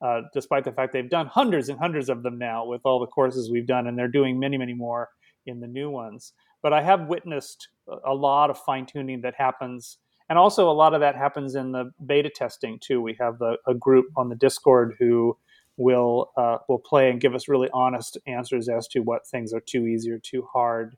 uh, 0.00 0.20
despite 0.32 0.62
the 0.62 0.70
fact 0.70 0.92
they've 0.92 1.10
done 1.10 1.26
hundreds 1.26 1.68
and 1.68 1.78
hundreds 1.78 2.08
of 2.08 2.22
them 2.22 2.38
now 2.38 2.64
with 2.64 2.80
all 2.84 3.00
the 3.00 3.06
courses 3.06 3.50
we've 3.50 3.66
done 3.66 3.88
and 3.88 3.98
they're 3.98 4.06
doing 4.06 4.38
many 4.38 4.56
many 4.56 4.72
more 4.72 5.08
in 5.48 5.60
the 5.60 5.66
new 5.66 5.90
ones. 5.90 6.32
But 6.62 6.72
I 6.72 6.82
have 6.82 7.08
witnessed 7.08 7.68
a 8.06 8.14
lot 8.14 8.50
of 8.50 8.58
fine 8.58 8.86
tuning 8.86 9.22
that 9.22 9.34
happens. 9.36 9.98
And 10.28 10.38
also, 10.38 10.70
a 10.70 10.72
lot 10.72 10.94
of 10.94 11.00
that 11.00 11.16
happens 11.16 11.54
in 11.54 11.72
the 11.72 11.90
beta 12.04 12.28
testing 12.28 12.78
too. 12.80 13.00
We 13.00 13.16
have 13.18 13.40
a 13.66 13.74
group 13.74 14.06
on 14.16 14.28
the 14.28 14.36
Discord 14.36 14.96
who 14.98 15.36
will 15.78 16.30
uh, 16.36 16.58
will 16.68 16.80
play 16.80 17.10
and 17.10 17.20
give 17.20 17.34
us 17.34 17.48
really 17.48 17.70
honest 17.72 18.18
answers 18.26 18.68
as 18.68 18.86
to 18.88 19.00
what 19.00 19.26
things 19.26 19.54
are 19.54 19.60
too 19.60 19.86
easy 19.86 20.10
or 20.10 20.18
too 20.18 20.46
hard. 20.52 20.96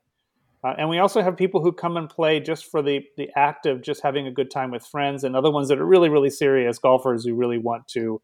Uh, 0.62 0.74
and 0.76 0.88
we 0.90 0.98
also 0.98 1.22
have 1.22 1.36
people 1.36 1.62
who 1.62 1.72
come 1.72 1.96
and 1.96 2.10
play 2.10 2.38
just 2.38 2.70
for 2.70 2.82
the 2.82 3.02
the 3.16 3.30
act 3.36 3.64
of 3.66 3.80
just 3.82 4.02
having 4.02 4.26
a 4.26 4.32
good 4.32 4.50
time 4.50 4.70
with 4.70 4.84
friends, 4.86 5.24
and 5.24 5.34
other 5.34 5.50
ones 5.50 5.68
that 5.68 5.78
are 5.78 5.86
really 5.86 6.08
really 6.08 6.30
serious 6.30 6.78
golfers 6.78 7.24
who 7.24 7.34
really 7.34 7.58
want 7.58 7.86
to 7.88 8.20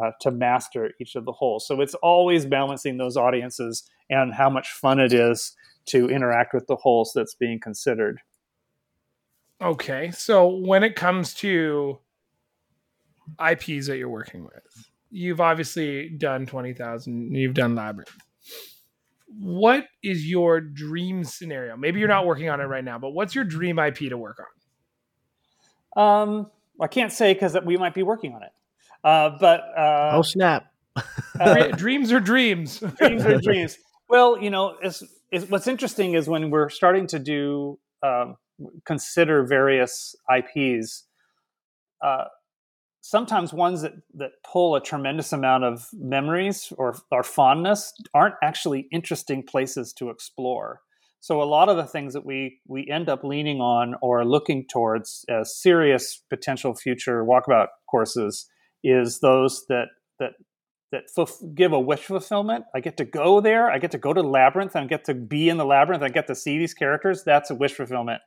uh, 0.00 0.10
to 0.20 0.30
master 0.30 0.90
each 1.00 1.14
of 1.14 1.24
the 1.24 1.32
holes. 1.32 1.66
So 1.66 1.80
it's 1.80 1.94
always 1.94 2.46
balancing 2.46 2.96
those 2.96 3.16
audiences 3.16 3.88
and 4.10 4.32
how 4.32 4.50
much 4.50 4.70
fun 4.70 5.00
it 5.00 5.12
is 5.12 5.54
to 5.86 6.08
interact 6.08 6.54
with 6.54 6.66
the 6.66 6.76
holes 6.76 7.12
that's 7.14 7.34
being 7.34 7.60
considered. 7.60 8.20
Okay, 9.60 10.10
so 10.12 10.46
when 10.46 10.84
it 10.84 10.94
comes 10.94 11.34
to 11.34 11.98
IPs 13.44 13.88
that 13.88 13.98
you're 13.98 14.08
working 14.08 14.44
with, 14.44 14.88
you've 15.10 15.40
obviously 15.40 16.10
done 16.10 16.46
20,000, 16.46 17.34
you've 17.34 17.54
done 17.54 17.74
Labyrinth. 17.74 18.12
What 19.28 19.84
is 20.02 20.26
your 20.26 20.60
dream 20.60 21.24
scenario? 21.24 21.76
Maybe 21.76 22.00
you're 22.00 22.08
not 22.08 22.26
working 22.26 22.48
on 22.48 22.60
it 22.60 22.64
right 22.64 22.84
now, 22.84 22.98
but 22.98 23.10
what's 23.10 23.34
your 23.34 23.44
dream 23.44 23.78
IP 23.78 23.96
to 24.08 24.16
work 24.16 24.38
on? 25.96 26.28
Um, 26.28 26.50
I 26.80 26.86
can't 26.86 27.12
say 27.12 27.34
because 27.34 27.56
we 27.64 27.76
might 27.76 27.94
be 27.94 28.02
working 28.02 28.34
on 28.34 28.42
it. 28.42 28.50
Uh, 29.04 29.30
but 29.38 29.60
uh, 29.76 30.10
oh 30.14 30.22
snap! 30.22 30.72
uh, 31.40 31.68
dreams 31.68 32.12
are 32.12 32.20
dreams. 32.20 32.80
dreams 32.98 33.24
are 33.24 33.38
dreams. 33.38 33.78
Well, 34.08 34.40
you 34.40 34.50
know, 34.50 34.76
it's, 34.82 35.02
it's, 35.30 35.48
what's 35.50 35.66
interesting 35.66 36.14
is 36.14 36.28
when 36.28 36.50
we're 36.50 36.70
starting 36.70 37.06
to 37.08 37.18
do 37.18 37.78
um, 38.02 38.36
consider 38.84 39.44
various 39.44 40.16
IPs. 40.34 41.04
Sometimes 43.10 43.54
ones 43.54 43.80
that, 43.80 43.94
that 44.16 44.32
pull 44.44 44.76
a 44.76 44.82
tremendous 44.82 45.32
amount 45.32 45.64
of 45.64 45.88
memories 45.94 46.74
or, 46.76 46.94
or 47.10 47.22
fondness 47.22 47.94
aren't 48.12 48.34
actually 48.42 48.86
interesting 48.92 49.42
places 49.42 49.94
to 49.94 50.10
explore. 50.10 50.82
So 51.20 51.40
a 51.40 51.44
lot 51.44 51.70
of 51.70 51.78
the 51.78 51.86
things 51.86 52.12
that 52.12 52.26
we 52.26 52.60
we 52.68 52.86
end 52.86 53.08
up 53.08 53.24
leaning 53.24 53.62
on 53.62 53.94
or 54.02 54.26
looking 54.26 54.66
towards 54.70 55.24
as 55.26 55.56
serious 55.56 56.22
potential 56.28 56.74
future 56.74 57.24
walkabout 57.24 57.68
courses 57.90 58.46
is 58.84 59.20
those 59.20 59.64
that 59.70 59.86
that 60.18 60.32
that 60.92 61.04
give 61.54 61.72
a 61.72 61.80
wish 61.80 62.00
fulfillment. 62.00 62.66
I 62.74 62.80
get 62.80 62.98
to 62.98 63.06
go 63.06 63.40
there. 63.40 63.70
I 63.70 63.78
get 63.78 63.92
to 63.92 63.98
go 63.98 64.12
to 64.12 64.20
the 64.20 64.28
labyrinth 64.28 64.76
and 64.76 64.86
get 64.86 65.06
to 65.06 65.14
be 65.14 65.48
in 65.48 65.56
the 65.56 65.64
labyrinth. 65.64 66.02
I 66.02 66.10
get 66.10 66.26
to 66.26 66.34
see 66.34 66.58
these 66.58 66.74
characters. 66.74 67.24
That's 67.24 67.50
a 67.50 67.54
wish 67.54 67.72
fulfillment. 67.72 68.20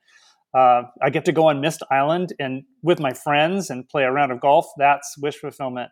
Uh, 0.54 0.84
I 1.02 1.10
get 1.10 1.26
to 1.26 1.32
go 1.32 1.48
on 1.48 1.62
Myst 1.62 1.82
Island 1.90 2.34
and 2.40 2.64
with 2.84 3.00
my 3.00 3.14
friends 3.14 3.70
and 3.70 3.88
play 3.88 4.04
a 4.04 4.12
round 4.12 4.32
of 4.32 4.42
golf. 4.42 4.66
That's 4.78 5.16
wish 5.18 5.38
fulfillment. 5.38 5.90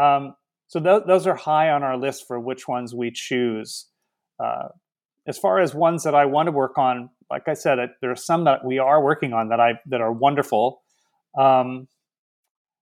Um, 0.00 0.34
so 0.66 0.80
th- 0.80 1.02
those 1.06 1.26
are 1.26 1.36
high 1.36 1.70
on 1.70 1.82
our 1.82 1.96
list 1.96 2.24
for 2.26 2.40
which 2.40 2.66
ones 2.66 2.94
we 2.94 3.10
choose. 3.12 3.86
Uh, 4.42 4.68
as 5.26 5.38
far 5.38 5.60
as 5.60 5.74
ones 5.74 6.02
that 6.02 6.14
I 6.14 6.24
want 6.24 6.46
to 6.48 6.52
work 6.52 6.78
on, 6.78 7.10
like 7.30 7.46
I 7.46 7.54
said, 7.54 7.78
there 8.00 8.10
are 8.10 8.16
some 8.16 8.44
that 8.44 8.64
we 8.64 8.78
are 8.78 9.02
working 9.02 9.32
on 9.32 9.50
that 9.50 9.60
I 9.60 9.74
that 9.86 10.00
are 10.00 10.12
wonderful. 10.12 10.82
Um, 11.38 11.88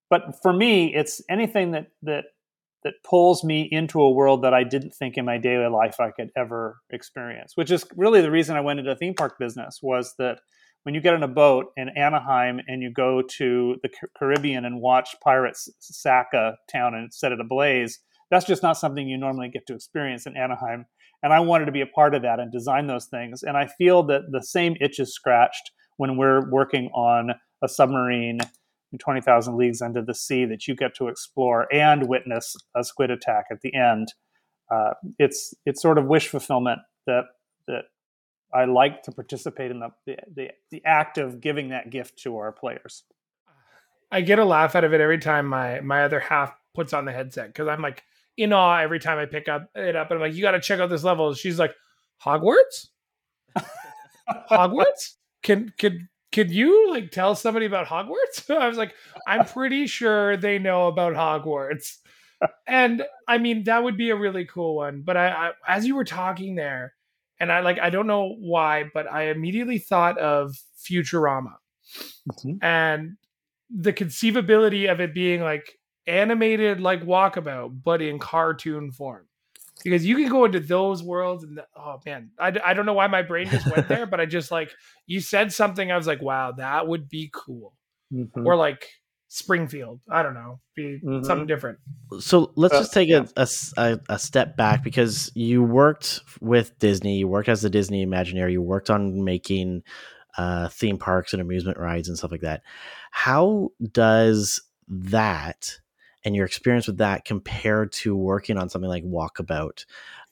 but 0.08 0.40
for 0.42 0.52
me, 0.52 0.94
it's 0.94 1.20
anything 1.28 1.72
that 1.72 1.88
that 2.02 2.24
that 2.82 2.94
pulls 3.04 3.44
me 3.44 3.68
into 3.70 4.00
a 4.00 4.10
world 4.10 4.42
that 4.42 4.54
I 4.54 4.64
didn't 4.64 4.94
think 4.94 5.18
in 5.18 5.26
my 5.26 5.36
daily 5.36 5.68
life 5.68 6.00
I 6.00 6.10
could 6.10 6.30
ever 6.36 6.78
experience. 6.90 7.52
Which 7.56 7.70
is 7.70 7.84
really 7.94 8.22
the 8.22 8.30
reason 8.30 8.56
I 8.56 8.62
went 8.62 8.78
into 8.78 8.90
the 8.90 8.96
theme 8.96 9.14
park 9.14 9.38
business 9.38 9.80
was 9.82 10.14
that 10.18 10.40
when 10.82 10.94
you 10.94 11.00
get 11.00 11.14
on 11.14 11.22
a 11.22 11.28
boat 11.28 11.66
in 11.76 11.90
Anaheim 11.90 12.60
and 12.66 12.82
you 12.82 12.90
go 12.90 13.22
to 13.38 13.76
the 13.82 13.90
Caribbean 14.16 14.64
and 14.64 14.80
watch 14.80 15.14
pirates 15.22 15.68
sack 15.78 16.28
a 16.32 16.52
town 16.72 16.94
and 16.94 17.12
set 17.12 17.32
it 17.32 17.40
ablaze, 17.40 17.98
that's 18.30 18.46
just 18.46 18.62
not 18.62 18.78
something 18.78 19.08
you 19.08 19.18
normally 19.18 19.48
get 19.48 19.66
to 19.66 19.74
experience 19.74 20.26
in 20.26 20.36
Anaheim. 20.36 20.86
And 21.22 21.32
I 21.32 21.40
wanted 21.40 21.66
to 21.66 21.72
be 21.72 21.82
a 21.82 21.86
part 21.86 22.14
of 22.14 22.22
that 22.22 22.40
and 22.40 22.50
design 22.50 22.86
those 22.86 23.06
things. 23.06 23.42
And 23.42 23.56
I 23.56 23.66
feel 23.66 24.02
that 24.04 24.22
the 24.30 24.42
same 24.42 24.76
itch 24.80 24.98
is 24.98 25.14
scratched 25.14 25.70
when 25.98 26.16
we're 26.16 26.48
working 26.50 26.86
on 26.94 27.32
a 27.62 27.68
submarine 27.68 28.40
20,000 28.98 29.56
Leagues 29.56 29.82
Under 29.82 30.02
the 30.02 30.14
Sea 30.14 30.44
that 30.46 30.66
you 30.66 30.74
get 30.74 30.94
to 30.96 31.08
explore 31.08 31.72
and 31.72 32.08
witness 32.08 32.56
a 32.74 32.82
squid 32.82 33.10
attack 33.10 33.44
at 33.50 33.60
the 33.60 33.74
end. 33.74 34.08
Uh, 34.70 34.94
it's 35.18 35.54
it's 35.66 35.82
sort 35.82 35.98
of 35.98 36.06
wish 36.06 36.28
fulfillment 36.28 36.80
that 37.06 37.24
that 37.66 37.82
I 38.52 38.64
like 38.64 39.04
to 39.04 39.12
participate 39.12 39.70
in 39.70 39.80
the, 39.80 39.90
the 40.06 40.50
the 40.70 40.84
act 40.84 41.18
of 41.18 41.40
giving 41.40 41.68
that 41.68 41.90
gift 41.90 42.18
to 42.22 42.36
our 42.38 42.52
players. 42.52 43.04
I 44.10 44.22
get 44.22 44.38
a 44.38 44.44
laugh 44.44 44.74
out 44.74 44.84
of 44.84 44.92
it 44.92 45.00
every 45.00 45.18
time 45.18 45.46
my 45.46 45.80
my 45.80 46.04
other 46.04 46.20
half 46.20 46.52
puts 46.74 46.92
on 46.92 47.04
the 47.04 47.12
headset 47.12 47.48
because 47.48 47.68
I'm 47.68 47.82
like 47.82 48.02
in 48.36 48.52
awe 48.52 48.78
every 48.78 48.98
time 48.98 49.18
I 49.18 49.26
pick 49.26 49.48
up 49.48 49.70
it 49.74 49.96
up 49.96 50.10
and 50.10 50.18
I'm 50.18 50.28
like, 50.28 50.34
you 50.34 50.42
got 50.42 50.52
to 50.52 50.60
check 50.60 50.80
out 50.80 50.90
this 50.90 51.04
level. 51.04 51.32
She's 51.34 51.58
like, 51.58 51.74
Hogwarts, 52.24 52.88
Hogwarts. 54.50 55.14
Can 55.42 55.72
could 55.78 56.08
could 56.32 56.50
you 56.50 56.90
like 56.90 57.10
tell 57.10 57.34
somebody 57.34 57.66
about 57.66 57.86
Hogwarts? 57.86 58.50
I 58.50 58.68
was 58.68 58.78
like, 58.78 58.94
I'm 59.26 59.44
pretty 59.44 59.86
sure 59.86 60.36
they 60.36 60.58
know 60.58 60.88
about 60.88 61.14
Hogwarts. 61.14 61.98
and 62.66 63.04
I 63.28 63.38
mean, 63.38 63.64
that 63.64 63.82
would 63.82 63.96
be 63.96 64.10
a 64.10 64.16
really 64.16 64.44
cool 64.44 64.76
one. 64.76 65.02
But 65.02 65.16
I, 65.16 65.28
I, 65.28 65.50
as 65.68 65.86
you 65.86 65.94
were 65.94 66.04
talking 66.04 66.54
there, 66.54 66.94
and 67.40 67.50
I 67.50 67.60
like, 67.60 67.78
I 67.80 67.90
don't 67.90 68.06
know 68.06 68.36
why, 68.38 68.84
but 68.92 69.10
I 69.10 69.30
immediately 69.30 69.78
thought 69.78 70.18
of 70.18 70.54
Futurama 70.78 71.54
mm-hmm. 72.30 72.62
and 72.62 73.16
the 73.70 73.92
conceivability 73.92 74.90
of 74.90 75.00
it 75.00 75.14
being 75.14 75.40
like 75.40 75.78
animated 76.06 76.80
like 76.80 77.02
Walkabout, 77.02 77.82
but 77.82 78.02
in 78.02 78.18
cartoon 78.18 78.92
form 78.92 79.26
because 79.82 80.04
you 80.04 80.16
can 80.16 80.28
go 80.28 80.44
into 80.44 80.60
those 80.60 81.02
worlds 81.02 81.44
and 81.44 81.60
oh 81.76 82.00
man 82.04 82.30
I, 82.38 82.52
I 82.64 82.74
don't 82.74 82.86
know 82.86 82.92
why 82.92 83.06
my 83.06 83.22
brain 83.22 83.48
just 83.48 83.70
went 83.70 83.88
there 83.88 84.06
but 84.10 84.20
i 84.20 84.26
just 84.26 84.50
like 84.50 84.70
you 85.06 85.20
said 85.20 85.52
something 85.52 85.90
i 85.90 85.96
was 85.96 86.06
like 86.06 86.22
wow 86.22 86.52
that 86.52 86.86
would 86.86 87.08
be 87.08 87.30
cool 87.32 87.74
mm-hmm. 88.12 88.46
or 88.46 88.56
like 88.56 88.86
springfield 89.32 90.00
i 90.10 90.22
don't 90.22 90.34
know 90.34 90.60
be 90.74 91.00
mm-hmm. 91.02 91.24
something 91.24 91.46
different 91.46 91.78
so 92.18 92.52
let's 92.56 92.74
uh, 92.74 92.80
just 92.80 92.92
take 92.92 93.08
yeah. 93.08 93.24
a, 93.36 93.48
a, 93.76 94.00
a, 94.10 94.18
step 94.18 94.56
back 94.56 94.82
because 94.82 95.30
you 95.34 95.62
worked 95.62 96.20
with 96.40 96.78
disney 96.78 97.18
you 97.18 97.28
worked 97.28 97.48
as 97.48 97.62
the 97.62 97.70
disney 97.70 98.04
imagineer 98.04 98.50
you 98.50 98.60
worked 98.60 98.90
on 98.90 99.24
making 99.24 99.82
uh, 100.36 100.68
theme 100.68 100.98
parks 100.98 101.32
and 101.32 101.40
amusement 101.40 101.78
rides 101.78 102.08
and 102.08 102.18
stuff 102.18 102.30
like 102.30 102.40
that 102.40 102.62
how 103.10 103.70
does 103.92 104.62
that 104.88 105.80
and 106.24 106.36
your 106.36 106.44
experience 106.44 106.86
with 106.86 106.98
that 106.98 107.24
compared 107.24 107.92
to 107.92 108.14
working 108.14 108.58
on 108.58 108.68
something 108.68 108.88
like 108.88 109.04
Walkabout, 109.04 109.84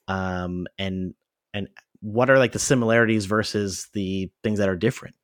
um, 0.06 0.66
and 0.78 1.14
and 1.54 1.68
what 2.00 2.30
are 2.30 2.38
like 2.38 2.52
the 2.52 2.58
similarities 2.58 3.24
versus 3.26 3.88
the 3.94 4.30
things 4.42 4.58
that 4.58 4.68
are 4.68 4.76
different? 4.76 5.14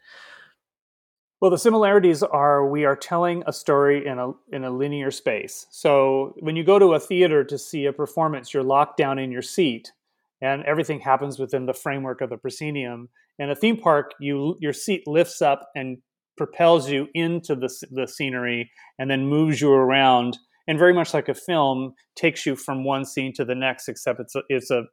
Well, 1.44 1.50
the 1.50 1.58
similarities 1.58 2.22
are 2.22 2.66
we 2.66 2.86
are 2.86 2.96
telling 2.96 3.44
a 3.46 3.52
story 3.52 4.06
in 4.06 4.18
a 4.18 4.32
in 4.50 4.64
a 4.64 4.70
linear 4.70 5.10
space. 5.10 5.66
So 5.68 6.32
when 6.38 6.56
you 6.56 6.64
go 6.64 6.78
to 6.78 6.94
a 6.94 6.98
theater 6.98 7.44
to 7.44 7.58
see 7.58 7.84
a 7.84 7.92
performance, 7.92 8.54
you're 8.54 8.62
locked 8.62 8.96
down 8.96 9.18
in 9.18 9.30
your 9.30 9.42
seat, 9.42 9.92
and 10.40 10.62
everything 10.64 11.00
happens 11.00 11.38
within 11.38 11.66
the 11.66 11.74
framework 11.74 12.22
of 12.22 12.30
the 12.30 12.38
proscenium. 12.38 13.10
In 13.38 13.50
a 13.50 13.54
theme 13.54 13.76
park, 13.76 14.12
you 14.18 14.56
your 14.58 14.72
seat 14.72 15.06
lifts 15.06 15.42
up 15.42 15.68
and 15.76 15.98
propels 16.38 16.88
you 16.88 17.08
into 17.12 17.54
the, 17.54 17.68
the 17.90 18.08
scenery 18.08 18.70
and 18.98 19.10
then 19.10 19.26
moves 19.26 19.60
you 19.60 19.70
around 19.70 20.38
and 20.66 20.78
very 20.78 20.94
much 20.94 21.12
like 21.12 21.28
a 21.28 21.34
film 21.34 21.92
takes 22.16 22.46
you 22.46 22.56
from 22.56 22.84
one 22.84 23.04
scene 23.04 23.34
to 23.34 23.44
the 23.44 23.54
next 23.54 23.86
except 23.86 24.18
it's 24.18 24.34
a, 24.34 24.42
it's 24.48 24.70
a 24.70 24.84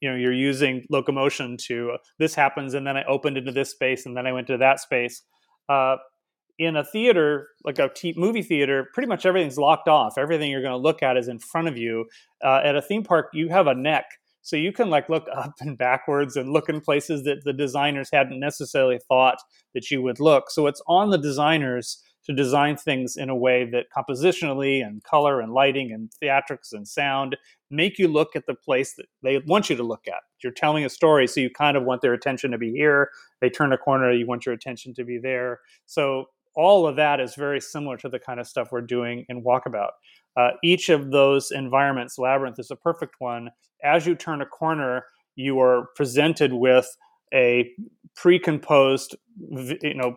you 0.00 0.08
know 0.08 0.14
you're 0.14 0.32
using 0.32 0.86
locomotion 0.88 1.56
to 1.56 1.90
uh, 1.94 1.98
this 2.20 2.34
happens 2.34 2.74
and 2.74 2.86
then 2.86 2.96
i 2.96 3.02
opened 3.04 3.36
into 3.36 3.52
this 3.52 3.70
space 3.70 4.06
and 4.06 4.16
then 4.16 4.26
i 4.26 4.32
went 4.32 4.46
to 4.46 4.56
that 4.56 4.80
space 4.80 5.22
uh, 5.68 5.96
in 6.58 6.76
a 6.76 6.84
theater 6.84 7.48
like 7.64 7.78
a 7.78 7.88
t- 7.88 8.14
movie 8.16 8.42
theater 8.42 8.88
pretty 8.92 9.08
much 9.08 9.24
everything's 9.24 9.58
locked 9.58 9.88
off. 9.88 10.14
Everything 10.18 10.50
you're 10.50 10.62
going 10.62 10.72
to 10.72 10.76
look 10.76 11.02
at 11.02 11.16
is 11.16 11.28
in 11.28 11.38
front 11.38 11.68
of 11.68 11.78
you. 11.78 12.06
Uh, 12.44 12.60
at 12.64 12.76
a 12.76 12.82
theme 12.82 13.02
park 13.02 13.30
you 13.32 13.48
have 13.48 13.66
a 13.66 13.74
neck 13.74 14.04
so 14.42 14.56
you 14.56 14.72
can 14.72 14.90
like 14.90 15.08
look 15.08 15.26
up 15.34 15.54
and 15.60 15.76
backwards 15.76 16.36
and 16.36 16.52
look 16.52 16.68
in 16.68 16.80
places 16.80 17.24
that 17.24 17.44
the 17.44 17.52
designers 17.52 18.10
hadn't 18.12 18.40
necessarily 18.40 18.98
thought 19.08 19.38
that 19.74 19.90
you 19.90 20.02
would 20.02 20.20
look. 20.20 20.50
So 20.50 20.66
it's 20.66 20.82
on 20.86 21.10
the 21.10 21.18
designers 21.18 22.02
to 22.24 22.34
design 22.34 22.76
things 22.76 23.16
in 23.16 23.30
a 23.30 23.36
way 23.36 23.68
that 23.70 23.86
compositionally 23.96 24.84
and 24.84 25.02
color 25.04 25.40
and 25.40 25.52
lighting 25.52 25.90
and 25.92 26.10
theatrics 26.22 26.72
and 26.72 26.86
sound 26.86 27.36
make 27.70 27.98
you 27.98 28.08
look 28.08 28.34
at 28.34 28.46
the 28.46 28.54
place 28.54 28.94
that 28.96 29.06
they 29.22 29.38
want 29.46 29.70
you 29.70 29.76
to 29.76 29.82
look 29.82 30.06
at. 30.08 30.22
You're 30.42 30.52
telling 30.52 30.84
a 30.84 30.88
story, 30.88 31.26
so 31.26 31.40
you 31.40 31.50
kind 31.50 31.76
of 31.76 31.84
want 31.84 32.02
their 32.02 32.12
attention 32.14 32.50
to 32.50 32.58
be 32.58 32.72
here. 32.72 33.10
They 33.40 33.50
turn 33.50 33.72
a 33.72 33.78
corner, 33.78 34.12
you 34.12 34.26
want 34.26 34.46
your 34.46 34.54
attention 34.54 34.94
to 34.94 35.04
be 35.04 35.18
there. 35.18 35.60
So 35.86 36.26
all 36.56 36.86
of 36.86 36.96
that 36.96 37.20
is 37.20 37.34
very 37.34 37.60
similar 37.60 37.96
to 37.98 38.08
the 38.08 38.18
kind 38.18 38.40
of 38.40 38.46
stuff 38.46 38.68
we're 38.72 38.80
doing 38.80 39.24
in 39.28 39.44
Walkabout. 39.44 39.90
Uh, 40.36 40.50
each 40.62 40.88
of 40.88 41.10
those 41.10 41.50
environments, 41.50 42.18
Labyrinth 42.18 42.58
is 42.58 42.70
a 42.70 42.76
perfect 42.76 43.16
one. 43.18 43.50
As 43.84 44.06
you 44.06 44.14
turn 44.14 44.40
a 44.40 44.46
corner, 44.46 45.04
you 45.36 45.60
are 45.60 45.88
presented 45.94 46.52
with 46.52 46.86
a 47.32 47.70
precomposed, 48.18 49.14
you 49.82 49.94
know, 49.94 50.16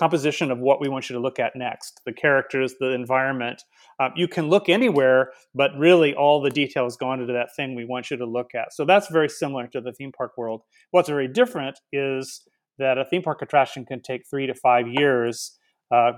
composition 0.00 0.50
of 0.50 0.58
what 0.58 0.80
we 0.80 0.88
want 0.88 1.10
you 1.10 1.14
to 1.14 1.20
look 1.20 1.38
at 1.38 1.54
next 1.54 2.00
the 2.06 2.12
characters 2.12 2.74
the 2.80 2.90
environment. 2.90 3.62
Um, 4.00 4.12
you 4.16 4.26
can 4.26 4.48
look 4.48 4.70
anywhere 4.70 5.32
but 5.54 5.70
really 5.76 6.14
all 6.14 6.40
the 6.40 6.50
details 6.50 6.96
go 6.96 7.12
into 7.12 7.26
that 7.26 7.54
thing 7.54 7.74
we 7.74 7.84
want 7.84 8.10
you 8.10 8.16
to 8.16 8.24
look 8.26 8.54
at. 8.54 8.72
So 8.72 8.86
that's 8.86 9.08
very 9.08 9.28
similar 9.28 9.66
to 9.68 9.80
the 9.80 9.92
theme 9.92 10.10
park 10.10 10.32
world. 10.38 10.62
What's 10.90 11.10
very 11.10 11.28
different 11.28 11.78
is 11.92 12.42
that 12.78 12.96
a 12.96 13.04
theme 13.04 13.22
park 13.22 13.42
attraction 13.42 13.84
can 13.84 14.00
take 14.00 14.22
three 14.28 14.46
to 14.46 14.54
five 14.54 14.88
years 14.88 15.58
uh, 15.90 16.12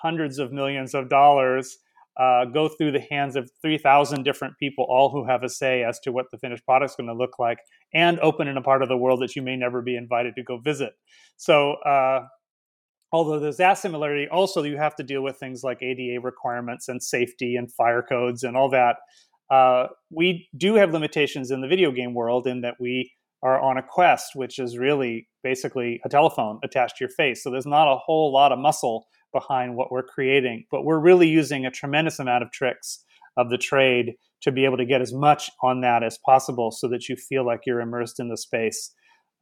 hundreds 0.00 0.38
of 0.38 0.50
millions 0.50 0.94
of 0.94 1.10
dollars 1.10 1.76
uh, 2.18 2.44
go 2.44 2.68
through 2.68 2.92
the 2.92 3.04
hands 3.10 3.34
of 3.36 3.50
3,000 3.60 4.22
different 4.22 4.56
people, 4.58 4.86
all 4.88 5.10
who 5.10 5.26
have 5.26 5.42
a 5.42 5.48
say 5.48 5.82
as 5.82 5.98
to 6.00 6.12
what 6.12 6.26
the 6.30 6.38
finished 6.38 6.64
product 6.64 6.92
is 6.92 6.96
going 6.96 7.08
to 7.08 7.14
look 7.14 7.38
like, 7.38 7.58
and 7.92 8.20
open 8.20 8.46
in 8.46 8.56
a 8.56 8.62
part 8.62 8.82
of 8.82 8.88
the 8.88 8.96
world 8.96 9.20
that 9.20 9.34
you 9.34 9.42
may 9.42 9.56
never 9.56 9.82
be 9.82 9.96
invited 9.96 10.34
to 10.36 10.42
go 10.42 10.58
visit. 10.58 10.92
So, 11.36 11.72
uh, 11.72 12.20
although 13.14 13.38
there's 13.38 13.58
that 13.58 13.78
similarity 13.78 14.26
also 14.28 14.64
you 14.64 14.76
have 14.76 14.96
to 14.96 15.04
deal 15.04 15.22
with 15.22 15.36
things 15.36 15.62
like 15.62 15.80
ada 15.80 16.20
requirements 16.20 16.88
and 16.88 17.00
safety 17.00 17.54
and 17.54 17.72
fire 17.72 18.02
codes 18.02 18.42
and 18.42 18.56
all 18.56 18.68
that. 18.68 18.96
Uh, 19.50 19.86
we 20.10 20.48
do 20.56 20.74
have 20.74 20.92
limitations 20.92 21.52
in 21.52 21.60
the 21.60 21.68
video 21.68 21.92
game 21.92 22.12
world 22.12 22.44
in 22.44 22.62
that 22.62 22.74
we 22.80 23.12
are 23.40 23.60
on 23.60 23.78
a 23.78 23.82
quest 23.82 24.32
which 24.34 24.58
is 24.58 24.76
really 24.78 25.28
basically 25.44 26.00
a 26.04 26.08
telephone 26.08 26.58
attached 26.64 26.96
to 26.96 27.04
your 27.04 27.10
face. 27.10 27.40
So 27.44 27.50
there's 27.52 27.66
not 27.66 27.86
a 27.86 27.96
whole 27.96 28.32
lot 28.32 28.50
of 28.50 28.58
muscle 28.58 29.06
behind 29.32 29.76
what 29.76 29.92
we're 29.92 30.02
creating 30.02 30.64
but 30.72 30.84
we're 30.84 30.98
really 30.98 31.28
using 31.28 31.64
a 31.64 31.70
tremendous 31.70 32.18
amount 32.18 32.42
of 32.42 32.50
tricks 32.50 33.04
of 33.36 33.48
the 33.48 33.58
trade 33.58 34.14
to 34.42 34.50
be 34.50 34.64
able 34.64 34.76
to 34.76 34.84
get 34.84 35.00
as 35.00 35.12
much 35.12 35.50
on 35.62 35.82
that 35.82 36.02
as 36.02 36.18
possible 36.26 36.72
so 36.72 36.88
that 36.88 37.08
you 37.08 37.14
feel 37.14 37.46
like 37.46 37.60
you're 37.64 37.80
immersed 37.80 38.18
in 38.18 38.28
the 38.28 38.36
space 38.36 38.92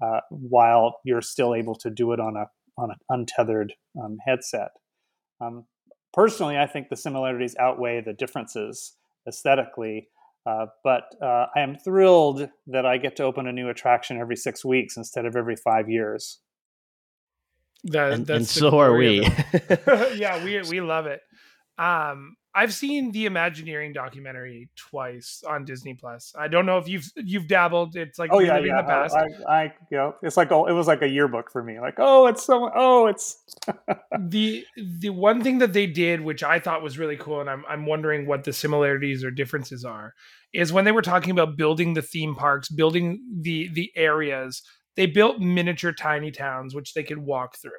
uh, 0.02 0.20
while 0.30 0.96
you're 1.04 1.22
still 1.22 1.54
able 1.54 1.74
to 1.76 1.88
do 1.88 2.12
it 2.12 2.20
on 2.20 2.36
a 2.36 2.46
on 2.78 2.90
an 2.90 2.96
untethered 3.08 3.74
um, 4.02 4.18
headset. 4.26 4.70
Um, 5.40 5.64
personally, 6.12 6.58
I 6.58 6.66
think 6.66 6.88
the 6.88 6.96
similarities 6.96 7.56
outweigh 7.58 8.00
the 8.00 8.12
differences 8.12 8.96
aesthetically. 9.28 10.08
Uh, 10.44 10.66
but 10.82 11.04
uh, 11.22 11.46
I 11.54 11.60
am 11.60 11.76
thrilled 11.76 12.48
that 12.66 12.84
I 12.84 12.98
get 12.98 13.16
to 13.16 13.24
open 13.24 13.46
a 13.46 13.52
new 13.52 13.68
attraction 13.68 14.18
every 14.18 14.36
six 14.36 14.64
weeks 14.64 14.96
instead 14.96 15.24
of 15.24 15.36
every 15.36 15.56
five 15.56 15.88
years. 15.88 16.40
That, 17.84 18.12
and, 18.12 18.30
and 18.30 18.46
so 18.46 18.78
are 18.78 18.96
we. 18.96 19.20
yeah, 20.14 20.42
we 20.44 20.60
we 20.62 20.80
love 20.80 21.06
it. 21.06 21.20
Um, 21.78 22.36
I've 22.54 22.74
seen 22.74 23.12
the 23.12 23.24
Imagineering 23.24 23.94
documentary 23.94 24.68
twice 24.76 25.42
on 25.48 25.64
Disney 25.64 25.94
Plus. 25.94 26.34
I 26.38 26.48
don't 26.48 26.66
know 26.66 26.76
if 26.76 26.86
you've 26.86 27.10
you've 27.16 27.48
dabbled. 27.48 27.96
It's 27.96 28.18
like 28.18 28.30
oh 28.32 28.40
yeah, 28.40 28.58
yeah. 28.58 28.82
the 28.82 28.86
past. 28.86 29.14
I, 29.14 29.26
I, 29.48 29.62
you 29.90 29.96
know, 29.96 30.14
it's 30.22 30.36
like 30.36 30.52
oh, 30.52 30.66
it 30.66 30.72
was 30.72 30.86
like 30.86 31.00
a 31.00 31.08
yearbook 31.08 31.50
for 31.50 31.62
me. 31.62 31.80
Like 31.80 31.94
oh, 31.98 32.26
it's 32.26 32.44
so 32.44 32.70
oh, 32.74 33.06
it's 33.06 33.42
the 34.18 34.64
the 34.76 35.10
one 35.10 35.42
thing 35.42 35.58
that 35.58 35.72
they 35.72 35.86
did, 35.86 36.20
which 36.20 36.42
I 36.42 36.58
thought 36.58 36.82
was 36.82 36.98
really 36.98 37.16
cool, 37.16 37.40
and 37.40 37.48
I'm 37.48 37.64
I'm 37.68 37.86
wondering 37.86 38.26
what 38.26 38.44
the 38.44 38.52
similarities 38.52 39.24
or 39.24 39.30
differences 39.30 39.84
are, 39.84 40.12
is 40.52 40.72
when 40.72 40.84
they 40.84 40.92
were 40.92 41.02
talking 41.02 41.30
about 41.30 41.56
building 41.56 41.94
the 41.94 42.02
theme 42.02 42.34
parks, 42.34 42.68
building 42.68 43.22
the 43.40 43.70
the 43.72 43.90
areas. 43.96 44.62
They 44.94 45.06
built 45.06 45.40
miniature 45.40 45.92
tiny 45.92 46.30
towns 46.30 46.74
which 46.74 46.92
they 46.92 47.02
could 47.02 47.16
walk 47.16 47.56
through. 47.56 47.70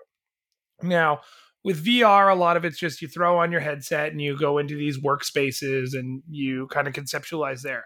Now 0.82 1.20
with 1.64 1.86
VR, 1.86 2.32
a 2.32 2.36
lot 2.36 2.58
of 2.58 2.66
it's 2.66 2.78
just 2.78 3.02
you 3.02 3.08
throw 3.08 3.40
on 3.40 3.52
your 3.52 3.62
headset 3.62 4.12
and 4.12 4.22
you 4.22 4.38
go 4.38 4.58
into 4.58 4.76
these 4.76 5.00
workspaces 5.00 5.94
and 5.94 6.22
you 6.30 6.68
kind 6.68 6.88
of 6.88 6.94
conceptualize 6.94 7.62
there. 7.62 7.86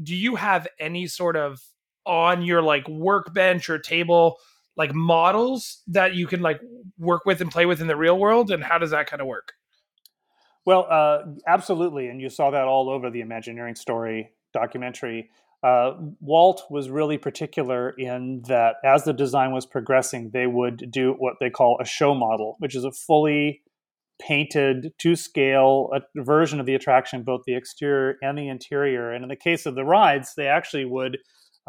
Do 0.00 0.14
you 0.14 0.36
have 0.36 0.68
any 0.78 1.06
sort 1.06 1.36
of 1.36 1.60
on 2.04 2.42
your 2.42 2.62
like 2.62 2.88
workbench 2.88 3.68
or 3.68 3.78
table 3.78 4.36
like 4.76 4.94
models 4.94 5.82
that 5.88 6.14
you 6.14 6.26
can 6.26 6.40
like 6.40 6.60
work 6.98 7.24
with 7.24 7.40
and 7.40 7.50
play 7.50 7.66
with 7.66 7.80
in 7.80 7.88
the 7.88 7.96
real 7.96 8.18
world? 8.18 8.50
And 8.50 8.62
how 8.62 8.78
does 8.78 8.90
that 8.90 9.08
kind 9.08 9.20
of 9.20 9.26
work? 9.26 9.54
Well, 10.64 10.86
uh, 10.88 11.22
absolutely. 11.46 12.08
And 12.08 12.20
you 12.20 12.28
saw 12.28 12.50
that 12.50 12.64
all 12.64 12.90
over 12.90 13.10
the 13.10 13.20
Imagineering 13.20 13.76
story 13.76 14.30
documentary. 14.52 15.30
Uh, 15.66 15.96
Walt 16.20 16.62
was 16.70 16.90
really 16.90 17.18
particular 17.18 17.90
in 17.98 18.40
that 18.46 18.76
as 18.84 19.02
the 19.02 19.12
design 19.12 19.50
was 19.50 19.66
progressing, 19.66 20.30
they 20.32 20.46
would 20.46 20.92
do 20.92 21.16
what 21.18 21.34
they 21.40 21.50
call 21.50 21.76
a 21.80 21.84
show 21.84 22.14
model, 22.14 22.54
which 22.60 22.76
is 22.76 22.84
a 22.84 22.92
fully 22.92 23.62
painted 24.22 24.92
to 24.98 25.16
scale 25.16 25.90
version 26.14 26.60
of 26.60 26.66
the 26.66 26.76
attraction, 26.76 27.24
both 27.24 27.40
the 27.48 27.56
exterior 27.56 28.14
and 28.22 28.38
the 28.38 28.46
interior. 28.46 29.10
And 29.10 29.24
in 29.24 29.28
the 29.28 29.34
case 29.34 29.66
of 29.66 29.74
the 29.74 29.84
rides, 29.84 30.34
they 30.36 30.46
actually 30.46 30.84
would 30.84 31.18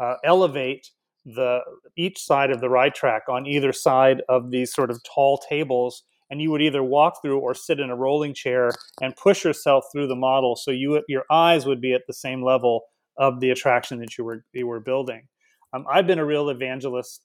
uh, 0.00 0.14
elevate 0.24 0.86
the 1.24 1.58
each 1.96 2.20
side 2.20 2.52
of 2.52 2.60
the 2.60 2.70
ride 2.70 2.94
track 2.94 3.22
on 3.28 3.48
either 3.48 3.72
side 3.72 4.22
of 4.28 4.52
these 4.52 4.72
sort 4.72 4.92
of 4.92 5.02
tall 5.02 5.38
tables 5.38 6.04
and 6.30 6.40
you 6.40 6.50
would 6.52 6.62
either 6.62 6.84
walk 6.84 7.20
through 7.20 7.38
or 7.38 7.52
sit 7.52 7.80
in 7.80 7.90
a 7.90 7.96
rolling 7.96 8.32
chair 8.32 8.70
and 9.02 9.16
push 9.16 9.44
yourself 9.44 9.84
through 9.90 10.06
the 10.06 10.16
model 10.16 10.54
so 10.56 10.70
you 10.70 11.02
your 11.08 11.24
eyes 11.30 11.66
would 11.66 11.80
be 11.80 11.92
at 11.92 12.02
the 12.06 12.14
same 12.14 12.42
level 12.42 12.84
of 13.18 13.40
the 13.40 13.50
attraction 13.50 13.98
that 14.00 14.16
you 14.16 14.24
were 14.24 14.44
you 14.52 14.66
were 14.66 14.80
building. 14.80 15.28
Um, 15.72 15.84
I've 15.90 16.06
been 16.06 16.18
a 16.18 16.24
real 16.24 16.48
evangelist 16.48 17.22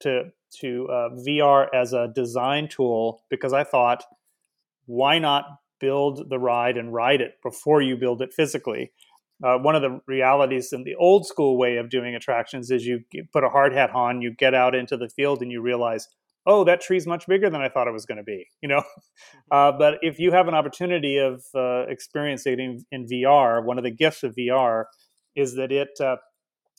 to 0.00 0.30
to 0.60 0.88
uh, 0.88 1.08
VR 1.26 1.66
as 1.74 1.92
a 1.92 2.08
design 2.14 2.68
tool 2.68 3.22
because 3.30 3.52
I 3.52 3.64
thought, 3.64 4.04
why 4.86 5.18
not 5.18 5.44
build 5.80 6.30
the 6.30 6.38
ride 6.38 6.76
and 6.76 6.92
ride 6.92 7.20
it 7.20 7.34
before 7.42 7.82
you 7.82 7.96
build 7.96 8.22
it 8.22 8.32
physically? 8.32 8.92
Uh, 9.42 9.58
one 9.58 9.74
of 9.74 9.82
the 9.82 10.00
realities 10.06 10.72
in 10.72 10.84
the 10.84 10.94
old 10.94 11.26
school 11.26 11.58
way 11.58 11.76
of 11.76 11.90
doing 11.90 12.14
attractions 12.14 12.70
is 12.70 12.86
you 12.86 13.00
put 13.32 13.42
a 13.42 13.48
hard 13.48 13.72
hat 13.72 13.90
on, 13.92 14.22
you 14.22 14.32
get 14.32 14.54
out 14.54 14.74
into 14.74 14.96
the 14.96 15.08
field, 15.08 15.42
and 15.42 15.50
you 15.50 15.60
realize, 15.60 16.06
oh, 16.46 16.62
that 16.62 16.80
tree's 16.80 17.08
much 17.08 17.26
bigger 17.26 17.50
than 17.50 17.60
I 17.60 17.68
thought 17.68 17.88
it 17.88 17.92
was 17.92 18.06
going 18.06 18.18
to 18.18 18.24
be. 18.24 18.46
You 18.62 18.68
know, 18.68 18.80
mm-hmm. 18.80 19.48
uh, 19.50 19.72
but 19.72 19.98
if 20.02 20.20
you 20.20 20.30
have 20.30 20.46
an 20.46 20.54
opportunity 20.54 21.18
of 21.18 21.42
uh, 21.54 21.86
experiencing 21.88 22.60
in, 22.60 22.84
in 22.92 23.06
VR, 23.06 23.64
one 23.64 23.78
of 23.78 23.84
the 23.84 23.90
gifts 23.90 24.22
of 24.22 24.36
VR 24.36 24.84
is 25.36 25.54
that 25.54 25.72
it 25.72 26.00
uh, 26.00 26.16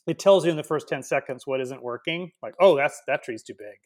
it 0.06 0.18
tells 0.18 0.44
you 0.44 0.50
in 0.50 0.56
the 0.56 0.62
first 0.62 0.88
10 0.88 1.02
seconds 1.02 1.46
what 1.46 1.60
isn't 1.60 1.82
working 1.82 2.30
like 2.42 2.54
oh 2.60 2.76
that's 2.76 3.00
that 3.06 3.22
tree's 3.22 3.42
too 3.42 3.54
big. 3.58 3.76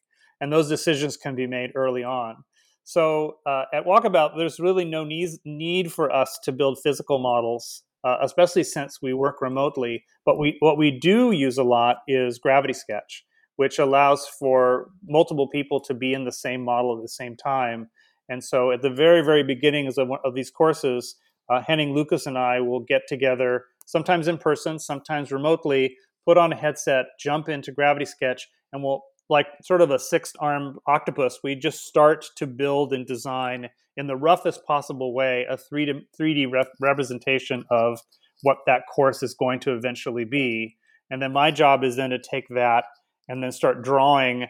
And 0.41 0.53
those 0.53 0.69
decisions 0.69 1.17
can 1.17 1.35
be 1.35 1.49
made 1.49 1.73
early 1.75 2.05
on. 2.05 2.45
So 2.85 3.39
uh, 3.45 3.65
at 3.73 3.85
walkabout 3.85 4.37
there's 4.37 4.61
really 4.61 4.85
no 4.85 5.05
need, 5.05 5.31
need 5.45 5.93
for 5.93 6.13
us 6.13 6.39
to 6.45 6.53
build 6.53 6.79
physical 6.83 7.19
models 7.19 7.83
uh, 8.05 8.19
especially 8.23 8.63
since 8.63 9.03
we 9.03 9.13
work 9.13 9.41
remotely 9.43 10.05
but 10.25 10.39
we 10.39 10.57
what 10.61 10.79
we 10.79 10.91
do 10.91 11.33
use 11.33 11.59
a 11.59 11.65
lot 11.65 11.97
is 12.07 12.39
gravity 12.39 12.73
sketch 12.73 13.25
which 13.57 13.81
allows 13.81 14.25
for 14.39 14.89
multiple 15.09 15.49
people 15.49 15.81
to 15.81 15.93
be 15.93 16.13
in 16.13 16.25
the 16.25 16.31
same 16.31 16.63
model 16.63 16.97
at 16.97 17.03
the 17.03 17.09
same 17.09 17.37
time. 17.37 17.91
And 18.29 18.45
so 18.45 18.71
at 18.71 18.83
the 18.83 18.91
very 18.91 19.21
very 19.21 19.43
beginnings 19.43 19.99
of, 19.99 20.11
of 20.25 20.35
these 20.35 20.51
courses 20.51 21.17
uh, 21.49 21.63
henning 21.67 21.95
lucas 21.95 22.27
and 22.27 22.37
i 22.37 22.61
will 22.61 22.81
get 22.81 23.03
together 23.09 23.65
sometimes 23.89 24.29
in 24.29 24.37
person, 24.37 24.79
sometimes 24.79 25.33
remotely, 25.33 25.97
put 26.27 26.37
on 26.37 26.53
a 26.53 26.57
headset, 26.57 27.07
jump 27.19 27.49
into 27.49 27.73
Gravity 27.73 28.05
Sketch, 28.05 28.47
and 28.73 28.85
we'll, 28.85 29.03
like 29.31 29.47
sort 29.63 29.81
of 29.81 29.91
a 29.91 29.99
six 29.99 30.35
armed 30.39 30.77
octopus, 30.87 31.41
we 31.43 31.55
just 31.55 31.87
start 31.87 32.27
to 32.37 32.47
build 32.47 32.93
and 32.93 33.07
design 33.07 33.71
in 33.97 34.07
the 34.07 34.17
roughest 34.17 34.65
possible 34.67 35.15
way 35.15 35.47
a 35.51 35.57
3D, 35.57 36.03
3D 36.21 36.53
rep- 36.53 36.69
representation 36.81 37.65
of 37.71 37.99
what 38.43 38.59
that 38.67 38.83
course 38.95 39.23
is 39.23 39.35
going 39.35 39.59
to 39.61 39.75
eventually 39.75 40.25
be. 40.25 40.77
And 41.11 41.21
then 41.21 41.33
my 41.33 41.51
job 41.51 41.83
is 41.83 41.97
then 41.97 42.11
to 42.11 42.19
take 42.19 42.47
that 42.51 42.85
and 43.27 43.43
then 43.43 43.53
start 43.53 43.83
drawing 43.83 44.47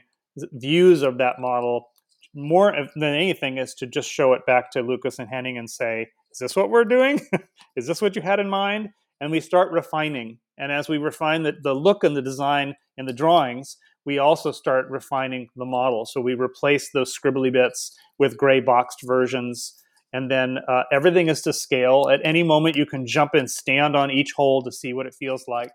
views 0.52 1.02
of 1.02 1.18
that 1.18 1.38
model 1.38 1.88
more 2.34 2.74
than 2.94 3.14
anything 3.14 3.58
is 3.58 3.74
to 3.74 3.86
just 3.86 4.10
show 4.10 4.32
it 4.32 4.44
back 4.46 4.70
to 4.72 4.82
Lucas 4.82 5.18
and 5.18 5.28
Henning 5.28 5.58
and 5.58 5.70
say, 5.70 6.08
"Is 6.30 6.38
this 6.38 6.54
what 6.54 6.70
we're 6.70 6.84
doing? 6.84 7.20
is 7.76 7.86
this 7.86 8.02
what 8.02 8.14
you 8.16 8.22
had 8.22 8.40
in 8.40 8.50
mind?" 8.50 8.90
And 9.20 9.30
we 9.30 9.40
start 9.40 9.72
refining. 9.72 10.38
And 10.58 10.72
as 10.72 10.88
we 10.88 10.98
refine 10.98 11.42
the, 11.42 11.54
the 11.62 11.74
look 11.74 12.04
and 12.04 12.16
the 12.16 12.22
design 12.22 12.74
and 12.96 13.08
the 13.08 13.12
drawings, 13.12 13.76
we 14.04 14.18
also 14.18 14.52
start 14.52 14.86
refining 14.88 15.48
the 15.56 15.64
model. 15.64 16.06
So 16.06 16.20
we 16.20 16.34
replace 16.34 16.90
those 16.90 17.16
scribbly 17.16 17.52
bits 17.52 17.96
with 18.18 18.36
gray 18.36 18.60
boxed 18.60 19.00
versions. 19.04 19.74
And 20.12 20.30
then 20.30 20.58
uh, 20.68 20.84
everything 20.90 21.28
is 21.28 21.42
to 21.42 21.52
scale. 21.52 22.08
At 22.10 22.20
any 22.24 22.42
moment, 22.42 22.76
you 22.76 22.86
can 22.86 23.06
jump 23.06 23.34
and 23.34 23.50
stand 23.50 23.96
on 23.96 24.10
each 24.10 24.32
hole 24.32 24.62
to 24.62 24.72
see 24.72 24.92
what 24.92 25.06
it 25.06 25.14
feels 25.14 25.44
like. 25.46 25.70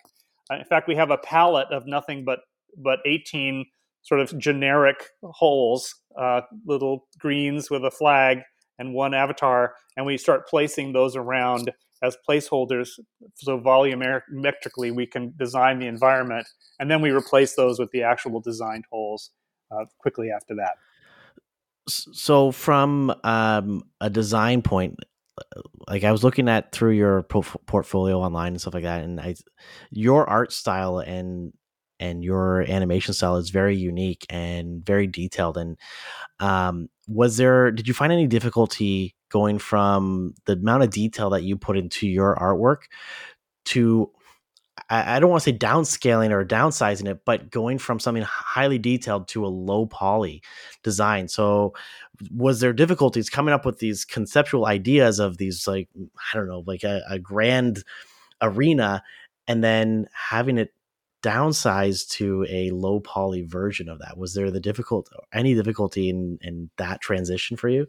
Uh, 0.51 0.55
in 0.55 0.65
fact, 0.65 0.87
we 0.87 0.95
have 0.95 1.11
a 1.11 1.17
palette 1.17 1.71
of 1.71 1.85
nothing 1.85 2.25
but 2.25 2.39
but 2.75 2.99
18 3.05 3.65
sort 4.01 4.19
of 4.19 4.37
generic 4.37 4.97
holes, 5.23 5.93
uh, 6.19 6.41
little 6.65 7.07
greens 7.19 7.69
with 7.69 7.85
a 7.85 7.91
flag 7.91 8.39
and 8.79 8.93
one 8.93 9.13
avatar, 9.13 9.75
and 9.95 10.05
we 10.05 10.17
start 10.17 10.47
placing 10.47 10.91
those 10.91 11.15
around 11.15 11.71
as 12.03 12.17
placeholders. 12.27 12.99
So 13.35 13.59
volumetrically, 13.59 14.93
we 14.93 15.07
can 15.07 15.33
design 15.37 15.79
the 15.79 15.87
environment, 15.87 16.47
and 16.79 16.91
then 16.91 17.01
we 17.01 17.11
replace 17.11 17.55
those 17.55 17.79
with 17.79 17.91
the 17.91 18.03
actual 18.03 18.41
designed 18.41 18.85
holes 18.91 19.31
uh, 19.71 19.85
quickly 19.97 20.29
after 20.29 20.55
that. 20.55 20.73
So, 21.87 22.51
from 22.51 23.13
um, 23.23 23.83
a 23.99 24.09
design 24.09 24.61
point, 24.61 24.99
like 25.87 26.03
I 26.03 26.11
was 26.11 26.23
looking 26.23 26.47
at 26.47 26.71
through 26.71 26.91
your 26.91 27.23
portfolio 27.23 28.19
online 28.19 28.53
and 28.53 28.61
stuff 28.61 28.73
like 28.73 28.83
that, 28.83 29.03
and 29.03 29.19
I, 29.19 29.35
your 29.89 30.29
art 30.29 30.53
style 30.53 30.99
and 30.99 31.53
and 31.99 32.23
your 32.23 32.69
animation 32.69 33.13
style 33.13 33.37
is 33.37 33.49
very 33.49 33.77
unique 33.77 34.25
and 34.29 34.85
very 34.85 35.07
detailed. 35.07 35.57
And 35.57 35.77
um, 36.39 36.89
was 37.07 37.37
there? 37.37 37.71
Did 37.71 37.87
you 37.87 37.93
find 37.93 38.11
any 38.11 38.27
difficulty 38.27 39.15
going 39.33 39.57
from 39.57 40.35
the 40.45 40.53
amount 40.53 40.83
of 40.83 40.91
detail 40.91 41.31
that 41.31 41.41
you 41.41 41.57
put 41.57 41.75
into 41.75 42.07
your 42.07 42.35
artwork 42.35 42.83
to 43.65 44.11
I, 44.89 45.19
don't 45.19 45.29
want 45.29 45.43
to 45.43 45.51
say 45.51 45.57
downscaling 45.57 46.31
or 46.31 46.45
downsizing 46.45 47.07
it, 47.07 47.21
but 47.25 47.49
going 47.49 47.79
from 47.79 47.99
something 47.99 48.23
highly 48.23 48.77
detailed 48.77 49.27
to 49.29 49.45
a 49.45 49.47
low 49.47 49.87
poly 49.87 50.43
design. 50.83 51.27
So, 51.27 51.73
was 52.35 52.59
there 52.59 52.73
difficulties 52.73 53.29
coming 53.29 53.53
up 53.53 53.65
with 53.65 53.79
these 53.79 54.05
conceptual 54.05 54.65
ideas 54.65 55.19
of 55.19 55.37
these, 55.37 55.67
like, 55.67 55.89
I 55.95 56.37
don't 56.37 56.47
know, 56.47 56.63
like 56.65 56.83
a, 56.83 57.01
a 57.09 57.17
grand 57.17 57.83
arena, 58.41 59.03
and 59.47 59.63
then 59.63 60.07
having 60.13 60.57
it 60.57 60.73
downsized 61.23 62.09
to 62.11 62.45
a 62.49 62.69
low 62.71 62.99
poly 62.99 63.41
version 63.43 63.89
of 63.89 63.99
that? 63.99 64.17
Was 64.17 64.33
there 64.33 64.51
the 64.51 64.59
difficult 64.59 65.09
any 65.33 65.55
difficulty 65.55 66.09
in 66.09 66.37
in 66.41 66.69
that 66.77 67.01
transition 67.01 67.57
for 67.57 67.69
you? 67.69 67.87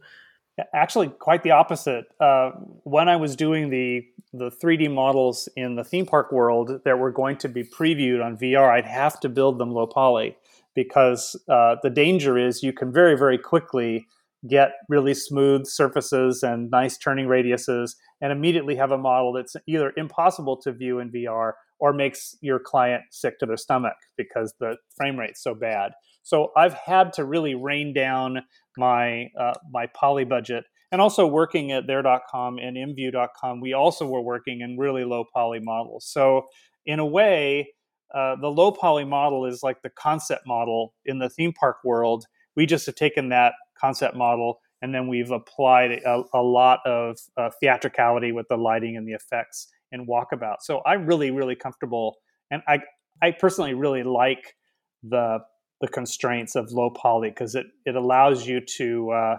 Actually, 0.73 1.09
quite 1.09 1.43
the 1.43 1.51
opposite. 1.51 2.05
Uh, 2.21 2.51
when 2.85 3.09
I 3.09 3.17
was 3.17 3.35
doing 3.35 3.71
the 3.71 4.07
the 4.33 4.51
3D 4.51 4.93
models 4.93 5.49
in 5.57 5.77
the 5.77 5.85
theme 5.85 6.07
park 6.07 6.33
world 6.33 6.81
that 6.85 6.99
were 6.99 7.12
going 7.12 7.37
to 7.38 7.49
be 7.49 7.62
previewed 7.64 8.25
on 8.25 8.37
VR, 8.37 8.71
I'd 8.71 8.85
have 8.85 9.19
to 9.21 9.29
build 9.29 9.59
them 9.59 9.73
low 9.73 9.87
poly 9.87 10.37
because 10.75 11.37
uh, 11.49 11.77
the 11.83 11.90
danger 11.90 12.38
is 12.38 12.62
you 12.62 12.73
can 12.73 12.93
very 12.93 13.17
very 13.17 13.38
quickly 13.38 14.07
get 14.49 14.73
really 14.88 15.14
smooth 15.14 15.67
surfaces 15.67 16.43
and 16.43 16.71
nice 16.71 16.99
turning 16.99 17.27
radiuses 17.27 17.93
and 18.21 18.31
immediately 18.31 18.77
have 18.77 18.90
a 18.90 18.99
model 18.99 19.33
that's 19.33 19.57
either 19.67 19.93
impossible 19.97 20.57
to 20.59 20.73
view 20.73 20.99
in 21.01 21.11
VR 21.11 21.53
or 21.78 21.92
makes 21.92 22.37
your 22.40 22.58
client 22.58 23.02
sick 23.10 23.38
to 23.38 23.46
their 23.46 23.56
stomach 23.56 23.96
because 24.16 24.54
the 24.60 24.76
frame 24.96 25.18
rate's 25.18 25.42
so 25.42 25.54
bad. 25.54 25.92
So 26.22 26.50
I've 26.56 26.74
had 26.74 27.12
to 27.14 27.24
really 27.24 27.54
rein 27.54 27.92
down 27.92 28.42
my 28.76 29.28
uh, 29.38 29.54
my 29.70 29.87
poly 29.94 30.24
budget. 30.24 30.64
And 30.92 31.00
also 31.00 31.26
working 31.26 31.72
at 31.72 31.87
there.com 31.88 32.58
and 32.58 32.76
IMVU.com, 32.76 33.60
we 33.60 33.72
also 33.72 34.06
were 34.06 34.22
working 34.22 34.60
in 34.60 34.78
really 34.78 35.04
low 35.04 35.24
poly 35.34 35.58
models. 35.60 36.06
So 36.08 36.42
in 36.87 37.00
a 37.00 37.06
way, 37.06 37.72
uh, 38.14 38.37
the 38.37 38.48
low 38.48 38.70
poly 38.70 39.04
model 39.04 39.44
is 39.44 39.62
like 39.62 39.82
the 39.82 39.90
concept 39.90 40.46
model 40.46 40.94
in 41.04 41.18
the 41.18 41.28
theme 41.28 41.52
park 41.52 41.78
world. 41.84 42.26
We 42.54 42.66
just 42.66 42.87
have 42.87 42.94
taken 42.94 43.30
that 43.30 43.54
concept 43.80 44.14
model 44.14 44.60
and 44.84 44.94
then 44.94 45.08
we've 45.08 45.30
applied 45.30 45.92
a, 45.92 46.22
a 46.34 46.42
lot 46.42 46.80
of 46.84 47.18
uh, 47.38 47.48
theatricality 47.58 48.32
with 48.32 48.46
the 48.48 48.56
lighting 48.56 48.98
and 48.98 49.08
the 49.08 49.14
effects 49.14 49.68
in 49.94 50.07
walkabout. 50.07 50.57
So 50.61 50.83
I'm 50.85 51.07
really, 51.07 51.30
really 51.30 51.54
comfortable, 51.54 52.16
and 52.50 52.62
I 52.68 52.80
I 53.22 53.30
personally 53.30 53.72
really 53.74 54.02
like 54.02 54.54
the 55.02 55.38
the 55.80 55.88
constraints 55.88 56.57
of 56.57 56.70
low 56.72 56.90
poly 56.90 57.30
because 57.30 57.54
it 57.54 57.66
it 57.87 57.96
allows 57.96 58.46
you 58.46 58.61
to 58.78 59.11
uh, 59.11 59.37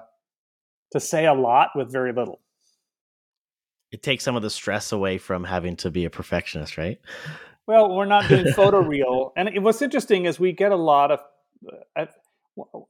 to 0.92 1.00
say 1.00 1.26
a 1.26 1.34
lot 1.34 1.70
with 1.76 1.92
very 1.92 2.14
little. 2.14 2.40
It 3.92 4.02
takes 4.02 4.24
some 4.24 4.36
of 4.36 4.42
the 4.42 4.50
stress 4.50 4.92
away 4.92 5.18
from 5.18 5.44
having 5.44 5.76
to 5.78 5.92
be 5.92 6.06
a 6.06 6.10
perfectionist, 6.10 6.78
right? 6.78 7.00
Well, 7.68 7.96
we're 7.96 8.06
not 8.06 8.28
doing 8.28 8.46
photoreal, 8.46 9.32
and 9.38 9.50
it, 9.50 9.62
what's 9.62 9.82
interesting 9.82 10.26
is 10.26 10.40
we 10.40 10.54
get 10.54 10.72
a 10.72 10.78
lot 10.78 11.12
of. 11.12 11.20
Uh, 11.96 12.06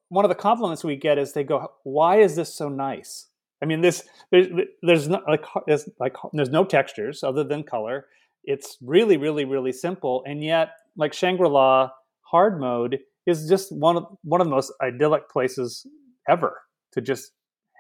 one 0.10 0.23
of 0.23 0.30
the 0.30 0.36
compliments 0.36 0.84
we 0.84 0.95
get 0.95 1.17
is 1.17 1.34
they 1.34 1.43
go, 1.43 1.71
"Why 1.84 2.17
is 2.17 2.36
this 2.36 2.54
so 2.54 2.69
nice?" 2.69 3.28
I 3.65 3.67
mean, 3.67 3.82
this 3.82 4.04
there's 4.32 4.45
there's 4.84 5.08
no 5.10 5.23
like 5.28 5.43
there's 5.65 5.89
like 5.99 6.15
there's 6.34 6.51
no 6.51 6.63
textures 6.63 7.23
other 7.23 7.43
than 7.43 7.63
color. 7.63 8.06
It's 8.43 8.78
really, 8.80 9.17
really, 9.17 9.43
really 9.43 9.71
simple, 9.71 10.23
and 10.28 10.43
yet 10.43 10.69
like 10.95 11.13
Shangri 11.13 11.49
La 11.49 11.89
hard 12.21 12.60
mode 12.60 12.99
is 13.25 13.49
just 13.49 13.75
one 13.75 13.97
of 13.97 14.06
one 14.21 14.39
of 14.39 14.45
the 14.45 14.51
most 14.51 14.71
idyllic 14.84 15.32
places 15.32 15.84
ever 16.30 16.62
to 16.91 17.01
just 17.01 17.32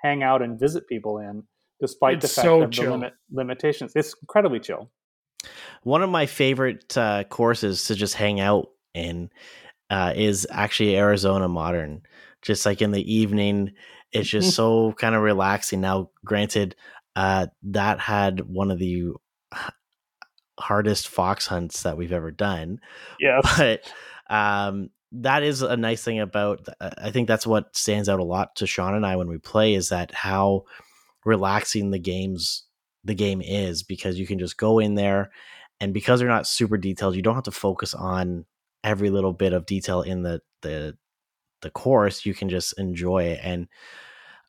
hang 0.01 0.23
out 0.23 0.41
and 0.41 0.59
visit 0.59 0.89
people 0.89 1.19
in, 1.19 1.43
despite 1.79 2.15
it's 2.15 2.33
the 2.33 2.41
fact 2.41 2.45
so 2.45 2.63
of 2.63 2.71
chill. 2.71 2.85
the 2.85 2.91
limit, 2.91 3.13
limitations. 3.31 3.91
It's 3.95 4.15
incredibly 4.23 4.59
chill. 4.59 4.89
One 5.83 6.01
of 6.01 6.09
my 6.09 6.25
favorite 6.25 6.97
uh, 6.97 7.25
courses 7.25 7.85
to 7.85 7.95
just 7.95 8.15
hang 8.15 8.39
out 8.39 8.69
in 8.95 9.29
uh, 9.91 10.13
is 10.15 10.47
actually 10.49 10.97
Arizona 10.97 11.47
Modern. 11.47 12.01
Just 12.41 12.65
like 12.65 12.81
in 12.81 12.89
the 12.89 13.13
evening, 13.13 13.73
it's 14.15 14.29
just 14.29 14.55
so 14.55 14.93
kind 14.93 15.15
of 15.15 15.21
relaxing. 15.21 15.81
Now, 15.81 16.09
granted, 16.23 16.75
uh, 17.15 17.47
that 17.63 17.99
had 17.99 18.41
one 18.41 18.71
of 18.71 18.79
the 18.79 19.13
hardest 20.59 21.07
fox 21.07 21.47
hunts 21.47 21.83
that 21.83 21.97
we've 21.97 22.13
ever 22.13 22.31
done. 22.31 22.79
Yeah, 23.19 23.39
but 23.57 23.91
um, 24.29 24.89
that 25.11 25.43
is 25.43 25.61
a 25.61 25.77
nice 25.77 26.03
thing 26.03 26.19
about. 26.19 26.67
Uh, 26.79 26.89
I 26.97 27.11
think 27.11 27.27
that's 27.27 27.47
what 27.47 27.75
stands 27.75 28.09
out 28.09 28.19
a 28.19 28.23
lot 28.23 28.55
to 28.57 28.67
Sean 28.67 28.95
and 28.95 29.05
I 29.05 29.15
when 29.15 29.29
we 29.29 29.37
play 29.37 29.73
is 29.73 29.89
that 29.89 30.13
how 30.13 30.63
relaxing 31.23 31.91
the 31.91 31.99
games 31.99 32.63
the 33.03 33.15
game 33.15 33.41
is 33.41 33.83
because 33.83 34.19
you 34.19 34.27
can 34.27 34.39
just 34.39 34.57
go 34.57 34.79
in 34.79 34.95
there 34.95 35.31
and 35.79 35.93
because 35.93 36.19
they're 36.19 36.29
not 36.29 36.47
super 36.47 36.77
detailed, 36.77 37.15
you 37.15 37.21
don't 37.21 37.35
have 37.35 37.43
to 37.43 37.51
focus 37.51 37.93
on 37.93 38.45
every 38.83 39.09
little 39.09 39.33
bit 39.33 39.53
of 39.53 39.65
detail 39.65 40.01
in 40.01 40.23
the 40.23 40.41
the 40.61 40.97
the 41.65 41.71
course. 41.71 42.25
You 42.25 42.33
can 42.33 42.47
just 42.47 42.79
enjoy 42.79 43.23
it 43.23 43.41
and 43.43 43.67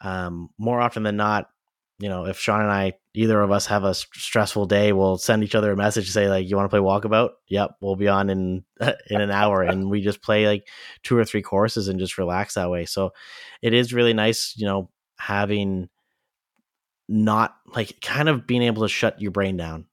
um, 0.00 0.50
more 0.58 0.80
often 0.80 1.02
than 1.02 1.16
not, 1.16 1.50
you 1.98 2.08
know, 2.08 2.26
if 2.26 2.38
Sean 2.38 2.60
and 2.60 2.70
I, 2.70 2.92
either 3.14 3.40
of 3.40 3.50
us 3.50 3.66
have 3.66 3.84
a 3.84 3.94
stressful 3.94 4.66
day, 4.66 4.92
we'll 4.92 5.16
send 5.16 5.42
each 5.42 5.54
other 5.54 5.72
a 5.72 5.76
message 5.76 6.06
to 6.06 6.12
say 6.12 6.28
like, 6.28 6.48
"You 6.48 6.56
want 6.56 6.70
to 6.70 6.76
play 6.76 6.84
walkabout?" 6.84 7.30
Yep, 7.48 7.76
we'll 7.80 7.96
be 7.96 8.08
on 8.08 8.28
in 8.28 8.64
in 9.08 9.20
an 9.20 9.30
hour, 9.30 9.62
and 9.62 9.88
we 9.88 10.02
just 10.02 10.20
play 10.20 10.46
like 10.46 10.68
two 11.02 11.16
or 11.16 11.24
three 11.24 11.40
courses 11.40 11.88
and 11.88 11.98
just 11.98 12.18
relax 12.18 12.54
that 12.54 12.70
way. 12.70 12.84
So 12.84 13.12
it 13.62 13.72
is 13.72 13.94
really 13.94 14.12
nice, 14.12 14.54
you 14.58 14.66
know, 14.66 14.90
having 15.18 15.88
not 17.08 17.56
like 17.74 17.98
kind 18.02 18.28
of 18.28 18.46
being 18.46 18.62
able 18.62 18.82
to 18.82 18.88
shut 18.88 19.20
your 19.20 19.30
brain 19.30 19.56
down 19.56 19.86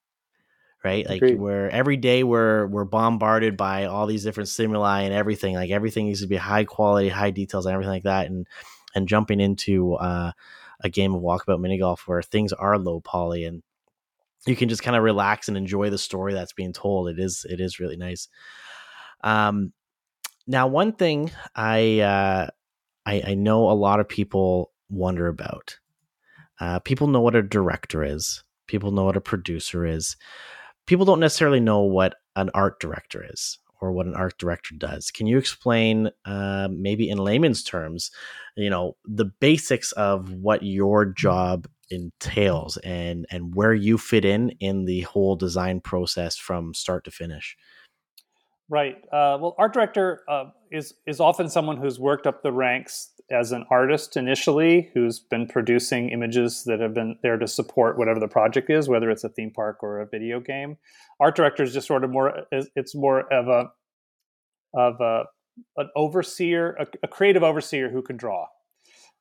right 0.83 1.07
like 1.07 1.17
Agreed. 1.17 1.39
where 1.39 1.69
every 1.69 1.97
day 1.97 2.23
we're 2.23 2.67
we're 2.67 2.85
bombarded 2.85 3.55
by 3.55 3.85
all 3.85 4.05
these 4.05 4.23
different 4.23 4.49
stimuli 4.49 5.01
and 5.01 5.13
everything 5.13 5.55
like 5.55 5.71
everything 5.71 6.07
needs 6.07 6.21
to 6.21 6.27
be 6.27 6.35
high 6.35 6.65
quality 6.65 7.09
high 7.09 7.31
details 7.31 7.65
and 7.65 7.73
everything 7.73 7.93
like 7.93 8.03
that 8.03 8.27
and 8.27 8.47
and 8.95 9.07
jumping 9.07 9.39
into 9.39 9.93
uh, 9.95 10.31
a 10.81 10.89
game 10.89 11.13
of 11.15 11.21
walkabout 11.21 11.59
mini 11.59 11.79
golf 11.79 12.07
where 12.07 12.21
things 12.21 12.53
are 12.53 12.77
low 12.77 12.99
poly 12.99 13.45
and 13.45 13.63
you 14.45 14.55
can 14.55 14.69
just 14.69 14.83
kind 14.83 14.97
of 14.97 15.03
relax 15.03 15.47
and 15.47 15.57
enjoy 15.57 15.89
the 15.89 15.97
story 15.97 16.33
that's 16.33 16.53
being 16.53 16.73
told. 16.73 17.09
It 17.09 17.19
is 17.19 17.45
it 17.49 17.59
is 17.59 17.79
really 17.79 17.97
nice. 17.97 18.27
Um, 19.23 19.73
now, 20.45 20.67
one 20.67 20.93
thing 20.93 21.31
I, 21.55 21.99
uh, 22.01 22.47
I 23.05 23.23
I 23.27 23.33
know 23.35 23.69
a 23.69 23.73
lot 23.73 23.99
of 23.99 24.09
people 24.09 24.71
wonder 24.89 25.27
about. 25.27 25.79
Uh, 26.59 26.79
people 26.79 27.07
know 27.07 27.21
what 27.21 27.35
a 27.35 27.41
director 27.41 28.03
is. 28.03 28.43
People 28.67 28.91
know 28.91 29.05
what 29.05 29.17
a 29.17 29.21
producer 29.21 29.85
is. 29.85 30.15
People 30.85 31.05
don't 31.05 31.19
necessarily 31.19 31.59
know 31.59 31.81
what 31.81 32.15
an 32.35 32.49
art 32.53 32.79
director 32.79 33.25
is 33.31 33.59
or 33.81 33.91
what 33.91 34.05
an 34.05 34.15
art 34.15 34.37
director 34.37 34.75
does. 34.75 35.11
Can 35.11 35.27
you 35.27 35.37
explain, 35.37 36.09
uh, 36.25 36.67
maybe 36.71 37.09
in 37.09 37.17
layman's 37.17 37.63
terms, 37.63 38.11
you 38.55 38.69
know, 38.69 38.95
the 39.05 39.25
basics 39.25 39.91
of 39.93 40.31
what 40.31 40.63
your 40.63 41.05
job 41.05 41.67
entails 41.89 42.77
and 42.77 43.25
and 43.29 43.55
where 43.55 43.73
you 43.73 43.97
fit 43.97 44.25
in 44.25 44.49
in 44.59 44.85
the 44.85 45.01
whole 45.01 45.35
design 45.35 45.79
process 45.79 46.37
from 46.37 46.73
start 46.73 47.03
to 47.05 47.11
finish? 47.11 47.57
Right. 48.69 48.95
Uh, 49.11 49.37
well, 49.39 49.55
art 49.57 49.73
director 49.73 50.21
uh, 50.29 50.45
is 50.71 50.93
is 51.05 51.19
often 51.19 51.49
someone 51.49 51.77
who's 51.77 51.99
worked 51.99 52.25
up 52.25 52.41
the 52.41 52.51
ranks 52.51 53.11
as 53.33 53.51
an 53.51 53.65
artist 53.69 54.15
initially 54.15 54.91
who's 54.93 55.19
been 55.19 55.47
producing 55.47 56.09
images 56.09 56.63
that 56.65 56.79
have 56.79 56.93
been 56.93 57.17
there 57.23 57.37
to 57.37 57.47
support 57.47 57.97
whatever 57.97 58.19
the 58.19 58.27
project 58.27 58.69
is, 58.69 58.87
whether 58.87 59.09
it's 59.09 59.23
a 59.23 59.29
theme 59.29 59.51
park 59.51 59.79
or 59.81 59.99
a 59.99 60.07
video 60.07 60.39
game. 60.39 60.77
Art 61.19 61.35
director 61.35 61.63
is 61.63 61.73
just 61.73 61.87
sort 61.87 62.03
of 62.03 62.11
more, 62.11 62.43
it's 62.51 62.95
more 62.95 63.21
of 63.33 63.47
a, 63.47 63.71
of 64.79 65.01
a, 65.01 65.23
an 65.77 65.89
overseer, 65.95 66.75
a, 66.79 66.87
a 67.03 67.07
creative 67.07 67.43
overseer 67.43 67.89
who 67.89 68.01
can 68.01 68.17
draw. 68.17 68.45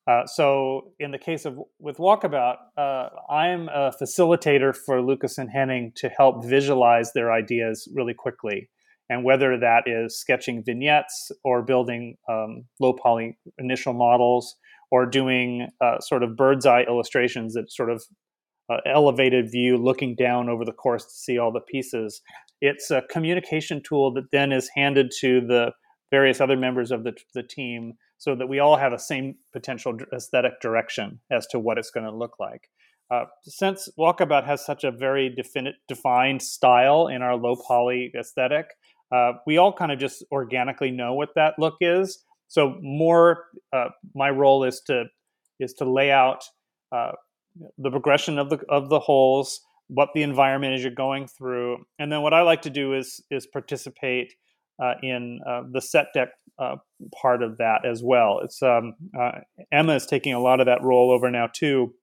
Uh, 0.06 0.26
so 0.26 0.92
in 0.98 1.12
the 1.12 1.18
case 1.18 1.44
of 1.44 1.58
with 1.78 1.98
Walkabout, 1.98 2.56
uh, 2.76 3.08
I'm 3.30 3.68
a 3.68 3.92
facilitator 3.92 4.74
for 4.74 5.00
Lucas 5.00 5.38
and 5.38 5.48
Henning 5.48 5.92
to 5.96 6.08
help 6.08 6.44
visualize 6.44 7.12
their 7.12 7.32
ideas 7.32 7.88
really 7.94 8.14
quickly 8.14 8.68
and 9.12 9.24
whether 9.24 9.58
that 9.58 9.82
is 9.86 10.18
sketching 10.18 10.62
vignettes 10.64 11.30
or 11.44 11.60
building 11.62 12.16
um, 12.30 12.64
low 12.80 12.94
poly 12.94 13.36
initial 13.58 13.92
models 13.92 14.56
or 14.90 15.04
doing 15.04 15.68
uh, 15.82 16.00
sort 16.00 16.22
of 16.22 16.34
bird's 16.34 16.64
eye 16.64 16.84
illustrations 16.88 17.52
that 17.52 17.70
sort 17.70 17.90
of 17.90 18.02
uh, 18.70 18.78
elevated 18.86 19.50
view 19.50 19.76
looking 19.76 20.14
down 20.14 20.48
over 20.48 20.64
the 20.64 20.72
course 20.72 21.04
to 21.04 21.10
see 21.10 21.36
all 21.36 21.52
the 21.52 21.60
pieces. 21.60 22.22
It's 22.62 22.90
a 22.90 23.02
communication 23.10 23.82
tool 23.86 24.14
that 24.14 24.30
then 24.32 24.50
is 24.50 24.70
handed 24.74 25.12
to 25.20 25.42
the 25.42 25.72
various 26.10 26.40
other 26.40 26.56
members 26.56 26.90
of 26.90 27.04
the, 27.04 27.12
the 27.34 27.42
team 27.42 27.94
so 28.16 28.34
that 28.34 28.48
we 28.48 28.60
all 28.60 28.76
have 28.76 28.94
a 28.94 28.98
same 28.98 29.34
potential 29.52 29.96
aesthetic 30.14 30.60
direction 30.62 31.20
as 31.30 31.46
to 31.48 31.58
what 31.58 31.76
it's 31.76 31.90
going 31.90 32.06
to 32.06 32.14
look 32.14 32.38
like. 32.40 32.70
Uh, 33.10 33.24
since 33.42 33.90
Walkabout 33.98 34.46
has 34.46 34.64
such 34.64 34.84
a 34.84 34.90
very 34.90 35.28
definite, 35.28 35.74
defined 35.86 36.40
style 36.40 37.08
in 37.08 37.20
our 37.20 37.36
low 37.36 37.56
poly 37.56 38.10
aesthetic, 38.18 38.66
uh, 39.12 39.32
we 39.46 39.58
all 39.58 39.72
kind 39.72 39.92
of 39.92 39.98
just 39.98 40.24
organically 40.32 40.90
know 40.90 41.14
what 41.14 41.30
that 41.34 41.54
look 41.58 41.76
is. 41.80 42.24
So 42.48 42.76
more, 42.80 43.44
uh, 43.72 43.88
my 44.14 44.30
role 44.30 44.64
is 44.64 44.80
to 44.86 45.04
is 45.60 45.74
to 45.74 45.90
lay 45.90 46.10
out 46.10 46.44
uh, 46.90 47.12
the 47.78 47.90
progression 47.90 48.38
of 48.38 48.50
the 48.50 48.58
of 48.68 48.88
the 48.88 49.00
holes, 49.00 49.60
what 49.88 50.10
the 50.14 50.22
environment 50.22 50.74
is 50.74 50.82
you're 50.82 50.92
going 50.92 51.26
through, 51.28 51.84
and 51.98 52.10
then 52.10 52.22
what 52.22 52.34
I 52.34 52.42
like 52.42 52.62
to 52.62 52.70
do 52.70 52.94
is 52.94 53.22
is 53.30 53.46
participate 53.46 54.34
uh, 54.82 54.94
in 55.02 55.40
uh, 55.46 55.62
the 55.70 55.80
set 55.80 56.06
deck 56.14 56.30
part 57.20 57.42
of 57.42 57.58
that 57.58 57.84
as 57.84 58.02
well. 58.02 58.40
It's 58.44 58.62
um, 58.62 58.94
Emma 59.72 59.94
is 59.94 60.06
taking 60.06 60.34
a 60.34 60.40
lot 60.40 60.60
of 60.60 60.66
that 60.66 60.82
role 60.82 61.10
over 61.10 61.30
now 61.30 61.48
too, 61.52 61.94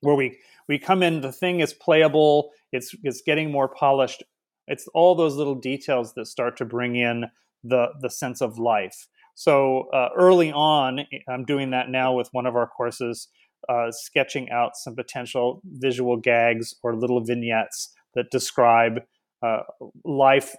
where 0.00 0.14
we 0.14 0.38
we 0.68 0.78
come 0.78 1.02
in, 1.02 1.20
the 1.20 1.32
thing 1.32 1.60
is 1.60 1.74
playable, 1.74 2.50
it's 2.72 2.94
it's 3.02 3.22
getting 3.22 3.50
more 3.50 3.68
polished 3.68 4.22
it's 4.68 4.88
all 4.94 5.14
those 5.14 5.36
little 5.36 5.54
details 5.54 6.14
that 6.14 6.26
start 6.26 6.56
to 6.58 6.64
bring 6.64 6.96
in 6.96 7.24
the 7.64 7.88
the 8.00 8.10
sense 8.10 8.40
of 8.40 8.58
life. 8.58 9.08
So 9.34 9.88
uh, 9.92 10.08
early 10.16 10.50
on, 10.52 11.00
I'm 11.28 11.44
doing 11.44 11.70
that 11.70 11.88
now 11.88 12.12
with 12.12 12.28
one 12.32 12.46
of 12.46 12.56
our 12.56 12.66
courses, 12.66 13.28
uh, 13.68 13.90
sketching 13.90 14.50
out 14.50 14.72
some 14.74 14.96
potential 14.96 15.62
visual 15.64 16.16
gags 16.16 16.74
or 16.82 16.96
little 16.96 17.22
vignettes 17.24 17.94
that 18.14 18.30
describe 18.30 19.00
uh, 19.42 19.60
life 20.04 20.56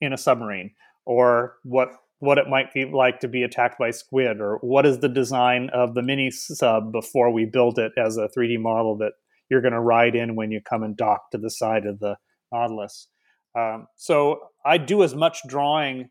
in 0.00 0.12
a 0.12 0.18
submarine, 0.18 0.72
or 1.04 1.54
what 1.62 1.90
what 2.18 2.38
it 2.38 2.48
might 2.48 2.72
be 2.72 2.84
like 2.84 3.20
to 3.20 3.28
be 3.28 3.42
attacked 3.42 3.78
by 3.78 3.90
squid, 3.90 4.40
or 4.40 4.58
what 4.60 4.86
is 4.86 4.98
the 4.98 5.08
design 5.08 5.70
of 5.72 5.94
the 5.94 6.02
mini 6.02 6.30
sub 6.30 6.90
before 6.92 7.30
we 7.30 7.44
build 7.44 7.78
it 7.78 7.92
as 7.96 8.16
a 8.16 8.28
3D 8.36 8.58
model 8.58 8.96
that 8.96 9.12
you're 9.48 9.60
going 9.60 9.72
to 9.72 9.80
ride 9.80 10.16
in 10.16 10.34
when 10.34 10.50
you 10.50 10.60
come 10.60 10.82
and 10.82 10.96
dock 10.96 11.30
to 11.30 11.38
the 11.38 11.50
side 11.50 11.86
of 11.86 12.00
the 12.00 12.16
Nautilus. 12.52 13.08
Um, 13.56 13.86
so 13.96 14.40
I 14.64 14.78
do 14.78 15.02
as 15.02 15.14
much 15.14 15.40
drawing 15.48 16.10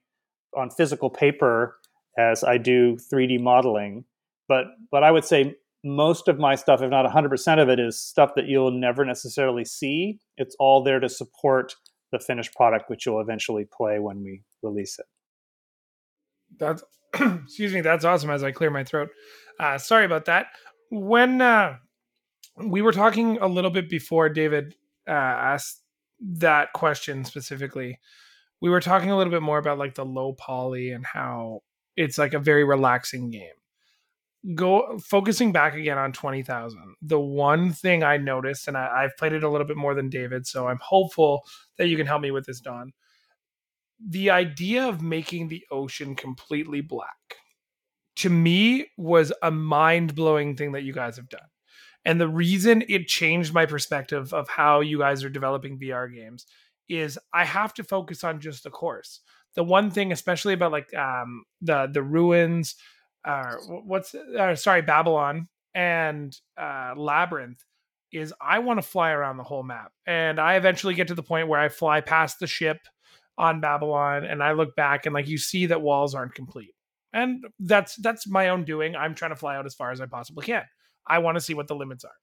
on 0.58 0.70
physical 0.70 1.10
paper 1.10 1.78
as 2.18 2.44
I 2.44 2.58
do 2.58 2.98
3D 3.12 3.40
modeling, 3.42 4.06
but 4.48 4.66
but 4.92 5.04
I 5.04 5.12
would 5.12 5.26
say 5.26 5.56
most 5.84 6.28
of 6.28 6.40
my 6.40 6.56
stuff, 6.56 6.82
if 6.82 6.90
not 6.90 7.06
100% 7.06 7.62
of 7.62 7.70
it, 7.70 7.80
is 7.80 8.02
stuff 8.02 8.32
that 8.36 8.48
you'll 8.48 8.72
never 8.72 9.06
necessarily 9.06 9.64
see. 9.64 10.20
It's 10.36 10.56
all 10.58 10.84
there 10.84 11.00
to 11.00 11.08
support 11.08 11.76
the 12.12 12.18
finished 12.18 12.56
product, 12.56 12.90
which 12.90 13.06
you'll 13.06 13.22
eventually 13.22 13.68
play 13.72 14.00
when 14.00 14.24
we 14.24 14.42
release 14.64 14.98
it. 14.98 15.06
That's 16.58 16.84
excuse 17.44 17.74
me. 17.74 17.82
That's 17.82 18.04
awesome. 18.04 18.32
As 18.32 18.44
I 18.44 18.52
clear 18.52 18.72
my 18.72 18.84
throat, 18.84 19.10
uh, 19.60 19.78
sorry 19.78 20.06
about 20.06 20.26
that. 20.26 20.48
When 20.90 21.42
uh, 21.42 21.78
we 22.58 22.82
were 22.82 22.92
talking 22.92 23.38
a 23.38 23.48
little 23.48 23.72
bit 23.72 23.90
before 23.90 24.30
David 24.30 24.76
uh, 25.08 25.12
asked 25.12 25.82
that 26.20 26.74
question 26.74 27.26
specifically, 27.26 28.00
we 28.62 28.70
were 28.70 28.82
talking 28.82 29.12
a 29.12 29.18
little 29.18 29.32
bit 29.32 29.42
more 29.42 29.58
about 29.58 29.78
like 29.78 29.96
the 29.96 30.06
low 30.06 30.34
poly 30.34 30.92
and 30.92 31.06
how 31.06 31.62
it's 31.96 32.18
like 32.18 32.34
a 32.34 32.40
very 32.40 32.64
relaxing 32.64 33.30
game. 33.30 33.54
Go 34.54 35.00
focusing 35.00 35.52
back 35.52 35.74
again 35.74 35.98
on 35.98 36.12
20,000. 36.12 36.80
The 37.02 37.20
one 37.20 37.72
thing 37.72 38.04
I 38.04 38.18
noticed, 38.18 38.68
and 38.68 38.78
I, 38.78 39.02
have 39.02 39.18
played 39.18 39.34
it 39.34 39.44
a 39.44 39.50
little 39.50 39.66
bit 39.66 39.78
more 39.78 39.96
than 39.96 40.10
David, 40.10 40.46
so 40.46 40.68
I'm 40.68 40.80
hopeful 40.82 41.44
that 41.78 41.88
you 41.88 41.98
can 41.98 42.06
help 42.06 42.22
me 42.22 42.32
with 42.32 42.46
this, 42.46 42.60
Don. 42.60 42.94
The 44.08 44.30
idea 44.30 44.88
of 44.88 45.02
making 45.02 45.48
the 45.48 45.64
ocean 45.72 46.16
completely 46.16 46.82
black 46.82 47.38
to 48.18 48.30
me 48.30 48.88
was 48.98 49.34
a 49.42 49.52
mind 49.52 50.16
blowing 50.16 50.56
thing 50.56 50.72
that 50.74 50.84
you 50.84 50.94
guys 50.94 51.18
have 51.18 51.30
done. 51.30 51.42
And 52.06 52.22
the 52.22 52.30
reason 52.30 52.84
it 52.88 53.08
changed 53.08 53.54
my 53.54 53.66
perspective 53.66 54.34
of 54.34 54.48
how 54.48 54.82
you 54.82 55.00
guys 55.00 55.24
are 55.24 55.30
developing 55.30 55.80
VR 55.80 56.14
games 56.14 56.46
is 56.88 57.18
I 57.34 57.46
have 57.46 57.74
to 57.76 57.84
focus 57.84 58.24
on 58.24 58.40
just 58.40 58.64
the 58.64 58.70
course. 58.70 59.22
The 59.56 59.64
one 59.64 59.90
thing, 59.90 60.12
especially 60.12 60.54
about 60.54 60.72
like 60.72 60.94
um, 60.94 61.44
the 61.62 61.90
the 61.92 62.04
ruins, 62.04 62.76
uh, 63.24 63.56
what's 63.68 64.14
uh, 64.14 64.56
sorry 64.56 64.82
Babylon 64.82 65.48
and 65.74 66.36
uh, 66.58 66.94
Labyrinth, 66.96 67.64
is 68.12 68.34
I 68.40 68.60
want 68.60 68.78
to 68.78 68.88
fly 68.88 69.12
around 69.12 69.38
the 69.38 69.44
whole 69.44 69.64
map, 69.64 69.92
and 70.06 70.40
I 70.40 70.56
eventually 70.56 70.94
get 70.94 71.08
to 71.08 71.16
the 71.16 71.24
point 71.24 71.48
where 71.48 71.60
I 71.60 71.70
fly 71.70 72.02
past 72.02 72.40
the 72.40 72.48
ship 72.48 72.78
on 73.38 73.62
Babylon, 73.62 74.26
and 74.26 74.44
I 74.44 74.52
look 74.52 74.76
back 74.76 75.06
and 75.06 75.14
like 75.14 75.28
you 75.28 75.38
see 75.38 75.66
that 75.68 75.82
walls 75.82 76.14
aren't 76.14 76.36
complete, 76.36 76.76
and 77.14 77.44
that's 77.60 77.96
that's 77.96 78.28
my 78.28 78.50
own 78.50 78.66
doing. 78.66 78.96
I'm 78.96 79.16
trying 79.16 79.32
to 79.32 79.38
fly 79.38 79.56
out 79.56 79.66
as 79.66 79.74
far 79.74 79.92
as 79.92 80.02
I 80.02 80.06
possibly 80.06 80.46
can. 80.46 80.66
I 81.08 81.20
want 81.20 81.36
to 81.36 81.42
see 81.42 81.54
what 81.54 81.68
the 81.68 81.76
limits 81.76 82.04
are. 82.04 82.16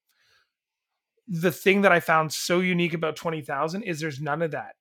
The 1.28 1.52
thing 1.52 1.82
that 1.82 1.92
I 1.92 2.00
found 2.00 2.32
so 2.32 2.60
unique 2.60 2.94
about 2.94 3.16
20,000 3.16 3.82
is 3.82 4.00
there's 4.00 4.20
none 4.20 4.42
of 4.42 4.50
that. 4.50 4.74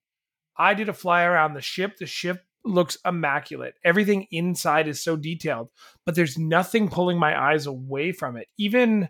I 0.58 0.74
did 0.74 0.90
a 0.90 0.94
fly 0.94 1.24
around 1.24 1.54
the 1.54 1.62
ship. 1.62 1.98
The 1.98 2.06
ship 2.06 2.44
looks 2.64 2.98
immaculate. 3.06 3.76
Everything 3.84 4.28
inside 4.32 4.88
is 4.88 5.04
so 5.04 5.16
detailed, 5.16 5.70
but 6.06 6.16
there's 6.16 6.38
nothing 6.38 6.90
pulling 6.90 7.18
my 7.18 7.40
eyes 7.40 7.66
away 7.66 8.12
from 8.12 8.38
it. 8.38 8.48
Even 8.58 9.10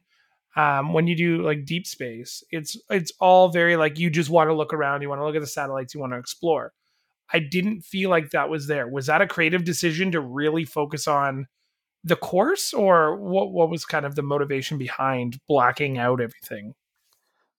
um, 0.55 0.93
when 0.93 1.07
you 1.07 1.15
do 1.15 1.41
like 1.41 1.65
deep 1.65 1.87
space, 1.87 2.43
it's 2.51 2.77
it's 2.89 3.11
all 3.19 3.49
very 3.49 3.75
like 3.75 3.97
you 3.97 4.09
just 4.09 4.29
want 4.29 4.49
to 4.49 4.53
look 4.53 4.73
around, 4.73 5.01
you 5.01 5.09
want 5.09 5.19
to 5.19 5.25
look 5.25 5.35
at 5.35 5.41
the 5.41 5.47
satellites, 5.47 5.93
you 5.93 5.99
want 5.99 6.13
to 6.13 6.19
explore. 6.19 6.73
I 7.33 7.39
didn't 7.39 7.81
feel 7.81 8.09
like 8.09 8.31
that 8.31 8.49
was 8.49 8.67
there. 8.67 8.87
Was 8.87 9.05
that 9.05 9.21
a 9.21 9.27
creative 9.27 9.63
decision 9.63 10.11
to 10.11 10.19
really 10.19 10.65
focus 10.65 11.07
on 11.07 11.47
the 12.03 12.15
course 12.15 12.73
or 12.73 13.15
what 13.17 13.51
what 13.51 13.69
was 13.69 13.85
kind 13.85 14.05
of 14.05 14.15
the 14.15 14.23
motivation 14.23 14.77
behind 14.77 15.39
blacking 15.47 15.97
out 15.97 16.21
everything? 16.21 16.73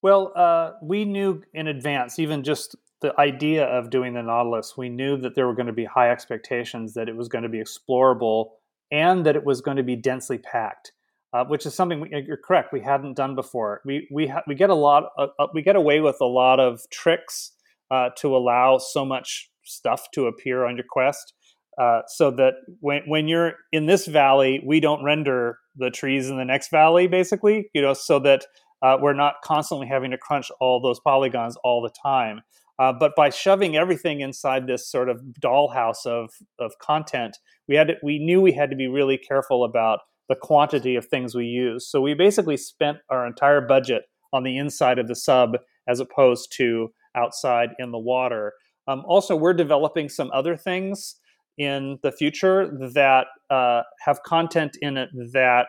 Well 0.02 0.32
uh, 0.34 0.72
we 0.82 1.04
knew 1.04 1.42
in 1.54 1.68
advance 1.68 2.18
even 2.18 2.42
just 2.42 2.76
the 3.00 3.18
idea 3.18 3.66
of 3.66 3.90
doing 3.90 4.14
the 4.14 4.22
nautilus 4.22 4.76
we 4.76 4.88
knew 4.88 5.16
that 5.18 5.34
there 5.34 5.46
were 5.46 5.54
going 5.54 5.66
to 5.66 5.72
be 5.72 5.84
high 5.84 6.10
expectations 6.10 6.94
that 6.94 7.08
it 7.08 7.16
was 7.16 7.28
going 7.28 7.42
to 7.42 7.48
be 7.48 7.58
explorable 7.58 8.50
and 8.90 9.26
that 9.26 9.36
it 9.36 9.44
was 9.44 9.60
going 9.60 9.76
to 9.76 9.82
be 9.82 9.96
densely 9.96 10.38
packed 10.38 10.92
uh, 11.32 11.44
which 11.44 11.66
is 11.66 11.74
something 11.74 12.00
we, 12.00 12.24
you're 12.26 12.36
correct 12.36 12.72
we 12.72 12.80
hadn't 12.80 13.14
done 13.14 13.34
before. 13.34 13.80
We 13.84 14.08
we 14.10 14.26
ha- 14.28 14.42
we 14.46 14.54
get 14.54 14.70
a 14.70 14.74
lot 14.74 15.10
uh, 15.18 15.28
uh 15.38 15.46
we 15.54 15.62
get 15.62 15.76
away 15.76 16.00
with 16.00 16.16
a 16.20 16.26
lot 16.26 16.60
of 16.60 16.82
tricks 16.90 17.52
uh, 17.90 18.10
to 18.18 18.36
allow 18.36 18.78
so 18.78 19.04
much 19.04 19.50
stuff 19.64 20.10
to 20.12 20.26
appear 20.26 20.64
on 20.64 20.76
your 20.76 20.86
quest 20.88 21.34
uh, 21.80 22.02
so 22.06 22.30
that 22.30 22.54
when 22.80 23.02
when 23.06 23.28
you're 23.28 23.54
in 23.72 23.86
this 23.86 24.06
valley, 24.06 24.62
we 24.66 24.80
don't 24.80 25.04
render 25.04 25.58
the 25.76 25.90
trees 25.90 26.28
in 26.28 26.36
the 26.36 26.44
next 26.44 26.70
valley, 26.70 27.06
basically, 27.06 27.70
you 27.74 27.80
know, 27.80 27.94
so 27.94 28.18
that 28.18 28.46
uh, 28.82 28.98
we're 29.00 29.14
not 29.14 29.36
constantly 29.42 29.86
having 29.86 30.10
to 30.10 30.18
crunch 30.18 30.50
all 30.60 30.80
those 30.80 31.00
polygons 31.00 31.56
all 31.64 31.80
the 31.80 31.92
time. 32.02 32.42
Uh, 32.78 32.92
but 32.92 33.12
by 33.16 33.30
shoving 33.30 33.76
everything 33.76 34.20
inside 34.20 34.66
this 34.66 34.90
sort 34.90 35.08
of 35.08 35.20
dollhouse 35.40 36.04
of 36.04 36.30
of 36.58 36.72
content, 36.78 37.38
we 37.68 37.76
had 37.76 37.88
to, 37.88 37.94
we 38.02 38.18
knew 38.18 38.40
we 38.40 38.52
had 38.52 38.70
to 38.70 38.76
be 38.76 38.88
really 38.88 39.16
careful 39.16 39.64
about 39.64 40.00
the 40.28 40.36
quantity 40.40 40.96
of 40.96 41.06
things 41.06 41.34
we 41.34 41.44
use. 41.44 41.88
So 41.88 42.00
we 42.00 42.14
basically 42.14 42.56
spent 42.56 42.98
our 43.10 43.26
entire 43.26 43.60
budget 43.60 44.04
on 44.32 44.42
the 44.42 44.56
inside 44.56 44.98
of 44.98 45.08
the 45.08 45.14
sub 45.14 45.58
as 45.88 46.00
opposed 46.00 46.52
to 46.56 46.92
outside 47.14 47.70
in 47.78 47.90
the 47.92 47.98
water. 47.98 48.54
Um, 48.88 49.02
also, 49.06 49.36
we're 49.36 49.54
developing 49.54 50.08
some 50.08 50.30
other 50.32 50.56
things 50.56 51.16
in 51.62 51.96
the 52.02 52.10
future 52.10 52.66
that 52.92 53.26
uh, 53.48 53.82
have 54.00 54.20
content 54.24 54.76
in 54.82 54.96
it 54.96 55.10
that 55.32 55.68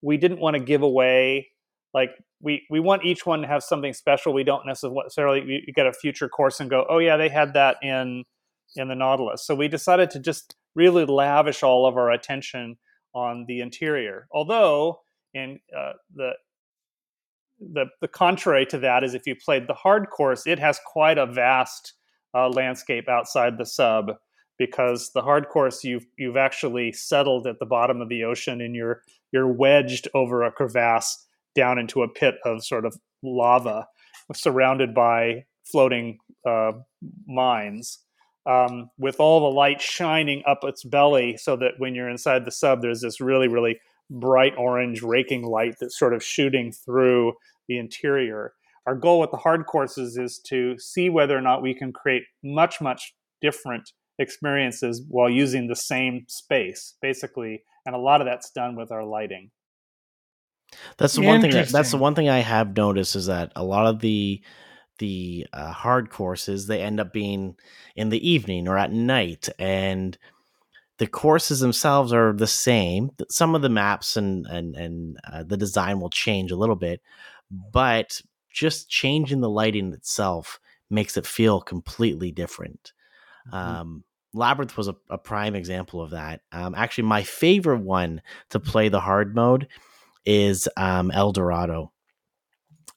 we 0.00 0.16
didn't 0.16 0.40
want 0.40 0.56
to 0.56 0.62
give 0.62 0.82
away. 0.82 1.48
Like 1.92 2.10
we 2.40 2.64
we 2.70 2.80
want 2.80 3.04
each 3.04 3.26
one 3.26 3.42
to 3.42 3.46
have 3.46 3.62
something 3.62 3.92
special. 3.92 4.32
We 4.32 4.44
don't 4.44 4.66
necessarily 4.66 5.62
you 5.66 5.72
get 5.74 5.86
a 5.86 5.92
future 5.92 6.28
course 6.28 6.58
and 6.58 6.70
go, 6.70 6.86
oh 6.88 6.98
yeah, 6.98 7.18
they 7.18 7.28
had 7.28 7.52
that 7.52 7.76
in 7.82 8.24
in 8.76 8.88
the 8.88 8.94
Nautilus. 8.94 9.46
So 9.46 9.54
we 9.54 9.68
decided 9.68 10.10
to 10.10 10.20
just 10.20 10.56
really 10.74 11.04
lavish 11.04 11.62
all 11.62 11.86
of 11.86 11.96
our 11.96 12.10
attention 12.10 12.76
on 13.14 13.44
the 13.46 13.60
interior. 13.60 14.26
Although, 14.32 15.00
in 15.34 15.58
uh, 15.76 15.92
the 16.14 16.30
the 17.60 17.86
the 18.00 18.08
contrary 18.08 18.64
to 18.66 18.78
that 18.78 19.04
is 19.04 19.12
if 19.12 19.26
you 19.26 19.36
played 19.36 19.66
the 19.66 19.74
hard 19.74 20.08
course, 20.08 20.46
it 20.46 20.58
has 20.58 20.80
quite 20.86 21.18
a 21.18 21.26
vast 21.26 21.92
uh, 22.34 22.48
landscape 22.48 23.08
outside 23.08 23.58
the 23.58 23.66
sub 23.66 24.12
because 24.58 25.10
the 25.12 25.22
hard 25.22 25.48
course 25.48 25.84
you've 25.84 26.06
you've 26.18 26.36
actually 26.36 26.92
settled 26.92 27.46
at 27.46 27.58
the 27.58 27.66
bottom 27.66 28.00
of 28.00 28.08
the 28.08 28.24
ocean 28.24 28.60
and 28.60 28.74
you're 28.74 29.02
you're 29.32 29.52
wedged 29.52 30.08
over 30.14 30.42
a 30.42 30.52
crevasse 30.52 31.26
down 31.54 31.78
into 31.78 32.02
a 32.02 32.08
pit 32.08 32.36
of 32.44 32.64
sort 32.64 32.84
of 32.84 32.96
lava 33.22 33.86
surrounded 34.34 34.94
by 34.94 35.44
floating 35.64 36.18
uh, 36.46 36.72
mines. 37.26 38.00
Um, 38.46 38.90
with 38.96 39.18
all 39.18 39.40
the 39.40 39.56
light 39.56 39.80
shining 39.80 40.44
up 40.46 40.60
its 40.62 40.84
belly 40.84 41.36
so 41.36 41.56
that 41.56 41.72
when 41.78 41.96
you're 41.96 42.08
inside 42.08 42.44
the 42.44 42.52
sub 42.52 42.80
there's 42.80 43.00
this 43.00 43.20
really 43.20 43.48
really 43.48 43.80
bright 44.08 44.54
orange 44.56 45.02
raking 45.02 45.42
light 45.42 45.74
that's 45.80 45.98
sort 45.98 46.14
of 46.14 46.22
shooting 46.22 46.70
through 46.70 47.32
the 47.68 47.76
interior. 47.76 48.52
Our 48.86 48.94
goal 48.94 49.18
with 49.18 49.32
the 49.32 49.36
hard 49.36 49.66
courses 49.66 50.16
is 50.16 50.38
to 50.46 50.78
see 50.78 51.10
whether 51.10 51.36
or 51.36 51.40
not 51.40 51.60
we 51.60 51.74
can 51.74 51.92
create 51.92 52.22
much 52.44 52.80
much 52.80 53.14
different 53.40 53.90
experiences 54.18 55.02
while 55.08 55.30
using 55.30 55.66
the 55.66 55.76
same 55.76 56.24
space 56.28 56.94
basically 57.02 57.62
and 57.84 57.94
a 57.94 57.98
lot 57.98 58.20
of 58.20 58.26
that's 58.26 58.50
done 58.50 58.76
with 58.76 58.90
our 58.90 59.04
lighting. 59.04 59.50
That's 60.96 61.14
the 61.14 61.22
one 61.22 61.40
thing 61.40 61.52
that, 61.52 61.68
that's 61.68 61.92
the 61.92 61.96
one 61.96 62.16
thing 62.16 62.28
i 62.28 62.40
have 62.40 62.76
noticed 62.76 63.14
is 63.14 63.26
that 63.26 63.52
a 63.54 63.62
lot 63.62 63.86
of 63.86 64.00
the 64.00 64.42
the 64.98 65.46
uh, 65.52 65.70
hard 65.70 66.10
courses 66.10 66.66
they 66.66 66.82
end 66.82 66.98
up 66.98 67.12
being 67.12 67.54
in 67.94 68.08
the 68.08 68.28
evening 68.28 68.66
or 68.66 68.76
at 68.76 68.90
night 68.90 69.48
and 69.58 70.18
the 70.98 71.06
courses 71.06 71.60
themselves 71.60 72.10
are 72.10 72.32
the 72.32 72.46
same. 72.46 73.10
Some 73.28 73.54
of 73.54 73.62
the 73.62 73.68
maps 73.68 74.16
and 74.16 74.46
and 74.46 74.74
and 74.74 75.18
uh, 75.30 75.44
the 75.44 75.56
design 75.56 76.00
will 76.00 76.10
change 76.10 76.50
a 76.50 76.56
little 76.56 76.76
bit 76.76 77.00
but 77.50 78.20
just 78.50 78.88
changing 78.88 79.40
the 79.40 79.50
lighting 79.50 79.92
itself 79.92 80.58
makes 80.90 81.16
it 81.16 81.26
feel 81.26 81.60
completely 81.60 82.32
different. 82.32 82.92
Mm-hmm. 83.52 83.56
um, 83.56 84.04
labyrinth 84.36 84.76
was 84.76 84.88
a, 84.88 84.96
a, 85.10 85.18
prime 85.18 85.54
example 85.54 86.00
of 86.00 86.10
that 86.10 86.40
um, 86.52 86.74
actually 86.74 87.04
my 87.04 87.22
favorite 87.22 87.80
one 87.80 88.20
to 88.50 88.60
play 88.60 88.88
the 88.88 89.00
hard 89.00 89.34
mode 89.34 89.66
is 90.24 90.68
um, 90.76 91.10
el 91.10 91.32
dorado 91.32 91.92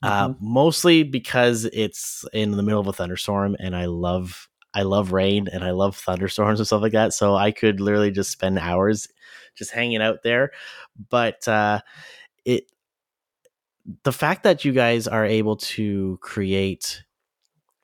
uh, 0.01 0.29
mm-hmm. 0.29 0.45
mostly 0.45 1.03
because 1.03 1.65
it's 1.65 2.25
in 2.33 2.51
the 2.51 2.63
middle 2.63 2.79
of 2.79 2.87
a 2.87 2.93
thunderstorm 2.93 3.55
and 3.59 3.75
I 3.75 3.85
love 3.85 4.47
I 4.73 4.83
love 4.83 5.11
rain 5.11 5.47
and 5.51 5.63
I 5.63 5.71
love 5.71 5.97
thunderstorms 5.97 6.59
and 6.59 6.67
stuff 6.67 6.81
like 6.81 6.91
that. 6.91 7.13
So 7.13 7.35
I 7.35 7.51
could 7.51 7.81
literally 7.81 8.11
just 8.11 8.31
spend 8.31 8.59
hours 8.59 9.07
just 9.55 9.71
hanging 9.71 10.01
out 10.01 10.23
there. 10.23 10.51
But 11.09 11.47
uh, 11.47 11.81
it 12.45 12.71
the 14.03 14.11
fact 14.11 14.43
that 14.43 14.63
you 14.63 14.71
guys 14.71 15.07
are 15.07 15.25
able 15.25 15.57
to 15.57 16.19
create 16.21 17.03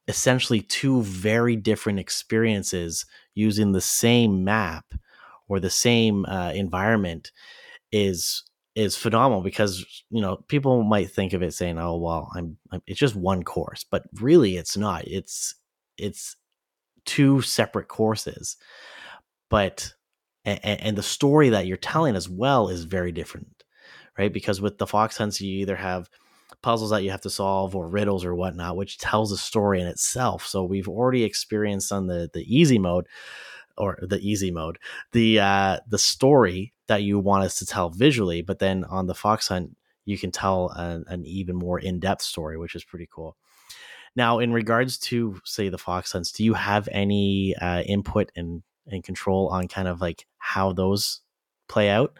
essentially 0.07 0.61
two 0.61 1.01
very 1.01 1.55
different 1.55 1.99
experiences 1.99 3.05
using 3.36 3.71
the 3.71 3.81
same 3.81 4.43
map 4.43 4.86
or 5.47 5.59
the 5.59 5.69
same 5.69 6.25
uh, 6.25 6.51
environment 6.53 7.31
is 7.91 8.43
is 8.75 8.97
phenomenal 8.97 9.41
because 9.41 10.03
you 10.09 10.21
know 10.21 10.38
people 10.47 10.83
might 10.83 11.09
think 11.09 11.31
of 11.31 11.41
it 11.41 11.53
saying 11.53 11.77
oh 11.79 11.95
well 11.97 12.29
I'm, 12.36 12.57
I'm, 12.71 12.81
it's 12.88 12.99
just 12.99 13.15
one 13.15 13.43
course 13.43 13.86
but 13.89 14.03
really 14.19 14.57
it's 14.57 14.75
not. 14.75 15.07
It's 15.07 15.55
it's 15.97 16.36
two 17.05 17.41
separate 17.41 17.88
courses 17.88 18.57
but 19.49 19.93
and, 20.43 20.59
and 20.63 20.97
the 20.97 21.03
story 21.03 21.49
that 21.49 21.67
you're 21.67 21.77
telling 21.77 22.15
as 22.15 22.27
well 22.27 22.69
is 22.69 22.83
very 22.83 23.11
different 23.11 23.63
right? 24.17 24.31
Because 24.31 24.61
with 24.61 24.77
the 24.77 24.88
fox 24.88 25.17
hunts 25.17 25.41
you 25.41 25.59
either 25.59 25.75
have 25.75 26.09
puzzles 26.66 26.89
that 26.89 27.03
you 27.03 27.11
have 27.11 27.22
to 27.22 27.30
solve 27.30 27.76
or 27.76 27.88
riddles 27.88 28.26
or 28.26 28.34
whatnot 28.34 28.76
which 28.76 28.97
tells 28.97 29.32
a 29.32 29.38
story 29.38 29.80
in 29.80 29.86
itself. 29.86 30.47
So 30.47 30.63
we've 30.63 30.89
already 30.89 31.24
experienced 31.24 31.91
on 31.91 32.07
the 32.07 32.28
the 32.34 32.43
easy 32.43 32.80
mode 32.80 33.05
or 33.78 33.99
the 34.01 34.20
easy 34.20 34.49
mode 34.49 34.80
the 35.11 35.39
uh 35.39 35.78
the 35.88 35.99
story 35.99 36.74
that 36.88 37.03
you 37.03 37.20
want 37.20 37.43
us 37.43 37.59
to 37.59 37.68
tell 37.68 37.91
visually 37.91 38.41
but 38.41 38.57
then 38.57 38.84
on 38.86 39.05
the 39.05 39.13
fox 39.13 39.49
hunt 39.49 39.78
you 40.05 40.18
can 40.18 40.32
tell 40.32 40.70
an, 40.70 41.05
an 41.07 41.24
even 41.26 41.55
more 41.55 41.78
in-depth 41.80 42.24
story 42.24 42.57
which 42.57 42.74
is 42.74 42.84
pretty 42.84 43.07
cool. 43.13 43.38
Now 44.16 44.39
in 44.39 44.51
regards 44.51 44.97
to 45.09 45.39
say 45.43 45.70
the 45.70 45.78
fox 45.78 46.13
hunts 46.13 46.32
do 46.32 46.43
you 46.43 46.55
have 46.55 46.89
any 46.91 47.55
uh, 47.61 47.82
input 47.82 48.32
and, 48.36 48.63
and 48.88 49.03
control 49.03 49.49
on 49.49 49.68
kind 49.68 49.88
of 49.88 50.01
like 50.01 50.26
how 50.39 50.74
those 50.74 51.22
play 51.68 51.91
out 51.91 52.18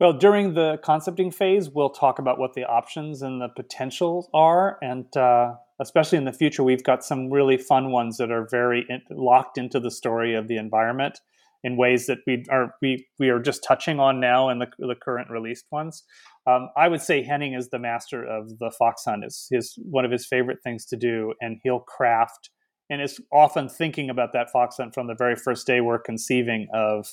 well 0.00 0.12
during 0.12 0.54
the 0.54 0.78
concepting 0.82 1.30
phase 1.30 1.70
we'll 1.70 1.90
talk 1.90 2.18
about 2.18 2.38
what 2.38 2.54
the 2.54 2.64
options 2.64 3.22
and 3.22 3.40
the 3.40 3.48
potentials 3.48 4.28
are 4.32 4.78
and 4.82 5.16
uh, 5.16 5.54
especially 5.80 6.18
in 6.18 6.24
the 6.24 6.32
future, 6.32 6.62
we've 6.62 6.84
got 6.84 7.04
some 7.04 7.30
really 7.30 7.56
fun 7.56 7.90
ones 7.90 8.16
that 8.16 8.30
are 8.30 8.46
very 8.50 8.86
in, 8.88 9.02
locked 9.10 9.58
into 9.58 9.80
the 9.80 9.90
story 9.90 10.34
of 10.34 10.48
the 10.48 10.56
environment 10.56 11.20
in 11.64 11.76
ways 11.76 12.06
that 12.06 12.18
we 12.26 12.44
are 12.50 12.74
we 12.80 13.06
we 13.18 13.28
are 13.28 13.40
just 13.40 13.64
touching 13.64 13.98
on 13.98 14.20
now 14.20 14.48
in 14.48 14.58
the, 14.58 14.66
the 14.78 14.94
current 14.94 15.30
released 15.30 15.66
ones. 15.70 16.04
Um, 16.46 16.68
I 16.76 16.88
would 16.88 17.00
say 17.00 17.22
Henning 17.22 17.54
is 17.54 17.70
the 17.70 17.78
master 17.78 18.24
of 18.24 18.58
the 18.58 18.70
fox 18.78 19.04
hunt. 19.04 19.24
is 19.24 19.48
his 19.50 19.74
one 19.82 20.04
of 20.04 20.10
his 20.10 20.26
favorite 20.26 20.58
things 20.62 20.84
to 20.86 20.96
do, 20.96 21.34
and 21.40 21.58
he'll 21.62 21.80
craft 21.80 22.50
and 22.88 23.02
is 23.02 23.20
often 23.32 23.68
thinking 23.68 24.10
about 24.10 24.32
that 24.32 24.50
fox 24.50 24.76
hunt 24.76 24.94
from 24.94 25.08
the 25.08 25.14
very 25.14 25.34
first 25.34 25.66
day 25.66 25.80
we're 25.80 25.98
conceiving 25.98 26.68
of 26.72 27.06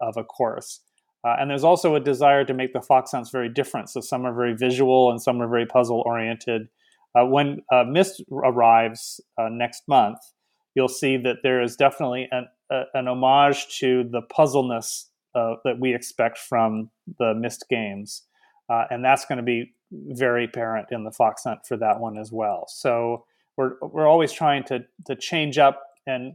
of 0.00 0.16
a 0.16 0.24
course. 0.24 0.80
Uh, 1.24 1.36
and 1.38 1.50
there's 1.50 1.64
also 1.64 1.94
a 1.94 2.00
desire 2.00 2.44
to 2.44 2.54
make 2.54 2.72
the 2.72 2.80
fox 2.80 3.12
hunts 3.12 3.30
very 3.30 3.48
different. 3.48 3.90
So 3.90 4.00
some 4.00 4.24
are 4.24 4.34
very 4.34 4.54
visual 4.54 5.10
and 5.10 5.20
some 5.20 5.40
are 5.42 5.48
very 5.48 5.66
puzzle 5.66 6.02
oriented. 6.06 6.68
Uh, 7.14 7.26
when 7.26 7.62
uh, 7.72 7.84
Myst 7.84 8.22
arrives 8.32 9.20
uh, 9.38 9.48
next 9.50 9.82
month, 9.86 10.18
you'll 10.74 10.88
see 10.88 11.16
that 11.18 11.38
there 11.42 11.60
is 11.60 11.76
definitely 11.76 12.28
an, 12.30 12.48
a, 12.70 12.84
an 12.94 13.08
homage 13.08 13.78
to 13.78 14.04
the 14.04 14.22
puzzleness 14.22 15.08
uh, 15.34 15.54
that 15.64 15.78
we 15.78 15.94
expect 15.94 16.38
from 16.38 16.90
the 17.18 17.34
Myst 17.34 17.66
games. 17.68 18.22
Uh, 18.68 18.84
and 18.90 19.04
that's 19.04 19.24
going 19.24 19.38
to 19.38 19.44
be 19.44 19.72
very 19.90 20.44
apparent 20.44 20.88
in 20.92 21.04
the 21.04 21.10
Fox 21.10 21.44
Hunt 21.44 21.66
for 21.66 21.76
that 21.76 21.98
one 22.00 22.16
as 22.16 22.30
well. 22.30 22.66
So 22.68 23.24
we're, 23.56 23.72
we're 23.82 24.06
always 24.06 24.32
trying 24.32 24.64
to, 24.64 24.84
to 25.06 25.16
change 25.16 25.58
up 25.58 25.82
and, 26.06 26.32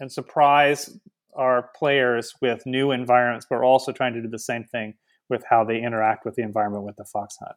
and 0.00 0.10
surprise 0.10 0.98
our 1.34 1.70
players 1.76 2.34
with 2.40 2.66
new 2.66 2.90
environments, 2.90 3.46
but 3.48 3.56
we're 3.56 3.64
also 3.64 3.92
trying 3.92 4.14
to 4.14 4.22
do 4.22 4.28
the 4.28 4.38
same 4.38 4.64
thing 4.64 4.94
with 5.28 5.44
how 5.48 5.64
they 5.64 5.80
interact 5.80 6.24
with 6.24 6.34
the 6.34 6.42
environment 6.42 6.84
with 6.84 6.96
the 6.96 7.04
Fox 7.04 7.36
Hunt. 7.38 7.56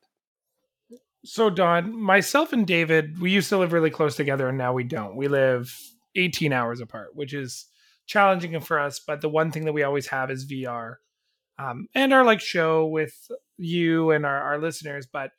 So, 1.25 1.49
Don, 1.49 1.97
myself 1.97 2.53
and 2.53 2.67
David, 2.67 3.19
we 3.19 3.31
used 3.31 3.49
to 3.49 3.57
live 3.57 3.73
really 3.73 3.89
close 3.89 4.15
together, 4.15 4.49
and 4.49 4.57
now 4.57 4.73
we 4.73 4.83
don't. 4.83 5.15
We 5.15 5.27
live 5.27 5.73
18 6.15 6.51
hours 6.51 6.81
apart, 6.81 7.15
which 7.15 7.33
is 7.33 7.65
challenging 8.05 8.59
for 8.59 8.79
us. 8.79 8.99
But 8.99 9.21
the 9.21 9.29
one 9.29 9.51
thing 9.51 9.65
that 9.65 9.73
we 9.73 9.83
always 9.83 10.07
have 10.07 10.29
is 10.29 10.45
VR, 10.45 10.95
um, 11.57 11.87
and 11.95 12.13
our 12.13 12.25
like 12.25 12.41
show 12.41 12.87
with 12.87 13.15
you 13.57 14.11
and 14.11 14.25
our, 14.25 14.41
our 14.41 14.59
listeners. 14.59 15.07
But 15.11 15.31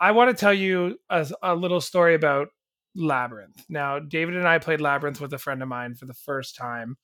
I 0.00 0.12
want 0.12 0.34
to 0.34 0.40
tell 0.40 0.54
you 0.54 0.98
a, 1.10 1.28
a 1.42 1.54
little 1.54 1.80
story 1.80 2.14
about 2.14 2.48
Labyrinth. 2.94 3.64
Now, 3.68 3.98
David 3.98 4.36
and 4.36 4.48
I 4.48 4.58
played 4.58 4.80
Labyrinth 4.80 5.20
with 5.20 5.32
a 5.32 5.38
friend 5.38 5.62
of 5.62 5.68
mine 5.68 5.94
for 5.94 6.06
the 6.06 6.14
first 6.14 6.56
time 6.56 6.96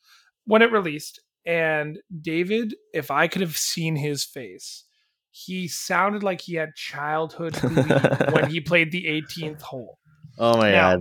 when 0.44 0.62
it 0.62 0.72
released, 0.72 1.20
and 1.44 1.98
David, 2.20 2.74
if 2.92 3.10
I 3.10 3.28
could 3.28 3.42
have 3.42 3.56
seen 3.56 3.96
his 3.96 4.24
face 4.24 4.84
he 5.32 5.66
sounded 5.66 6.22
like 6.22 6.42
he 6.42 6.54
had 6.54 6.76
childhood 6.76 7.56
when 8.32 8.50
he 8.50 8.60
played 8.60 8.92
the 8.92 9.06
18th 9.06 9.62
hole. 9.62 9.98
Oh 10.38 10.58
my 10.58 10.70
now, 10.70 11.00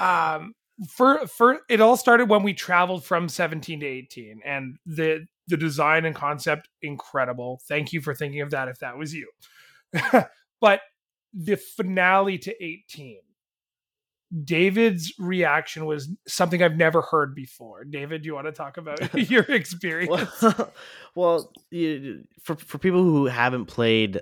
god. 0.00 0.36
Um 0.36 0.54
for 0.88 1.26
for 1.26 1.60
it 1.68 1.80
all 1.80 1.96
started 1.96 2.28
when 2.28 2.42
we 2.42 2.54
traveled 2.54 3.04
from 3.04 3.28
17 3.28 3.80
to 3.80 3.86
18 3.86 4.40
and 4.44 4.76
the 4.86 5.26
the 5.48 5.56
design 5.56 6.04
and 6.04 6.14
concept 6.14 6.68
incredible. 6.82 7.60
Thank 7.68 7.92
you 7.92 8.00
for 8.00 8.14
thinking 8.14 8.40
of 8.40 8.50
that 8.50 8.68
if 8.68 8.78
that 8.78 8.96
was 8.96 9.14
you. 9.14 9.30
but 10.60 10.80
the 11.34 11.56
finale 11.56 12.38
to 12.38 12.64
18 12.64 13.20
David's 14.44 15.14
reaction 15.18 15.86
was 15.86 16.10
something 16.26 16.62
I've 16.62 16.76
never 16.76 17.00
heard 17.00 17.34
before. 17.34 17.84
David, 17.84 18.22
do 18.22 18.26
you 18.26 18.34
want 18.34 18.46
to 18.46 18.52
talk 18.52 18.76
about 18.76 19.14
your 19.30 19.44
experience? 19.44 20.42
well, 20.42 20.72
well 21.14 21.52
you, 21.70 22.24
for 22.42 22.56
for 22.56 22.78
people 22.78 23.02
who 23.02 23.26
haven't 23.26 23.66
played 23.66 24.20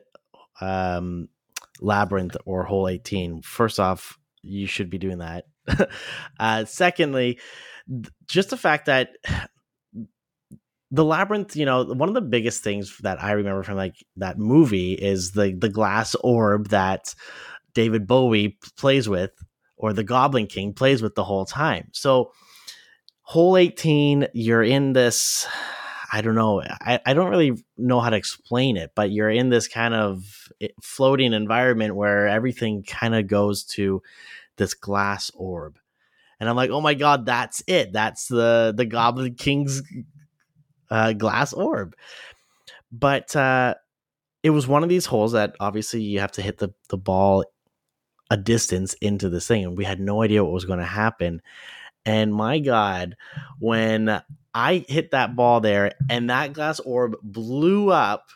um, 0.60 1.28
Labyrinth 1.80 2.36
or 2.44 2.64
Hole 2.64 2.88
18, 2.88 3.42
first 3.42 3.80
off, 3.80 4.18
you 4.42 4.66
should 4.66 4.90
be 4.90 4.98
doing 4.98 5.18
that. 5.18 5.46
uh, 6.40 6.64
secondly, 6.64 7.40
just 8.28 8.50
the 8.50 8.56
fact 8.56 8.86
that 8.86 9.10
the 10.92 11.04
labyrinth, 11.04 11.56
you 11.56 11.66
know, 11.66 11.84
one 11.84 12.08
of 12.08 12.14
the 12.14 12.20
biggest 12.20 12.62
things 12.62 12.96
that 12.98 13.22
I 13.22 13.32
remember 13.32 13.64
from 13.64 13.76
like 13.76 13.96
that 14.16 14.38
movie 14.38 14.92
is 14.92 15.32
the 15.32 15.52
the 15.52 15.68
glass 15.68 16.14
orb 16.16 16.68
that 16.68 17.12
David 17.74 18.06
Bowie 18.06 18.56
plays 18.76 19.08
with 19.08 19.32
or 19.76 19.92
the 19.92 20.04
Goblin 20.04 20.46
King 20.46 20.72
plays 20.72 21.02
with 21.02 21.14
the 21.14 21.24
whole 21.24 21.44
time. 21.44 21.88
So, 21.92 22.32
hole 23.22 23.56
18, 23.56 24.28
you're 24.32 24.62
in 24.62 24.92
this 24.92 25.46
I 26.12 26.20
don't 26.20 26.34
know. 26.34 26.62
I, 26.62 27.00
I 27.04 27.14
don't 27.14 27.30
really 27.30 27.64
know 27.76 28.00
how 28.00 28.10
to 28.10 28.16
explain 28.16 28.76
it, 28.76 28.92
but 28.94 29.10
you're 29.10 29.30
in 29.30 29.48
this 29.48 29.68
kind 29.68 29.94
of 29.94 30.48
eh, 30.60 30.68
floating 30.80 31.32
environment 31.32 31.96
where 31.96 32.28
everything 32.28 32.84
kind 32.84 33.14
of 33.14 33.26
goes 33.26 33.64
to 33.64 34.02
this 34.56 34.74
glass 34.74 35.30
orb. 35.34 35.78
And 36.38 36.48
I'm 36.48 36.56
like, 36.56 36.70
oh 36.70 36.80
my 36.80 36.94
god, 36.94 37.26
that's 37.26 37.62
it. 37.66 37.92
That's 37.92 38.28
the 38.28 38.72
the 38.76 38.84
Goblin 38.84 39.34
King's 39.34 39.82
uh, 40.90 41.12
glass 41.12 41.52
orb. 41.52 41.96
But 42.92 43.34
uh, 43.34 43.74
it 44.42 44.50
was 44.50 44.68
one 44.68 44.82
of 44.82 44.88
these 44.88 45.06
holes 45.06 45.32
that 45.32 45.56
obviously 45.60 46.02
you 46.02 46.20
have 46.20 46.32
to 46.32 46.42
hit 46.42 46.58
the, 46.58 46.72
the 46.88 46.98
ball 46.98 47.44
a 48.30 48.36
distance 48.36 48.94
into 48.94 49.28
this 49.28 49.46
thing. 49.46 49.64
And 49.64 49.78
we 49.78 49.84
had 49.84 50.00
no 50.00 50.22
idea 50.22 50.44
what 50.44 50.52
was 50.52 50.64
going 50.64 50.78
to 50.78 50.84
happen. 50.84 51.42
And 52.04 52.34
my 52.34 52.58
God, 52.58 53.16
when 53.58 54.22
I 54.54 54.84
hit 54.88 55.10
that 55.10 55.36
ball 55.36 55.60
there 55.60 55.92
and 56.08 56.30
that 56.30 56.52
glass 56.52 56.80
orb 56.80 57.16
blew 57.22 57.90
up 57.90 58.30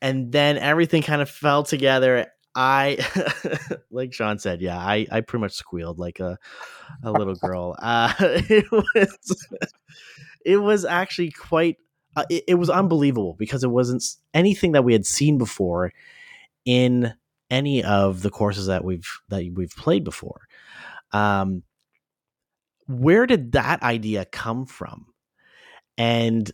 and 0.00 0.32
then 0.32 0.56
everything 0.58 1.02
kind 1.02 1.22
of 1.22 1.30
fell 1.30 1.62
together. 1.62 2.26
I, 2.54 3.04
like 3.90 4.14
Sean 4.14 4.38
said, 4.38 4.62
yeah, 4.62 4.78
I, 4.78 5.06
I 5.10 5.20
pretty 5.20 5.42
much 5.42 5.52
squealed 5.52 5.98
like 5.98 6.20
a, 6.20 6.38
a 7.02 7.12
little 7.12 7.34
girl. 7.42 7.76
Uh, 7.78 8.14
it 8.20 8.70
was, 8.70 9.46
it 10.44 10.56
was 10.56 10.84
actually 10.84 11.32
quite 11.32 11.76
uh, 12.16 12.24
it, 12.30 12.44
it, 12.48 12.54
was 12.54 12.70
unbelievable 12.70 13.34
because 13.38 13.62
it 13.62 13.70
wasn't 13.70 14.02
anything 14.32 14.72
that 14.72 14.84
we 14.84 14.94
had 14.94 15.04
seen 15.04 15.36
before 15.36 15.92
in 16.64 17.12
any 17.50 17.84
of 17.84 18.22
the 18.22 18.30
courses 18.30 18.66
that 18.66 18.84
we've 18.84 19.08
that 19.28 19.44
we've 19.54 19.74
played 19.76 20.04
before. 20.04 20.42
Um, 21.12 21.62
where 22.86 23.26
did 23.26 23.52
that 23.52 23.82
idea 23.82 24.24
come 24.24 24.66
from? 24.66 25.06
And 25.98 26.50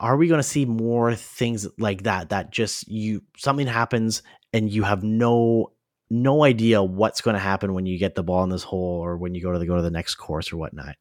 are 0.00 0.16
we 0.16 0.28
going 0.28 0.40
to 0.40 0.42
see 0.42 0.64
more 0.64 1.14
things 1.14 1.66
like 1.78 2.02
that? 2.02 2.30
That 2.30 2.50
just 2.50 2.88
you 2.88 3.22
something 3.36 3.66
happens 3.66 4.22
and 4.52 4.70
you 4.70 4.82
have 4.82 5.02
no 5.02 5.72
no 6.10 6.44
idea 6.44 6.82
what's 6.82 7.22
going 7.22 7.34
to 7.34 7.40
happen 7.40 7.72
when 7.72 7.86
you 7.86 7.98
get 7.98 8.14
the 8.14 8.22
ball 8.22 8.44
in 8.44 8.50
this 8.50 8.62
hole 8.62 9.00
or 9.02 9.16
when 9.16 9.34
you 9.34 9.42
go 9.42 9.52
to 9.52 9.58
the 9.58 9.66
go 9.66 9.76
to 9.76 9.82
the 9.82 9.90
next 9.90 10.16
course 10.16 10.52
or 10.52 10.58
whatnot. 10.58 10.96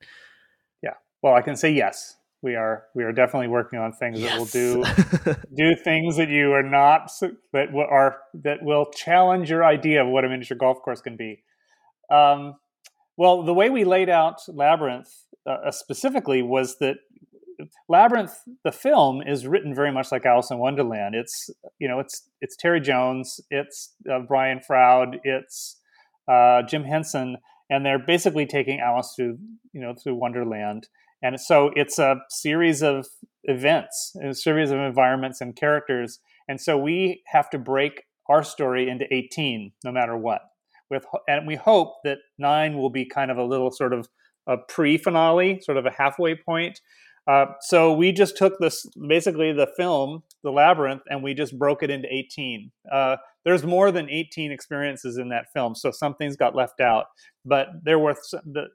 Yeah, 0.81 0.93
well, 1.21 1.33
I 1.33 1.41
can 1.41 1.55
say 1.55 1.71
yes 1.71 2.15
we 2.41 2.55
are 2.55 2.85
we 2.95 3.03
are 3.03 3.11
definitely 3.11 3.47
working 3.47 3.79
on 3.79 3.93
things 3.93 4.19
yes. 4.19 4.31
that 4.31 4.39
will 4.39 4.45
do 4.45 5.35
do 5.55 5.75
things 5.75 6.17
that 6.17 6.29
you 6.29 6.51
are 6.53 6.63
not 6.63 7.11
that 7.53 7.67
are 7.75 8.17
that 8.33 8.63
will 8.63 8.85
challenge 8.91 9.49
your 9.49 9.63
idea 9.63 10.03
of 10.03 10.07
what 10.07 10.25
a 10.25 10.29
miniature 10.29 10.57
golf 10.57 10.81
course 10.81 11.01
can 11.01 11.15
be. 11.15 11.43
Um, 12.11 12.55
well, 13.17 13.43
the 13.43 13.53
way 13.53 13.69
we 13.69 13.83
laid 13.83 14.09
out 14.09 14.41
Labyrinth 14.47 15.09
uh, 15.47 15.67
uh, 15.67 15.71
specifically 15.71 16.41
was 16.41 16.77
that 16.79 16.97
Labyrinth, 17.87 18.33
the 18.63 18.71
film, 18.71 19.21
is 19.21 19.45
written 19.45 19.75
very 19.75 19.91
much 19.91 20.11
like 20.11 20.25
Alice 20.25 20.49
in 20.49 20.57
Wonderland. 20.57 21.13
It's 21.15 21.49
you 21.79 21.87
know 21.87 21.99
it's 21.99 22.29
it's 22.41 22.55
Terry 22.55 22.81
Jones, 22.81 23.39
it's 23.49 23.93
uh, 24.11 24.19
Brian 24.19 24.59
Froud, 24.59 25.19
it's 25.23 25.77
uh, 26.27 26.63
Jim 26.63 26.83
Henson, 26.83 27.37
and 27.69 27.85
they're 27.85 27.99
basically 27.99 28.45
taking 28.47 28.79
Alice 28.79 29.13
through 29.15 29.37
you 29.73 29.81
know 29.81 29.93
through 29.93 30.15
Wonderland 30.15 30.87
and 31.21 31.39
so 31.39 31.71
it's 31.75 31.99
a 31.99 32.17
series 32.29 32.81
of 32.81 33.07
events, 33.43 34.15
a 34.23 34.33
series 34.33 34.71
of 34.71 34.79
environments 34.79 35.41
and 35.41 35.55
characters. 35.55 36.19
And 36.47 36.59
so 36.59 36.77
we 36.77 37.21
have 37.27 37.49
to 37.51 37.59
break 37.59 38.03
our 38.29 38.43
story 38.43 38.89
into 38.89 39.05
18, 39.11 39.71
no 39.83 39.91
matter 39.91 40.17
what. 40.17 40.41
With 40.89 41.05
and 41.27 41.47
we 41.47 41.55
hope 41.55 41.93
that 42.03 42.17
nine 42.37 42.77
will 42.77 42.89
be 42.89 43.05
kind 43.05 43.31
of 43.31 43.37
a 43.37 43.45
little 43.45 43.71
sort 43.71 43.93
of 43.93 44.09
a 44.47 44.57
pre-finale, 44.57 45.61
sort 45.61 45.77
of 45.77 45.85
a 45.85 45.91
halfway 45.91 46.35
point. 46.35 46.79
Uh, 47.29 47.45
so 47.61 47.93
we 47.93 48.11
just 48.11 48.35
took 48.35 48.59
this 48.59 48.85
basically 49.07 49.53
the 49.53 49.69
film, 49.77 50.23
The 50.43 50.51
Labyrinth, 50.51 51.03
and 51.09 51.23
we 51.23 51.33
just 51.33 51.57
broke 51.57 51.83
it 51.83 51.91
into 51.91 52.07
18. 52.11 52.71
Uh, 52.91 53.17
there's 53.43 53.63
more 53.63 53.91
than 53.91 54.09
18 54.09 54.51
experiences 54.51 55.17
in 55.17 55.29
that 55.29 55.45
film, 55.53 55.75
so 55.75 55.91
some 55.91 56.15
things 56.15 56.35
got 56.35 56.55
left 56.55 56.79
out. 56.79 57.05
But 57.45 57.67
there 57.83 57.99
were 57.99 58.15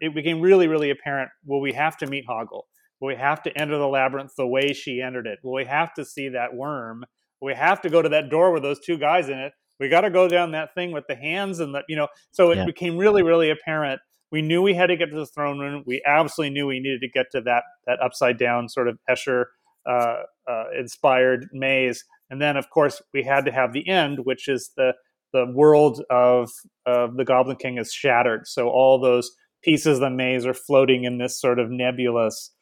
it 0.00 0.14
became 0.14 0.40
really, 0.40 0.68
really 0.68 0.90
apparent. 0.90 1.30
Will 1.44 1.60
we 1.60 1.72
have 1.72 1.96
to 1.98 2.06
meet 2.06 2.26
Hoggle? 2.28 2.62
We 3.00 3.14
have 3.14 3.42
to 3.42 3.56
enter 3.56 3.78
the 3.78 3.86
labyrinth 3.86 4.32
the 4.36 4.46
way 4.46 4.72
she 4.72 5.00
entered 5.00 5.26
it? 5.26 5.38
We 5.44 5.64
have 5.66 5.92
to 5.94 6.04
see 6.04 6.30
that 6.30 6.54
worm? 6.54 7.04
We 7.40 7.54
have 7.54 7.80
to 7.82 7.90
go 7.90 8.02
to 8.02 8.08
that 8.08 8.30
door 8.30 8.52
with 8.52 8.62
those 8.62 8.80
two 8.80 8.96
guys 8.96 9.28
in 9.28 9.38
it? 9.38 9.52
We 9.78 9.88
got 9.88 10.00
to 10.02 10.10
go 10.10 10.26
down 10.26 10.52
that 10.52 10.74
thing 10.74 10.92
with 10.92 11.04
the 11.06 11.14
hands 11.16 11.60
and 11.60 11.74
the 11.74 11.82
you 11.88 11.96
know. 11.96 12.08
So 12.32 12.50
it 12.50 12.56
yeah. 12.56 12.64
became 12.64 12.96
really, 12.96 13.22
really 13.22 13.50
apparent. 13.50 14.00
We 14.32 14.42
knew 14.42 14.62
we 14.62 14.74
had 14.74 14.86
to 14.86 14.96
get 14.96 15.10
to 15.10 15.16
the 15.16 15.26
throne 15.26 15.58
room. 15.58 15.84
We 15.86 16.02
absolutely 16.06 16.54
knew 16.54 16.66
we 16.66 16.80
needed 16.80 17.00
to 17.02 17.08
get 17.08 17.26
to 17.32 17.40
that 17.42 17.62
that 17.86 18.00
upside 18.02 18.38
down 18.38 18.68
sort 18.68 18.88
of 18.88 18.98
Escher 19.08 19.44
uh, 19.88 20.22
uh, 20.48 20.64
inspired 20.78 21.46
maze 21.52 22.04
and 22.31 22.41
then, 22.41 22.57
of 22.57 22.70
course, 22.70 23.01
we 23.14 23.22
had 23.22 23.45
to 23.45 23.53
have 23.53 23.72
the 23.72 23.89
end, 23.89 24.20
which 24.24 24.49
is 24.49 24.70
the 24.77 24.93
the 25.33 25.47
world 25.53 26.03
of 26.11 26.51
of 26.87 27.16
the 27.16 27.24
Goblin 27.24 27.57
King 27.57 27.79
is 27.79 27.93
shattered. 27.93 28.47
So 28.47 28.68
all 28.68 29.01
those 29.01 29.31
pieces 29.62 29.99
of 29.99 30.01
the 30.01 30.11
maze 30.11 30.47
are 30.47 30.55
floating 30.55 31.05
in 31.05 31.18
this 31.18 31.41
sort 31.41 31.59
of 31.59 31.70
nebulous 31.70 32.53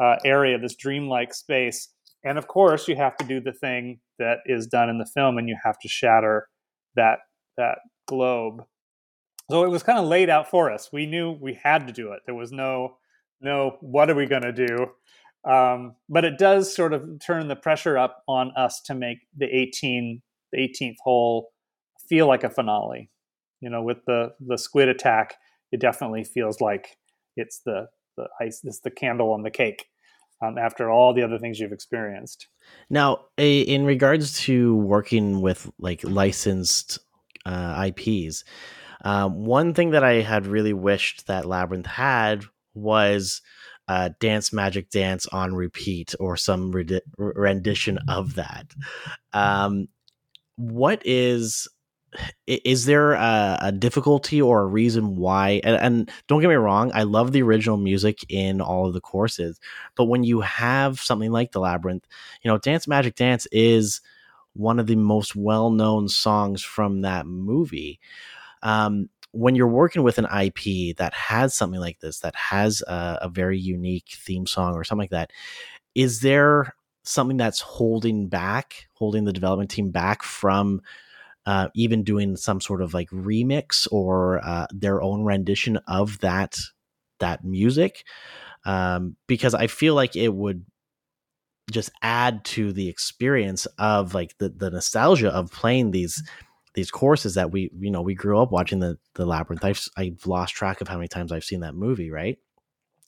uh, 0.00 0.16
area, 0.24 0.58
this 0.58 0.76
dreamlike 0.76 1.34
space. 1.34 1.88
And 2.24 2.38
of 2.38 2.46
course, 2.46 2.86
you 2.88 2.96
have 2.96 3.16
to 3.16 3.26
do 3.26 3.40
the 3.40 3.52
thing 3.52 4.00
that 4.18 4.38
is 4.46 4.66
done 4.66 4.88
in 4.88 4.98
the 4.98 5.10
film, 5.14 5.38
and 5.38 5.48
you 5.48 5.56
have 5.64 5.78
to 5.80 5.88
shatter 5.88 6.48
that 6.96 7.18
that 7.56 7.78
globe. 8.06 8.62
So 9.50 9.64
it 9.64 9.70
was 9.70 9.82
kind 9.82 9.98
of 9.98 10.06
laid 10.06 10.30
out 10.30 10.48
for 10.48 10.70
us. 10.70 10.88
We 10.92 11.06
knew 11.06 11.32
we 11.32 11.58
had 11.62 11.86
to 11.86 11.92
do 11.92 12.12
it. 12.12 12.20
There 12.26 12.34
was 12.34 12.52
no 12.52 12.96
no 13.40 13.76
what 13.80 14.08
are 14.08 14.14
we 14.14 14.26
going 14.26 14.42
to 14.42 14.52
do 14.52 14.86
um, 15.44 15.96
but 16.08 16.24
it 16.24 16.38
does 16.38 16.74
sort 16.74 16.92
of 16.92 17.18
turn 17.24 17.48
the 17.48 17.56
pressure 17.56 17.98
up 17.98 18.22
on 18.28 18.52
us 18.56 18.80
to 18.82 18.94
make 18.94 19.18
the 19.36 19.46
18 19.46 20.22
the 20.52 20.58
18th 20.58 20.96
hole 21.02 21.48
feel 22.08 22.26
like 22.26 22.44
a 22.44 22.50
finale. 22.50 23.10
You 23.60 23.70
know, 23.70 23.82
with 23.82 24.04
the 24.06 24.34
the 24.40 24.58
squid 24.58 24.88
attack, 24.88 25.36
it 25.70 25.80
definitely 25.80 26.24
feels 26.24 26.60
like 26.60 26.96
it's 27.36 27.60
the 27.64 27.88
the 28.16 28.28
ice, 28.40 28.60
it's 28.64 28.80
the 28.80 28.90
candle 28.90 29.32
on 29.32 29.42
the 29.42 29.50
cake. 29.50 29.86
Um, 30.44 30.58
after 30.58 30.90
all 30.90 31.14
the 31.14 31.22
other 31.22 31.38
things 31.38 31.60
you've 31.60 31.70
experienced. 31.70 32.48
Now, 32.90 33.26
a, 33.38 33.60
in 33.60 33.84
regards 33.84 34.40
to 34.40 34.74
working 34.74 35.40
with 35.40 35.70
like 35.78 36.00
licensed 36.02 36.98
uh, 37.46 37.88
IPs, 37.96 38.42
um, 39.04 39.44
one 39.44 39.72
thing 39.72 39.90
that 39.90 40.02
I 40.02 40.14
had 40.14 40.48
really 40.48 40.72
wished 40.72 41.28
that 41.28 41.44
Labyrinth 41.44 41.86
had 41.86 42.42
was 42.74 43.40
uh, 43.92 44.08
Dance 44.20 44.54
Magic 44.54 44.88
Dance 44.88 45.26
on 45.26 45.54
repeat 45.54 46.14
or 46.18 46.34
some 46.34 46.72
rendition 47.18 47.98
of 48.08 48.36
that. 48.36 48.72
Um, 49.34 49.88
what 50.56 51.02
is 51.04 51.68
is 52.46 52.84
there 52.84 53.12
a, 53.12 53.58
a, 53.62 53.72
difficulty 53.72 54.40
or 54.40 54.60
a 54.60 54.66
reason 54.66 55.16
why 55.16 55.62
and, 55.64 55.76
and, 55.76 56.10
don't 56.26 56.42
get 56.42 56.48
me 56.48 56.54
wrong 56.54 56.90
i 56.94 57.04
love 57.04 57.32
the 57.32 57.40
original 57.40 57.78
music 57.78 58.18
in 58.28 58.60
all 58.60 58.86
of 58.86 58.92
the 58.92 59.00
courses 59.00 59.58
but 59.96 60.04
when 60.04 60.22
you 60.22 60.42
have 60.42 61.00
something 61.00 61.32
like 61.32 61.52
the 61.52 61.60
labyrinth 61.60 62.06
you 62.42 62.50
know 62.50 62.58
dance 62.58 62.86
magic 62.86 63.14
dance 63.14 63.46
is 63.50 64.02
one 64.52 64.78
of 64.78 64.86
the 64.86 64.96
most 64.96 65.34
well-known 65.34 66.06
songs 66.06 66.62
from 66.62 67.00
that 67.00 67.26
movie 67.26 67.98
um, 68.62 69.08
when 69.32 69.54
you're 69.54 69.66
working 69.66 70.02
with 70.02 70.18
an 70.18 70.26
IP 70.26 70.96
that 70.98 71.12
has 71.14 71.54
something 71.54 71.80
like 71.80 72.00
this, 72.00 72.20
that 72.20 72.34
has 72.34 72.82
a, 72.82 73.18
a 73.22 73.28
very 73.28 73.58
unique 73.58 74.10
theme 74.14 74.46
song 74.46 74.74
or 74.74 74.84
something 74.84 75.04
like 75.04 75.10
that, 75.10 75.30
is 75.94 76.20
there 76.20 76.74
something 77.04 77.36
that's 77.36 77.60
holding 77.60 78.28
back, 78.28 78.88
holding 78.94 79.24
the 79.24 79.32
development 79.32 79.70
team 79.70 79.90
back 79.90 80.22
from 80.22 80.82
uh, 81.44 81.68
even 81.74 82.04
doing 82.04 82.36
some 82.36 82.60
sort 82.60 82.82
of 82.82 82.94
like 82.94 83.10
remix 83.10 83.88
or 83.90 84.40
uh, 84.44 84.66
their 84.70 85.02
own 85.02 85.24
rendition 85.24 85.78
of 85.88 86.18
that 86.20 86.58
that 87.18 87.44
music? 87.44 88.04
Um, 88.64 89.16
because 89.26 89.54
I 89.54 89.66
feel 89.66 89.94
like 89.94 90.14
it 90.14 90.32
would 90.32 90.64
just 91.70 91.90
add 92.02 92.44
to 92.44 92.72
the 92.72 92.88
experience 92.88 93.66
of 93.78 94.14
like 94.14 94.36
the 94.38 94.50
the 94.50 94.70
nostalgia 94.70 95.30
of 95.30 95.50
playing 95.50 95.90
these 95.90 96.22
these 96.74 96.90
courses 96.90 97.34
that 97.34 97.50
we 97.50 97.70
you 97.78 97.90
know 97.90 98.02
we 98.02 98.14
grew 98.14 98.40
up 98.40 98.50
watching 98.50 98.80
the 98.80 98.98
the 99.14 99.26
labyrinth 99.26 99.64
I've, 99.64 99.80
I've 99.96 100.26
lost 100.26 100.54
track 100.54 100.80
of 100.80 100.88
how 100.88 100.96
many 100.96 101.08
times 101.08 101.32
i've 101.32 101.44
seen 101.44 101.60
that 101.60 101.74
movie 101.74 102.10
right 102.10 102.38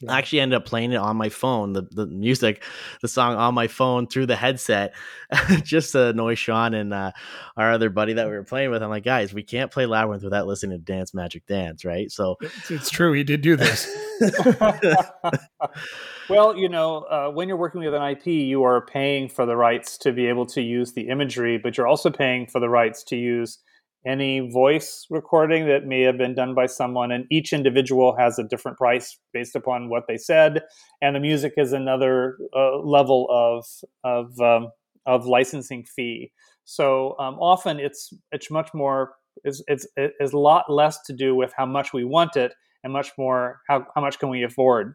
yeah. 0.01 0.13
I 0.13 0.19
actually 0.19 0.41
ended 0.41 0.57
up 0.57 0.65
playing 0.65 0.93
it 0.93 0.97
on 0.97 1.17
my 1.17 1.29
phone, 1.29 1.73
the, 1.73 1.83
the 1.83 2.07
music, 2.07 2.65
the 3.01 3.07
song 3.07 3.37
on 3.37 3.55
my 3.55 3.69
phone 3.69 4.09
through 4.09 4.27
the 4.27 4.35
headset, 4.35 4.93
just 5.63 5.93
to 5.93 6.09
annoy 6.09 6.35
Sean 6.35 6.75
and 6.75 6.93
uh, 6.93 7.13
our 7.57 7.71
other 7.71 7.91
buddy 7.91 8.15
that 8.15 8.27
we 8.27 8.33
were 8.33 8.43
playing 8.43 8.71
with. 8.71 8.83
I'm 8.83 8.91
like, 8.91 9.05
guys, 9.05 9.33
we 9.33 9.45
can't 9.45 9.71
play 9.71 9.87
Labyrinth 9.87 10.25
without 10.25 10.49
listening 10.49 10.79
to 10.79 10.85
Dance 10.85 11.15
Magic 11.15 11.47
Dance, 11.47 11.85
right? 11.85 12.11
So 12.11 12.37
it's, 12.41 12.71
it's 12.73 12.91
true. 12.91 13.13
He 13.13 13.23
did 13.23 13.41
do 13.41 13.55
this. 13.57 13.89
well, 16.29 16.57
you 16.57 16.69
know, 16.69 17.03
uh, 17.03 17.31
when 17.31 17.49
you're 17.49 17.57
working 17.57 17.83
with 17.83 17.95
an 17.95 18.03
IP, 18.03 18.27
you 18.27 18.65
are 18.65 18.85
paying 18.85 19.29
for 19.29 19.47
the 19.47 19.57
rights 19.57 19.99
to 19.99 20.13
be 20.13 20.27
able 20.27 20.47
to 20.47 20.63
use 20.63 20.93
the 20.93 21.09
imagery, 21.09 21.59
but 21.59 21.77
you're 21.77 21.87
also 21.87 22.11
paying 22.11 22.47
for 22.47 22.61
the 22.61 22.69
rights 22.69 23.03
to 23.05 23.17
use 23.17 23.59
any 24.07 24.51
voice 24.51 25.07
recording 25.09 25.67
that 25.67 25.87
may 25.87 26.03
have 26.03 26.19
been 26.19 26.35
done 26.35 26.55
by 26.55 26.67
someone, 26.67 27.11
and 27.11 27.25
each 27.31 27.53
individual 27.53 28.15
has 28.17 28.39
a 28.39 28.45
different 28.45 28.77
price 28.77 29.19
based 29.33 29.57
upon 29.57 29.89
what 29.89 30.05
they 30.09 30.17
said, 30.17 30.63
and 31.01 31.17
the 31.17 31.21
music 31.21 31.55
is 31.57 31.73
another 31.73 32.37
uh, 32.55 32.79
level 32.79 33.27
of 33.31 33.65
of 34.05 34.39
um, 34.41 34.69
of 35.07 35.27
licensing 35.27 35.85
fee. 35.85 36.33
So 36.65 37.17
um, 37.19 37.35
often 37.39 37.79
it's 37.79 38.13
it's 38.33 38.51
much 38.51 38.71
more 38.75 39.15
it's, 39.43 39.63
it's 39.69 39.87
it's 39.97 40.33
a 40.33 40.39
lot 40.39 40.71
less 40.71 41.01
to 41.07 41.13
do 41.13 41.35
with 41.35 41.53
how 41.57 41.67
much 41.67 41.93
we 41.93 42.05
want 42.05 42.37
it 42.37 42.55
and 42.83 42.93
much 42.93 43.13
more 43.17 43.61
how 43.69 43.87
how 43.95 44.01
much 44.01 44.19
can 44.19 44.29
we 44.29 44.43
afford. 44.43 44.95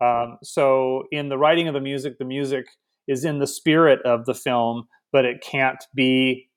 Um, 0.00 0.38
so 0.42 1.04
in 1.10 1.28
the 1.28 1.38
writing 1.38 1.68
of 1.68 1.74
the 1.74 1.80
music, 1.80 2.18
the 2.18 2.24
music 2.24 2.66
is 3.06 3.24
in 3.24 3.38
the 3.38 3.46
spirit 3.46 4.00
of 4.02 4.26
the 4.26 4.34
film, 4.34 4.84
but 5.12 5.24
it 5.24 5.40
can't 5.40 5.82
be 5.94 6.48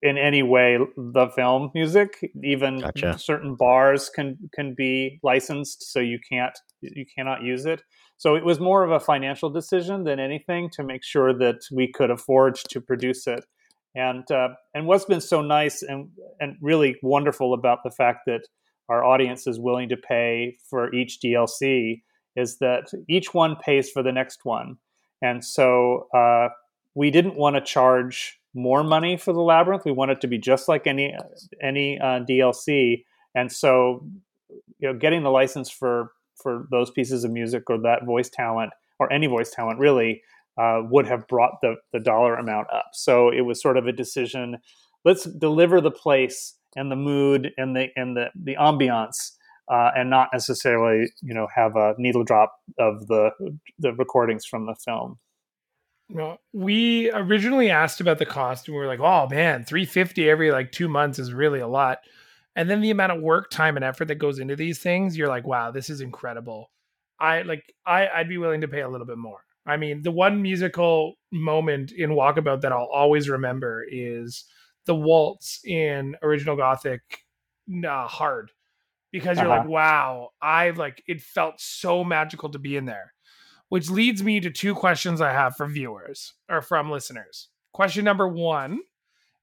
in 0.00 0.16
any 0.16 0.42
way 0.42 0.78
the 0.96 1.28
film 1.34 1.70
music. 1.74 2.18
Even 2.44 2.80
Gotcha. 2.80 3.18
certain 3.18 3.56
bars 3.56 4.08
can 4.08 4.38
can 4.54 4.74
be 4.76 5.18
licensed, 5.22 5.92
so 5.92 6.00
you 6.00 6.18
can't 6.30 6.56
you 6.80 7.04
cannot 7.16 7.42
use 7.42 7.66
it. 7.66 7.82
So 8.16 8.34
it 8.34 8.44
was 8.44 8.58
more 8.58 8.82
of 8.84 8.90
a 8.90 9.00
financial 9.00 9.50
decision 9.50 10.04
than 10.04 10.18
anything 10.18 10.70
to 10.70 10.82
make 10.82 11.04
sure 11.04 11.32
that 11.38 11.60
we 11.72 11.90
could 11.92 12.10
afford 12.10 12.56
to 12.70 12.80
produce 12.80 13.26
it. 13.26 13.44
And 13.94 14.28
uh, 14.30 14.48
and 14.74 14.86
what's 14.86 15.04
been 15.04 15.20
so 15.20 15.42
nice 15.42 15.82
and 15.82 16.10
and 16.40 16.56
really 16.60 16.96
wonderful 17.02 17.54
about 17.54 17.80
the 17.84 17.90
fact 17.90 18.20
that 18.26 18.42
our 18.88 19.04
audience 19.04 19.46
is 19.46 19.60
willing 19.60 19.88
to 19.90 19.96
pay 19.96 20.56
for 20.70 20.94
each 20.94 21.18
DLC 21.22 22.02
is 22.38 22.58
that 22.58 22.90
each 23.08 23.34
one 23.34 23.56
pays 23.56 23.90
for 23.90 24.02
the 24.02 24.12
next 24.12 24.44
one. 24.44 24.78
And 25.20 25.44
so 25.44 26.06
uh, 26.14 26.48
we 26.94 27.10
didn't 27.10 27.36
want 27.36 27.56
to 27.56 27.60
charge 27.60 28.38
more 28.54 28.82
money 28.82 29.16
for 29.16 29.32
the 29.32 29.40
labyrinth. 29.40 29.84
We 29.84 29.92
want 29.92 30.10
it 30.10 30.20
to 30.22 30.26
be 30.26 30.38
just 30.38 30.68
like 30.68 30.86
any 30.86 31.14
any 31.62 31.98
uh, 31.98 32.20
DLC. 32.28 33.04
And 33.34 33.50
so, 33.50 34.06
you 34.78 34.88
know, 34.88 34.94
getting 34.94 35.22
the 35.22 35.30
license 35.30 35.70
for 35.70 36.12
for 36.36 36.66
those 36.70 36.90
pieces 36.90 37.24
of 37.24 37.32
music 37.32 37.64
or 37.68 37.78
that 37.82 38.06
voice 38.06 38.30
talent 38.30 38.72
or 38.98 39.12
any 39.12 39.26
voice 39.26 39.50
talent 39.50 39.80
really 39.80 40.22
uh, 40.60 40.82
would 40.88 41.06
have 41.06 41.26
brought 41.28 41.60
the 41.62 41.76
the 41.92 42.00
dollar 42.00 42.36
amount 42.36 42.68
up. 42.72 42.90
So 42.92 43.30
it 43.30 43.42
was 43.42 43.60
sort 43.60 43.76
of 43.76 43.86
a 43.86 43.92
decision. 43.92 44.58
Let's 45.04 45.24
deliver 45.24 45.80
the 45.80 45.90
place 45.90 46.54
and 46.76 46.90
the 46.90 46.96
mood 46.96 47.50
and 47.56 47.76
the 47.76 47.88
and 47.96 48.16
the 48.16 48.30
the 48.34 48.56
ambiance. 48.56 49.32
Uh, 49.70 49.90
and 49.94 50.08
not 50.08 50.28
necessarily, 50.32 51.10
you 51.20 51.34
know, 51.34 51.46
have 51.54 51.76
a 51.76 51.94
needle 51.98 52.24
drop 52.24 52.54
of 52.78 53.06
the 53.06 53.30
the 53.78 53.92
recordings 53.94 54.46
from 54.46 54.66
the 54.66 54.74
film. 54.74 55.18
No, 56.10 56.38
we 56.54 57.10
originally 57.12 57.68
asked 57.68 58.00
about 58.00 58.18
the 58.18 58.24
cost 58.24 58.66
and 58.66 58.74
we 58.74 58.80
were 58.80 58.86
like, 58.86 59.00
oh 59.00 59.28
man, 59.28 59.64
350 59.64 60.28
every 60.28 60.50
like 60.50 60.72
two 60.72 60.88
months 60.88 61.18
is 61.18 61.34
really 61.34 61.60
a 61.60 61.68
lot. 61.68 61.98
And 62.56 62.68
then 62.68 62.80
the 62.80 62.90
amount 62.90 63.12
of 63.12 63.22
work, 63.22 63.50
time, 63.50 63.76
and 63.76 63.84
effort 63.84 64.06
that 64.06 64.16
goes 64.16 64.38
into 64.38 64.56
these 64.56 64.78
things, 64.78 65.16
you're 65.16 65.28
like, 65.28 65.46
wow, 65.46 65.70
this 65.70 65.90
is 65.90 66.00
incredible. 66.00 66.70
I 67.20 67.42
like 67.42 67.62
I, 67.86 68.08
I'd 68.08 68.28
be 68.28 68.38
willing 68.38 68.62
to 68.62 68.68
pay 68.68 68.80
a 68.80 68.88
little 68.88 69.06
bit 69.06 69.18
more. 69.18 69.44
I 69.66 69.76
mean, 69.76 70.02
the 70.02 70.10
one 70.10 70.40
musical 70.40 71.14
moment 71.30 71.92
in 71.92 72.10
Walkabout 72.10 72.62
that 72.62 72.72
I'll 72.72 72.88
always 72.92 73.28
remember 73.28 73.84
is 73.88 74.44
the 74.86 74.94
waltz 74.94 75.60
in 75.66 76.16
original 76.22 76.56
Gothic 76.56 77.02
hard 77.84 78.50
because 79.10 79.38
you're 79.38 79.46
Uh-huh. 79.46 79.60
like, 79.60 79.68
wow, 79.68 80.30
I 80.40 80.70
like 80.70 81.02
it 81.06 81.20
felt 81.20 81.60
so 81.60 82.04
magical 82.04 82.48
to 82.50 82.58
be 82.58 82.76
in 82.76 82.84
there. 82.86 83.14
Which 83.68 83.90
leads 83.90 84.22
me 84.22 84.40
to 84.40 84.50
two 84.50 84.74
questions 84.74 85.20
I 85.20 85.32
have 85.32 85.56
for 85.56 85.66
viewers 85.66 86.34
or 86.48 86.62
from 86.62 86.90
listeners. 86.90 87.48
Question 87.72 88.04
number 88.04 88.26
one 88.26 88.80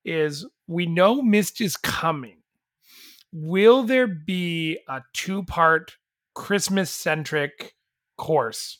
is 0.03 0.45
we 0.68 0.86
know 0.88 1.22
Myst 1.22 1.61
is 1.61 1.78
coming. 1.78 2.38
Will 3.32 3.84
there 3.84 4.07
be 4.07 4.80
a 4.88 5.01
two 5.13 5.43
part 5.43 5.97
Christmas 6.34 6.89
centric 6.89 7.76
course? 8.18 8.80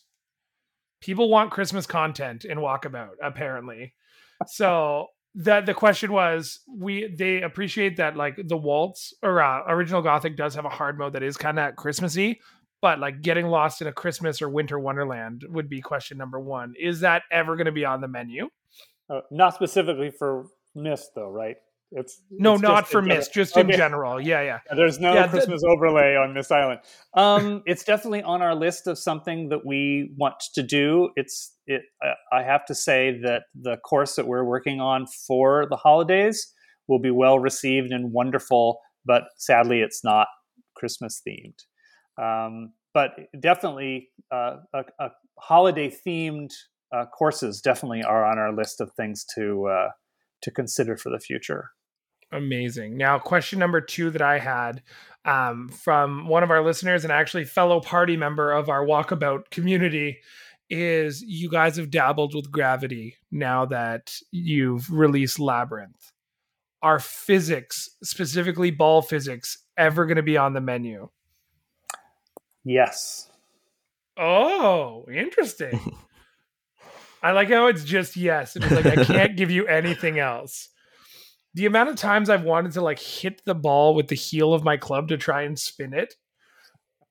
People 1.02 1.30
want 1.30 1.52
Christmas 1.52 1.86
content 1.86 2.46
in 2.46 2.58
Walkabout, 2.58 3.16
apparently. 3.22 3.94
So 4.48 5.08
the 5.36 5.62
the 5.62 5.74
question 5.74 6.12
was 6.12 6.62
we 6.68 7.14
they 7.14 7.42
appreciate 7.42 7.98
that 7.98 8.16
like 8.16 8.40
the 8.48 8.58
waltz 8.58 9.14
or 9.22 9.42
uh, 9.42 9.62
original 9.68 10.02
gothic 10.02 10.38
does 10.38 10.56
have 10.56 10.66
a 10.66 10.70
hard 10.70 10.98
mode 10.98 11.14
that 11.14 11.24
is 11.24 11.36
kind 11.36 11.60
of 11.60 11.76
christmassy 11.76 12.40
but 12.82 13.00
like 13.00 13.22
getting 13.22 13.48
lost 13.48 13.82
in 13.82 13.88
a 13.88 13.92
christmas 13.92 14.42
or 14.42 14.48
winter 14.50 14.80
wonderland 14.80 15.44
would 15.50 15.68
be 15.70 15.82
question 15.82 16.18
number 16.18 16.40
one 16.40 16.74
is 16.80 17.02
that 17.02 17.24
ever 17.32 17.56
going 17.58 17.66
to 17.66 17.72
be 17.72 17.86
on 17.86 18.00
the 18.00 18.08
menu 18.08 18.50
Uh, 19.10 19.22
not 19.30 19.54
specifically 19.54 20.10
for 20.10 20.48
Myst, 20.74 21.12
though, 21.16 21.30
right? 21.30 21.58
It's 21.98 22.22
no 22.30 22.54
it's 22.54 22.62
not 22.62 22.88
for 22.88 23.00
in 23.00 23.06
general. 23.06 23.18
Myst 23.20 23.34
just 23.34 23.58
in 23.58 23.72
general 23.72 24.20
yeah 24.22 24.42
yeah 24.42 24.60
There's 24.76 25.00
no 25.00 25.14
Yeah, 25.14 25.28
the- 25.28 25.30
Christmas 25.38 25.64
overlay 25.66 26.16
on 26.16 26.34
Myst 26.34 26.52
Island. 26.52 26.82
Um, 27.14 27.64
it's 27.66 27.86
definitely 27.86 28.22
on 28.22 28.42
our 28.42 28.54
list 28.54 28.86
of 28.88 28.98
something 29.00 29.48
that 29.50 29.66
we 29.66 30.12
want 30.18 30.36
to 30.56 30.62
do. 30.62 31.10
It's 31.16 31.56
it. 31.68 31.84
I- 32.04 32.40
I 32.40 32.44
have 32.44 32.66
to 32.66 32.76
say 32.76 33.20
that 33.24 33.44
the 33.60 33.78
course 33.78 34.16
that 34.18 34.28
we're 34.28 34.44
working 34.44 34.82
on 34.82 35.08
for 35.08 35.66
the 35.70 35.78
holidays 35.78 36.54
will 36.90 37.00
be 37.00 37.12
well 37.12 37.40
received 37.40 37.92
and 37.92 38.12
wonderful, 38.12 38.80
but 39.06 39.24
sadly, 39.38 39.80
it's 39.80 40.04
not 40.04 40.28
Christmas 40.76 41.22
themed. 41.26 41.60
Um, 42.22 42.74
but 42.94 43.12
definitely, 43.40 44.10
uh, 44.32 44.58
a, 44.74 44.84
a 45.00 45.10
holiday 45.40 45.90
themed 46.06 46.52
uh, 46.96 47.06
courses 47.06 47.62
definitely 47.62 48.04
are 48.04 48.26
on 48.26 48.38
our 48.38 48.54
list 48.54 48.82
of 48.82 48.92
things 48.94 49.26
to 49.36 49.68
uh, 49.68 49.90
to 50.42 50.52
consider 50.52 50.98
for 50.98 51.10
the 51.10 51.20
future. 51.20 51.72
Amazing. 52.36 52.98
Now, 52.98 53.18
question 53.18 53.60
number 53.60 53.80
two 53.80 54.10
that 54.10 54.22
I 54.22 54.40
had 54.40 54.84
um, 55.24 55.70
from 55.70 56.28
one 56.28 56.44
of 56.44 56.52
our 56.52 56.62
listeners 56.62 57.04
and 57.04 57.14
actually 57.14 57.46
fellow 57.46 57.80
party 57.80 58.18
member 58.18 58.52
of 58.52 58.70
our 58.70 58.86
walkabout 58.86 59.50
community 59.52 60.20
is 60.70 61.22
you 61.22 61.50
guys 61.50 61.78
have 61.78 61.90
dabbled 61.90 62.36
with 62.36 62.52
gravity 62.52 63.16
now 63.32 63.66
that 63.66 64.14
you've 64.32 64.92
released 64.92 65.40
Labyrinth. 65.40 66.12
Are 66.82 67.00
physics, 67.00 67.90
specifically 68.04 68.70
ball 68.70 69.02
physics, 69.02 69.58
ever 69.78 70.06
going 70.06 70.18
to 70.18 70.24
be 70.24 70.38
on 70.38 70.54
the 70.54 70.62
menu? 70.62 71.10
Yes. 72.66 73.30
Oh, 74.18 75.06
interesting. 75.12 75.80
I 77.24 77.32
like 77.32 77.50
how 77.50 77.68
it's 77.68 77.86
just 77.86 78.18
yes. 78.18 78.58
It's 78.58 78.70
like 78.70 78.86
I 78.86 79.04
can't 79.06 79.38
give 79.38 79.52
you 79.52 79.66
anything 79.68 80.20
else. 80.20 80.70
The 81.56 81.66
amount 81.66 81.90
of 81.90 81.96
times 81.96 82.30
I've 82.30 82.44
wanted 82.44 82.74
to 82.74 82.82
like 82.82 83.00
hit 83.00 83.42
the 83.46 83.56
ball 83.56 83.96
with 83.96 84.08
the 84.08 84.16
heel 84.16 84.54
of 84.54 84.64
my 84.64 84.78
club 84.78 85.08
to 85.08 85.18
try 85.18 85.42
and 85.44 85.58
spin 85.58 85.94
it 85.94 86.14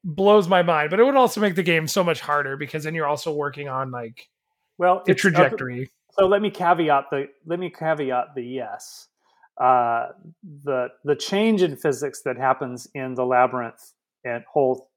blows 0.05 0.47
my 0.49 0.63
mind. 0.63 0.91
But 0.91 1.01
it 1.01 1.05
would 1.05 1.17
also 1.17 1.41
make 1.41 1.55
the 1.55 1.63
game 1.63 1.89
so 1.89 2.05
much 2.05 2.21
harder 2.21 2.57
because 2.57 2.85
then 2.85 2.95
you're 2.95 3.07
also 3.07 3.33
working 3.33 3.69
on 3.69 3.91
like 3.91 4.29
Well, 4.79 5.03
the 5.05 5.15
trajectory. 5.15 5.91
So 6.13 6.27
let 6.27 6.43
me 6.43 6.51
caveat 6.51 7.07
the 7.11 7.29
let 7.47 7.59
me 7.59 7.71
caveat 7.71 8.35
the 8.37 8.45
yes. 8.45 9.09
Uh, 9.61 10.09
the 10.65 10.89
the 11.05 11.17
change 11.17 11.63
in 11.63 11.77
physics 11.77 12.23
that 12.23 12.37
happens 12.37 12.87
in 12.95 13.15
the 13.15 13.25
labyrinth 13.25 13.93
at 14.27 14.45
hole 14.45 14.91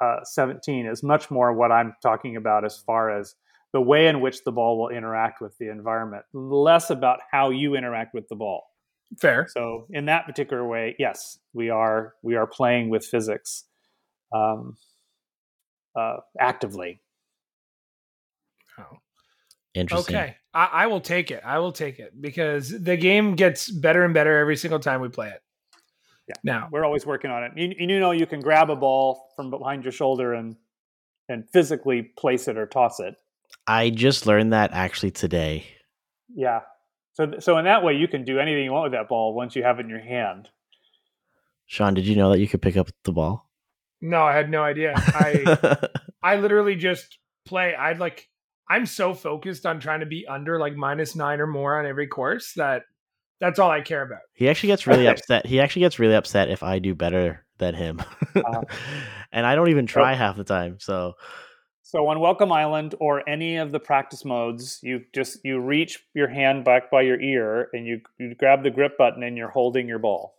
uh, 0.00 0.24
17 0.24 0.86
is 0.86 1.02
much 1.02 1.30
more 1.30 1.52
what 1.52 1.70
I'm 1.70 1.94
talking 2.02 2.36
about 2.36 2.64
as 2.64 2.76
far 2.76 3.16
as 3.16 3.34
the 3.72 3.80
way 3.80 4.08
in 4.08 4.20
which 4.20 4.44
the 4.44 4.52
ball 4.52 4.78
will 4.78 4.88
interact 4.88 5.40
with 5.40 5.56
the 5.58 5.68
environment, 5.68 6.24
less 6.32 6.90
about 6.90 7.20
how 7.30 7.50
you 7.50 7.74
interact 7.74 8.12
with 8.12 8.28
the 8.28 8.34
ball. 8.34 8.64
Fair. 9.20 9.46
So 9.50 9.86
in 9.90 10.06
that 10.06 10.26
particular 10.26 10.66
way, 10.66 10.96
yes, 10.98 11.38
we 11.52 11.70
are 11.70 12.14
we 12.22 12.36
are 12.36 12.46
playing 12.46 12.88
with 12.88 13.04
physics 13.04 13.64
um, 14.34 14.76
uh, 15.96 16.18
actively. 16.38 17.00
Oh. 18.78 18.98
Interesting. 19.74 20.16
Okay. 20.16 20.36
I, 20.52 20.68
I 20.72 20.86
will 20.86 21.00
take 21.00 21.30
it. 21.30 21.42
I 21.44 21.58
will 21.58 21.72
take 21.72 21.98
it 21.98 22.20
because 22.20 22.68
the 22.68 22.96
game 22.96 23.36
gets 23.36 23.70
better 23.70 24.04
and 24.04 24.12
better 24.12 24.38
every 24.38 24.56
single 24.56 24.78
time 24.78 25.00
we 25.00 25.08
play 25.08 25.28
it. 25.28 25.40
Yeah. 26.28 26.34
Now, 26.44 26.68
We're 26.70 26.84
always 26.84 27.06
working 27.06 27.30
on 27.30 27.44
it. 27.44 27.52
You, 27.56 27.74
you 27.78 28.00
know, 28.00 28.12
you 28.12 28.26
can 28.26 28.40
grab 28.40 28.70
a 28.70 28.76
ball 28.76 29.32
from 29.34 29.50
behind 29.50 29.84
your 29.84 29.92
shoulder 29.92 30.34
and 30.34 30.56
and 31.28 31.48
physically 31.52 32.02
place 32.02 32.48
it 32.48 32.58
or 32.58 32.66
toss 32.66 33.00
it. 33.00 33.14
I 33.66 33.90
just 33.90 34.26
learned 34.26 34.52
that 34.52 34.72
actually 34.72 35.12
today. 35.12 35.66
Yeah. 36.34 36.60
So 37.14 37.38
so 37.40 37.58
in 37.58 37.64
that 37.66 37.82
way, 37.84 37.94
you 37.94 38.08
can 38.08 38.24
do 38.24 38.38
anything 38.38 38.64
you 38.64 38.72
want 38.72 38.84
with 38.84 38.92
that 38.92 39.08
ball 39.08 39.34
once 39.34 39.54
you 39.56 39.62
have 39.62 39.78
it 39.78 39.82
in 39.84 39.88
your 39.90 40.00
hand. 40.00 40.48
Sean, 41.66 41.94
did 41.94 42.06
you 42.06 42.16
know 42.16 42.30
that 42.30 42.38
you 42.38 42.48
could 42.48 42.62
pick 42.62 42.76
up 42.76 42.88
the 43.04 43.12
ball? 43.12 43.48
no, 44.04 44.22
I 44.24 44.34
had 44.34 44.50
no 44.50 44.62
idea. 44.62 44.94
I 44.96 45.78
I 46.22 46.36
literally 46.36 46.74
just 46.76 47.18
play. 47.46 47.74
I'd 47.74 47.98
like 48.00 48.28
I'm 48.68 48.86
so 48.86 49.14
focused 49.14 49.64
on 49.66 49.78
trying 49.80 50.00
to 50.00 50.06
be 50.06 50.26
under 50.26 50.58
like 50.58 50.74
minus 50.74 51.14
nine 51.14 51.40
or 51.40 51.46
more 51.46 51.78
on 51.78 51.86
every 51.86 52.06
course 52.08 52.54
that 52.56 52.82
that's 53.40 53.58
all 53.58 53.70
I 53.70 53.80
care 53.80 54.02
about. 54.02 54.20
he 54.34 54.48
actually 54.48 54.68
gets 54.68 54.86
really 54.86 55.06
Okay. 55.08 55.12
upset. 55.18 55.46
He 55.46 55.60
actually 55.60 55.80
gets 55.80 55.98
really 55.98 56.14
upset 56.14 56.48
if 56.48 56.62
I 56.62 56.78
do 56.78 56.94
better 56.94 57.44
than 57.58 57.74
him. 57.74 58.02
Uh, 58.34 58.62
and 59.32 59.44
I 59.46 59.54
don't 59.54 59.68
even 59.70 59.86
try 59.86 60.14
half 60.14 60.36
the 60.36 60.44
time. 60.44 60.78
So 60.80 61.14
So 61.92 62.06
on 62.06 62.20
Welcome 62.20 62.50
Island 62.50 62.94
or 63.00 63.28
any 63.28 63.58
of 63.58 63.70
the 63.70 63.78
practice 63.78 64.24
modes, 64.24 64.80
you 64.82 65.04
just 65.14 65.44
you 65.44 65.60
reach 65.60 66.02
your 66.14 66.28
hand 66.28 66.64
back 66.64 66.90
by 66.90 67.02
your 67.02 67.20
ear 67.20 67.68
and 67.74 67.86
you 67.86 68.00
you 68.18 68.34
grab 68.34 68.62
the 68.62 68.70
grip 68.70 68.96
button 68.96 69.22
and 69.22 69.36
you're 69.36 69.50
holding 69.50 69.88
your 69.88 69.98
ball. 69.98 70.34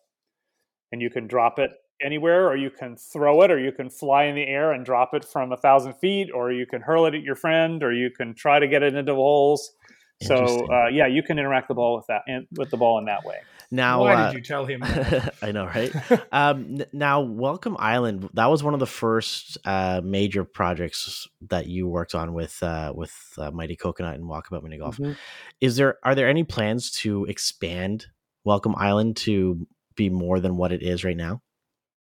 and 0.92 1.00
you 1.00 1.12
can 1.12 1.28
drop 1.28 1.60
it 1.60 1.72
anywhere, 2.02 2.48
or 2.48 2.56
you 2.56 2.72
can 2.72 2.96
throw 2.96 3.44
it, 3.44 3.52
or 3.52 3.60
you 3.60 3.72
can 3.72 3.90
fly 3.90 4.24
in 4.24 4.36
the 4.36 4.48
air 4.48 4.72
and 4.72 4.84
drop 4.84 5.14
it 5.14 5.24
from 5.26 5.52
a 5.52 5.58
thousand 5.58 5.94
feet, 5.94 6.32
or 6.34 6.52
you 6.52 6.66
can 6.66 6.82
hurl 6.82 7.06
it 7.06 7.14
at 7.14 7.22
your 7.22 7.36
friend, 7.36 7.84
or 7.84 7.94
you 7.94 8.10
can 8.10 8.34
try 8.34 8.58
to 8.60 8.68
get 8.68 8.82
it 8.82 8.96
into 8.96 9.14
holes. 9.14 9.74
So 10.22 10.72
uh, 10.72 10.88
yeah, 10.88 11.08
you 11.08 11.24
can 11.24 11.40
interact 11.40 11.68
the 11.68 11.74
ball 11.74 11.96
with 11.96 12.08
that 12.08 12.22
and 12.28 12.48
with 12.56 12.70
the 12.70 12.78
ball 12.78 12.98
in 13.00 13.06
that 13.06 13.26
way. 13.26 13.38
Now, 13.72 14.02
Why 14.02 14.14
uh, 14.14 14.26
did 14.28 14.38
you 14.38 14.44
tell 14.44 14.66
him? 14.66 14.82
That? 14.82 15.34
I 15.42 15.52
know, 15.52 15.66
right? 15.66 15.92
um, 16.32 16.82
n- 16.82 16.86
now, 16.94 17.22
Welcome 17.22 17.76
Island. 17.80 18.30
That 18.34 18.46
was 18.46 18.62
one 18.62 18.76
of 18.76 18.80
the 18.80 18.86
first 18.86 19.58
uh, 19.66 20.02
major 20.04 20.44
projects 20.44 21.28
that 21.50 21.66
you 21.66 21.88
worked 21.88 22.14
on 22.14 22.34
with 22.34 22.62
uh, 22.62 22.94
with 22.96 23.16
uh, 23.38 23.50
Mighty 23.50 23.76
Coconut 23.76 24.14
and 24.16 24.26
Walkabout 24.26 24.62
Mini 24.62 24.78
Golf. 24.78 24.98
Mm-hmm. 24.98 25.14
Is 25.60 25.76
there 25.76 25.98
are 26.04 26.14
there 26.14 26.30
any 26.30 26.44
plans 26.44 26.92
to 26.92 27.26
expand 27.26 28.06
Welcome 28.44 28.76
Island 28.78 29.18
to 29.18 29.68
be 29.96 30.10
more 30.10 30.40
than 30.40 30.56
what 30.56 30.72
it 30.72 30.84
is 30.84 31.04
right 31.04 31.18
now? 31.18 31.42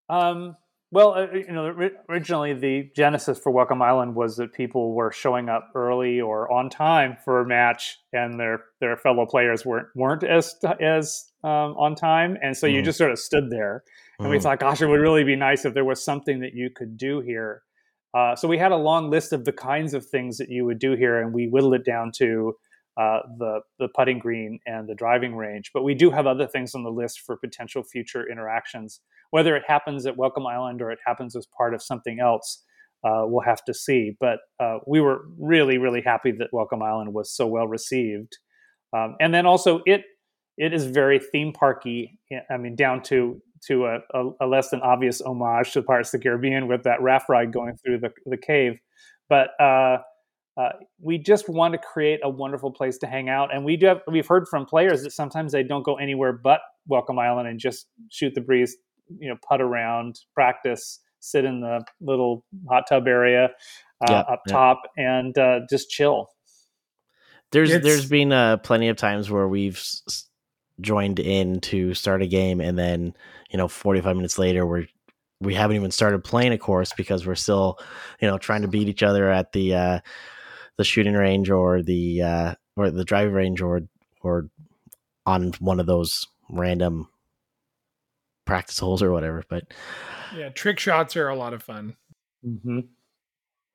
Um, 0.07 0.55
well, 0.95 1.13
uh, 1.13 1.27
you 1.33 1.51
know, 1.51 1.75
originally 2.07 2.53
the 2.53 2.89
genesis 2.95 3.37
for 3.37 3.51
Welcome 3.51 3.81
Island 3.81 4.15
was 4.15 4.37
that 4.37 4.53
people 4.53 4.93
were 4.93 5.11
showing 5.11 5.49
up 5.49 5.69
early 5.75 6.21
or 6.21 6.49
on 6.49 6.69
time 6.69 7.17
for 7.25 7.41
a 7.41 7.45
match, 7.45 7.97
and 8.13 8.39
their 8.39 8.63
their 8.79 8.95
fellow 8.95 9.25
players 9.25 9.65
weren't 9.65 9.89
weren't 9.93 10.23
as 10.23 10.55
as 10.79 11.31
um, 11.43 11.75
on 11.77 11.95
time, 11.95 12.37
and 12.41 12.55
so 12.55 12.65
you 12.65 12.81
Mhm. 12.81 12.85
just 12.85 12.97
sort 12.97 13.11
of 13.11 13.19
stood 13.19 13.49
there. 13.49 13.83
And 14.19 14.29
we 14.29 14.37
Mhm. 14.37 14.43
thought, 14.43 14.59
gosh, 14.59 14.81
it 14.81 14.87
would 14.87 15.01
really 15.01 15.25
be 15.25 15.35
nice 15.35 15.65
if 15.65 15.73
there 15.73 15.83
was 15.83 16.01
something 16.03 16.39
that 16.39 16.53
you 16.53 16.69
could 16.69 16.95
do 16.95 17.19
here. 17.19 17.63
Uh, 18.13 18.33
so 18.33 18.47
we 18.47 18.57
had 18.57 18.71
a 18.71 18.77
long 18.77 19.09
list 19.09 19.33
of 19.33 19.43
the 19.43 19.51
kinds 19.51 19.93
of 19.93 20.05
things 20.05 20.37
that 20.37 20.47
you 20.47 20.63
would 20.63 20.79
do 20.79 20.95
here, 20.95 21.19
and 21.21 21.33
we 21.33 21.47
whittled 21.49 21.73
it 21.75 21.83
down 21.83 22.09
to 22.13 22.55
uh, 22.97 23.19
the 23.37 23.59
the 23.79 23.87
putting 23.95 24.19
green 24.19 24.59
and 24.65 24.87
the 24.87 24.95
driving 24.95 25.35
range. 25.35 25.71
But 25.73 25.83
we 25.83 25.93
do 25.93 26.11
have 26.11 26.27
other 26.27 26.47
things 26.47 26.73
on 26.75 26.83
the 26.83 26.91
list 26.91 27.21
for 27.21 27.37
potential 27.37 27.83
future 27.83 28.29
interactions. 28.29 29.01
Whether 29.31 29.55
it 29.55 29.63
happens 29.67 30.05
at 30.05 30.17
Welcome 30.17 30.47
Island 30.47 30.81
or 30.81 30.91
it 30.91 30.99
happens 31.05 31.35
as 31.35 31.47
part 31.57 31.73
of 31.73 31.81
something 31.81 32.19
else, 32.19 32.63
uh, 33.03 33.23
we'll 33.25 33.43
have 33.43 33.63
to 33.65 33.73
see. 33.73 34.15
But 34.19 34.39
uh, 34.59 34.77
we 34.87 35.01
were 35.01 35.25
really, 35.37 35.77
really 35.77 36.01
happy 36.01 36.31
that 36.39 36.49
Welcome 36.53 36.81
Island 36.81 37.13
was 37.13 37.31
so 37.35 37.47
well 37.47 37.67
received, 37.67 38.37
um, 38.93 39.15
and 39.19 39.33
then 39.33 39.45
also 39.45 39.81
it 39.85 40.03
it 40.57 40.73
is 40.73 40.85
very 40.85 41.19
theme 41.19 41.51
parky. 41.51 42.17
I 42.49 42.57
mean, 42.57 42.75
down 42.75 43.01
to 43.03 43.41
to 43.67 43.85
a, 43.85 43.97
a, 44.13 44.29
a 44.41 44.47
less 44.47 44.69
than 44.69 44.81
obvious 44.81 45.21
homage 45.21 45.73
to 45.73 45.81
Pirates 45.81 46.13
of 46.13 46.19
the 46.21 46.23
Caribbean 46.23 46.67
with 46.67 46.83
that 46.83 47.01
raft 47.01 47.29
ride 47.29 47.51
going 47.51 47.75
through 47.83 47.99
the, 47.99 48.11
the 48.25 48.37
cave. 48.37 48.77
But 49.27 49.49
uh, 50.57 50.69
we 51.01 51.17
just 51.17 51.49
want 51.49 51.73
to 51.73 51.77
create 51.77 52.19
a 52.23 52.29
wonderful 52.29 52.71
place 52.71 52.97
to 52.99 53.07
hang 53.07 53.29
out, 53.29 53.53
and 53.53 53.65
we 53.65 53.75
do 53.77 53.87
have, 53.87 54.01
we've 54.07 54.27
heard 54.27 54.47
from 54.47 54.65
players 54.65 55.03
that 55.03 55.11
sometimes 55.11 55.51
they 55.51 55.63
don't 55.63 55.83
go 55.83 55.95
anywhere 55.95 56.31
but 56.33 56.61
Welcome 56.87 57.19
Island 57.19 57.47
and 57.47 57.59
just 57.59 57.87
shoot 58.09 58.33
the 58.35 58.41
breeze, 58.41 58.75
you 59.19 59.27
know, 59.29 59.35
putt 59.47 59.59
around, 59.61 60.19
practice, 60.33 60.99
sit 61.19 61.43
in 61.45 61.61
the 61.61 61.83
little 61.99 62.45
hot 62.69 62.83
tub 62.87 63.07
area 63.07 63.49
uh, 64.01 64.11
Yeah, 64.11 64.19
up 64.19 64.41
yeah. 64.47 64.53
top, 64.53 64.81
and 64.97 65.37
uh, 65.37 65.59
just 65.69 65.89
chill. 65.89 66.29
There's 67.51 67.69
It's- 67.71 67.83
there's 67.83 68.09
been 68.09 68.31
uh, 68.31 68.57
plenty 68.57 68.89
of 68.89 68.97
times 68.97 69.29
where 69.29 69.47
we've 69.47 69.77
s- 69.77 70.01
s- 70.07 70.29
joined 70.81 71.19
in 71.19 71.61
to 71.61 71.93
start 71.93 72.21
a 72.21 72.27
game, 72.27 72.59
and 72.61 72.77
then 72.77 73.13
you 73.49 73.57
know 73.57 73.67
45 73.67 74.15
minutes 74.15 74.37
later 74.37 74.65
we're 74.65 74.87
we 75.41 75.53
haven't 75.53 75.75
even 75.75 75.91
started 75.91 76.23
playing 76.23 76.53
a 76.53 76.57
course 76.57 76.93
because 76.95 77.25
we're 77.27 77.35
still 77.35 77.77
you 78.21 78.27
know 78.27 78.37
trying 78.37 78.61
to 78.61 78.67
beat 78.67 78.87
each 78.89 79.03
other 79.03 79.29
at 79.31 79.51
the 79.53 79.73
uh, 79.75 79.99
the 80.77 80.83
shooting 80.83 81.13
range 81.13 81.49
or 81.49 81.81
the 81.81 82.21
uh, 82.21 82.55
or 82.75 82.91
the 82.91 83.05
driving 83.05 83.33
range 83.33 83.61
or 83.61 83.81
or 84.21 84.49
on 85.25 85.53
one 85.59 85.79
of 85.79 85.85
those 85.85 86.27
random 86.49 87.07
practice 88.45 88.79
holes 88.79 89.01
or 89.01 89.11
whatever. 89.11 89.43
But 89.49 89.65
yeah, 90.35 90.49
trick 90.49 90.79
shots 90.79 91.15
are 91.15 91.29
a 91.29 91.35
lot 91.35 91.53
of 91.53 91.63
fun. 91.63 91.95
Mm-hmm. 92.45 92.79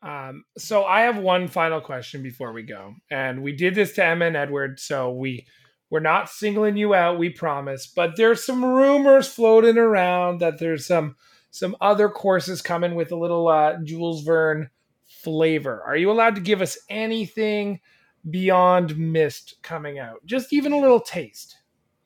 Um, 0.02 0.44
so 0.56 0.84
I 0.84 1.02
have 1.02 1.18
one 1.18 1.48
final 1.48 1.80
question 1.80 2.22
before 2.22 2.52
we 2.52 2.62
go, 2.62 2.94
and 3.10 3.42
we 3.42 3.52
did 3.54 3.74
this 3.74 3.92
to 3.94 4.04
Emma 4.04 4.26
and 4.26 4.36
Edward, 4.36 4.80
so 4.80 5.10
we 5.12 5.46
we're 5.90 6.00
not 6.00 6.30
singling 6.30 6.76
you 6.76 6.94
out, 6.94 7.18
we 7.18 7.30
promise. 7.30 7.86
But 7.86 8.16
there's 8.16 8.44
some 8.44 8.64
rumors 8.64 9.28
floating 9.28 9.76
around 9.76 10.40
that 10.40 10.58
there's 10.58 10.86
some 10.86 11.16
some 11.50 11.76
other 11.80 12.08
courses 12.08 12.62
coming 12.62 12.94
with 12.94 13.10
a 13.12 13.16
little 13.16 13.48
uh, 13.48 13.76
Jules 13.82 14.22
Verne 14.22 14.70
flavor. 15.10 15.82
Are 15.86 15.96
you 15.96 16.10
allowed 16.10 16.36
to 16.36 16.40
give 16.40 16.62
us 16.62 16.78
anything 16.88 17.80
beyond 18.28 18.96
Myst 18.96 19.56
coming 19.62 19.98
out? 19.98 20.24
Just 20.24 20.52
even 20.52 20.72
a 20.72 20.78
little 20.78 21.00
taste. 21.00 21.56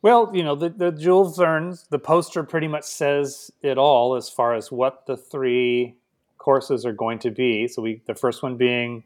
Well, 0.03 0.31
you 0.35 0.43
know, 0.43 0.55
the, 0.55 0.71
the 0.71 0.93
Jules 0.93 1.37
Verne's, 1.39 1.87
the 1.91 1.99
poster 1.99 2.43
pretty 2.43 2.69
much 2.69 2.85
says 2.85 3.51
it 3.63 3.79
all 3.79 4.17
as 4.17 4.29
far 4.29 4.55
as 4.55 4.71
what 4.71 5.07
the 5.07 5.17
three 5.17 5.97
courses 6.39 6.85
are 6.85 6.93
going 6.93 7.19
to 7.21 7.31
be. 7.31 7.69
So 7.69 7.81
we, 7.81 8.03
the 8.07 8.15
first 8.15 8.43
one 8.43 8.57
being 8.57 9.05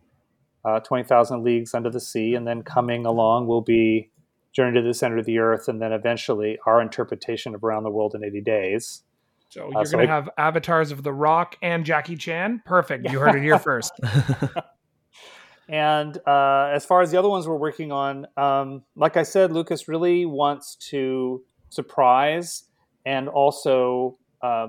uh, 0.65 0.81
20,000 0.81 1.45
Leagues 1.45 1.73
Under 1.73 1.91
the 1.91 2.01
Sea, 2.01 2.35
and 2.35 2.47
then 2.47 2.63
coming 2.63 3.07
along 3.07 3.47
will 3.47 3.63
be 3.63 4.11
Journey 4.53 4.81
to 4.81 4.87
the 4.87 4.95
Center 4.95 5.19
of 5.19 5.25
the 5.25 5.39
Earth, 5.39 5.69
and 5.69 5.81
then 5.81 5.93
eventually 5.93 6.59
our 6.67 6.83
interpretation 6.83 7.55
of 7.55 7.63
Around 7.63 7.85
the 7.85 7.91
World 7.91 8.15
in 8.15 8.25
80 8.25 8.41
Days. 8.41 9.03
So 9.49 9.71
you're 9.73 9.85
so 9.87 9.97
gonna 9.99 10.11
I- 10.11 10.15
have 10.15 10.29
avatars 10.37 10.93
of 10.93 11.03
The 11.03 11.13
Rock 11.13 11.57
and 11.63 11.85
Jackie 11.85 12.17
Chan. 12.17 12.63
Perfect. 12.65 13.11
You 13.11 13.19
heard 13.19 13.35
it 13.37 13.43
here 13.43 13.59
first. 13.71 13.93
And 15.69 16.17
uh, 16.27 16.71
as 16.73 16.87
far 16.87 17.03
as 17.03 17.11
the 17.11 17.19
other 17.19 17.29
ones 17.29 17.47
we're 17.47 17.57
working 17.57 17.93
on, 17.93 18.27
um, 18.39 18.85
like 18.97 19.19
I 19.19 19.23
said, 19.23 19.53
Lucas 19.53 19.87
really 19.87 20.25
wants 20.25 20.77
to 20.91 21.45
surprise 21.69 22.65
and 23.05 23.29
also 23.29 24.17
uh, 24.41 24.69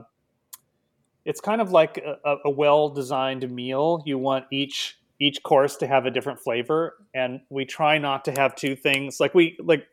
it's 1.24 1.40
kind 1.40 1.62
of 1.62 1.72
like 1.72 2.00
a, 2.00 2.36
a 2.46 2.50
well-designed 2.50 3.50
meal. 3.50 4.04
You 4.06 4.18
want 4.18 4.46
each 4.52 4.98
each 5.22 5.44
course 5.44 5.76
to 5.78 5.88
have 5.88 6.06
a 6.06 6.12
different 6.12 6.40
flavor, 6.40 6.96
and 7.14 7.42
we 7.50 7.66
try 7.66 7.98
not 7.98 8.24
to 8.26 8.32
have 8.32 8.56
two 8.56 8.76
things 8.76 9.20
like 9.20 9.34
we 9.34 9.58
like 9.64 9.88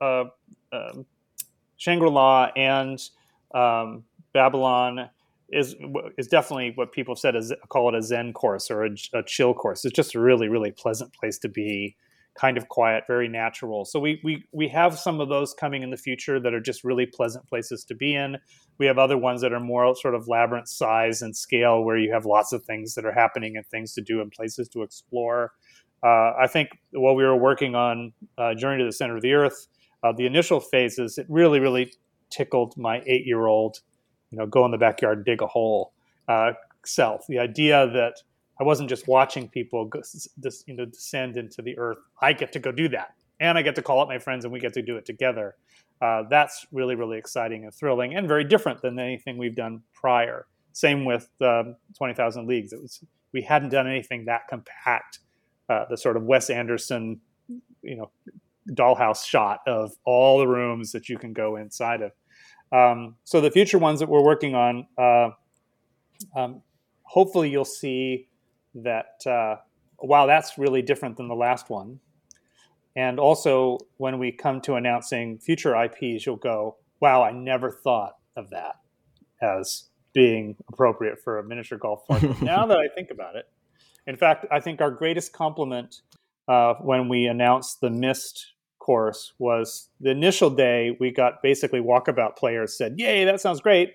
uh, 0.00 0.24
um 0.72 1.04
Shangri-La 1.76 2.52
and 2.56 2.98
um, 3.54 4.04
Babylon 4.32 5.10
is 5.50 5.76
is 6.16 6.26
definitely 6.26 6.72
what 6.74 6.92
people 6.92 7.14
have 7.14 7.20
said 7.20 7.36
is 7.36 7.52
call 7.68 7.88
it 7.90 7.94
a 7.94 8.02
Zen 8.02 8.32
course 8.32 8.70
or 8.70 8.84
a, 8.84 8.90
a 9.12 9.22
chill 9.22 9.52
course. 9.54 9.84
It's 9.84 9.94
just 9.94 10.14
a 10.14 10.20
really 10.20 10.48
really 10.48 10.70
pleasant 10.70 11.12
place 11.12 11.38
to 11.40 11.48
be, 11.48 11.96
kind 12.38 12.56
of 12.56 12.68
quiet, 12.68 13.04
very 13.06 13.28
natural. 13.28 13.84
So 13.84 14.00
we 14.00 14.20
we 14.24 14.44
we 14.52 14.68
have 14.68 14.98
some 14.98 15.20
of 15.20 15.28
those 15.28 15.52
coming 15.54 15.82
in 15.82 15.90
the 15.90 15.96
future 15.96 16.40
that 16.40 16.54
are 16.54 16.60
just 16.60 16.84
really 16.84 17.06
pleasant 17.06 17.46
places 17.46 17.84
to 17.84 17.94
be 17.94 18.14
in. 18.14 18.38
We 18.78 18.86
have 18.86 18.98
other 18.98 19.18
ones 19.18 19.42
that 19.42 19.52
are 19.52 19.60
more 19.60 19.94
sort 19.94 20.14
of 20.14 20.26
labyrinth 20.28 20.68
size 20.68 21.20
and 21.22 21.36
scale, 21.36 21.84
where 21.84 21.98
you 21.98 22.12
have 22.12 22.24
lots 22.24 22.52
of 22.52 22.64
things 22.64 22.94
that 22.94 23.04
are 23.04 23.12
happening 23.12 23.56
and 23.56 23.66
things 23.66 23.92
to 23.94 24.00
do 24.00 24.20
and 24.22 24.32
places 24.32 24.68
to 24.70 24.82
explore. 24.82 25.52
Uh, 26.02 26.32
I 26.40 26.46
think 26.48 26.70
while 26.92 27.14
we 27.14 27.24
were 27.24 27.36
working 27.36 27.74
on 27.74 28.12
uh, 28.38 28.54
Journey 28.54 28.78
to 28.78 28.84
the 28.86 28.92
Center 28.92 29.16
of 29.16 29.22
the 29.22 29.34
Earth, 29.34 29.68
uh, 30.02 30.12
the 30.12 30.26
initial 30.26 30.60
phases, 30.60 31.18
it 31.18 31.26
really 31.28 31.60
really 31.60 31.92
tickled 32.32 32.76
my 32.76 33.02
eight 33.06 33.26
year 33.26 33.46
old 33.46 33.80
you 34.32 34.38
know, 34.38 34.46
go 34.46 34.64
in 34.64 34.70
the 34.70 34.78
backyard 34.78 35.18
and 35.18 35.24
dig 35.24 35.42
a 35.42 35.46
hole 35.46 35.92
uh, 36.26 36.52
self. 36.84 37.26
The 37.28 37.38
idea 37.38 37.88
that 37.92 38.14
I 38.58 38.64
wasn't 38.64 38.88
just 38.88 39.06
watching 39.06 39.48
people 39.48 39.84
go, 39.84 40.00
this, 40.00 40.64
you 40.66 40.74
know, 40.74 40.86
descend 40.86 41.36
into 41.36 41.62
the 41.62 41.78
earth. 41.78 41.98
I 42.20 42.32
get 42.32 42.50
to 42.52 42.58
go 42.58 42.72
do 42.72 42.88
that, 42.88 43.14
and 43.38 43.56
I 43.56 43.62
get 43.62 43.74
to 43.76 43.82
call 43.82 44.00
up 44.00 44.08
my 44.08 44.18
friends, 44.18 44.44
and 44.44 44.52
we 44.52 44.58
get 44.58 44.72
to 44.74 44.82
do 44.82 44.96
it 44.96 45.04
together. 45.04 45.56
Uh, 46.00 46.24
that's 46.28 46.66
really, 46.72 46.94
really 46.96 47.18
exciting 47.18 47.64
and 47.64 47.74
thrilling, 47.74 48.16
and 48.16 48.26
very 48.26 48.44
different 48.44 48.80
than 48.82 48.98
anything 48.98 49.36
we've 49.36 49.54
done 49.54 49.82
prior. 49.94 50.46
Same 50.72 51.04
with 51.04 51.28
um, 51.42 51.76
Twenty 51.96 52.14
Thousand 52.14 52.48
Leagues. 52.48 52.72
It 52.72 52.80
was 52.80 53.04
we 53.32 53.42
hadn't 53.42 53.68
done 53.68 53.86
anything 53.86 54.24
that 54.24 54.48
compact. 54.48 55.20
Uh, 55.68 55.84
the 55.88 55.96
sort 55.96 56.16
of 56.16 56.24
Wes 56.24 56.50
Anderson, 56.50 57.20
you 57.82 57.96
know, 57.96 58.10
dollhouse 58.70 59.24
shot 59.24 59.60
of 59.66 59.92
all 60.04 60.38
the 60.38 60.46
rooms 60.46 60.92
that 60.92 61.08
you 61.08 61.16
can 61.18 61.32
go 61.32 61.56
inside 61.56 62.02
of. 62.02 62.12
Um, 62.72 63.16
so 63.24 63.40
the 63.40 63.50
future 63.50 63.78
ones 63.78 64.00
that 64.00 64.08
we're 64.08 64.24
working 64.24 64.54
on, 64.54 64.86
uh, 64.96 65.30
um, 66.34 66.62
hopefully 67.02 67.50
you'll 67.50 67.64
see 67.64 68.28
that 68.74 69.26
uh, 69.26 69.56
wow, 70.02 70.26
that's 70.26 70.58
really 70.58 70.82
different 70.82 71.16
than 71.16 71.28
the 71.28 71.34
last 71.34 71.70
one. 71.70 72.00
And 72.94 73.18
also, 73.18 73.78
when 73.96 74.18
we 74.18 74.32
come 74.32 74.60
to 74.62 74.74
announcing 74.74 75.38
future 75.38 75.74
IPs, 75.74 76.26
you'll 76.26 76.36
go, 76.36 76.76
wow, 77.00 77.22
I 77.22 77.32
never 77.32 77.70
thought 77.70 78.16
of 78.36 78.50
that 78.50 78.76
as 79.40 79.88
being 80.12 80.56
appropriate 80.68 81.18
for 81.18 81.38
a 81.38 81.44
miniature 81.44 81.78
golf 81.78 82.06
park. 82.08 82.22
now 82.42 82.66
that 82.66 82.78
I 82.78 82.88
think 82.94 83.10
about 83.10 83.36
it, 83.36 83.46
in 84.06 84.16
fact, 84.16 84.46
I 84.50 84.60
think 84.60 84.80
our 84.80 84.90
greatest 84.90 85.32
compliment 85.32 86.02
uh, 86.48 86.74
when 86.74 87.08
we 87.08 87.26
announced 87.26 87.80
the 87.80 87.90
Myst 87.90 88.52
course 88.82 89.32
was 89.38 89.88
the 90.00 90.10
initial 90.10 90.50
day 90.50 90.96
we 91.00 91.10
got 91.10 91.42
basically 91.42 91.80
walkabout 91.80 92.36
players 92.36 92.76
said 92.76 92.94
yay 92.98 93.24
that 93.24 93.40
sounds 93.40 93.60
great. 93.60 93.94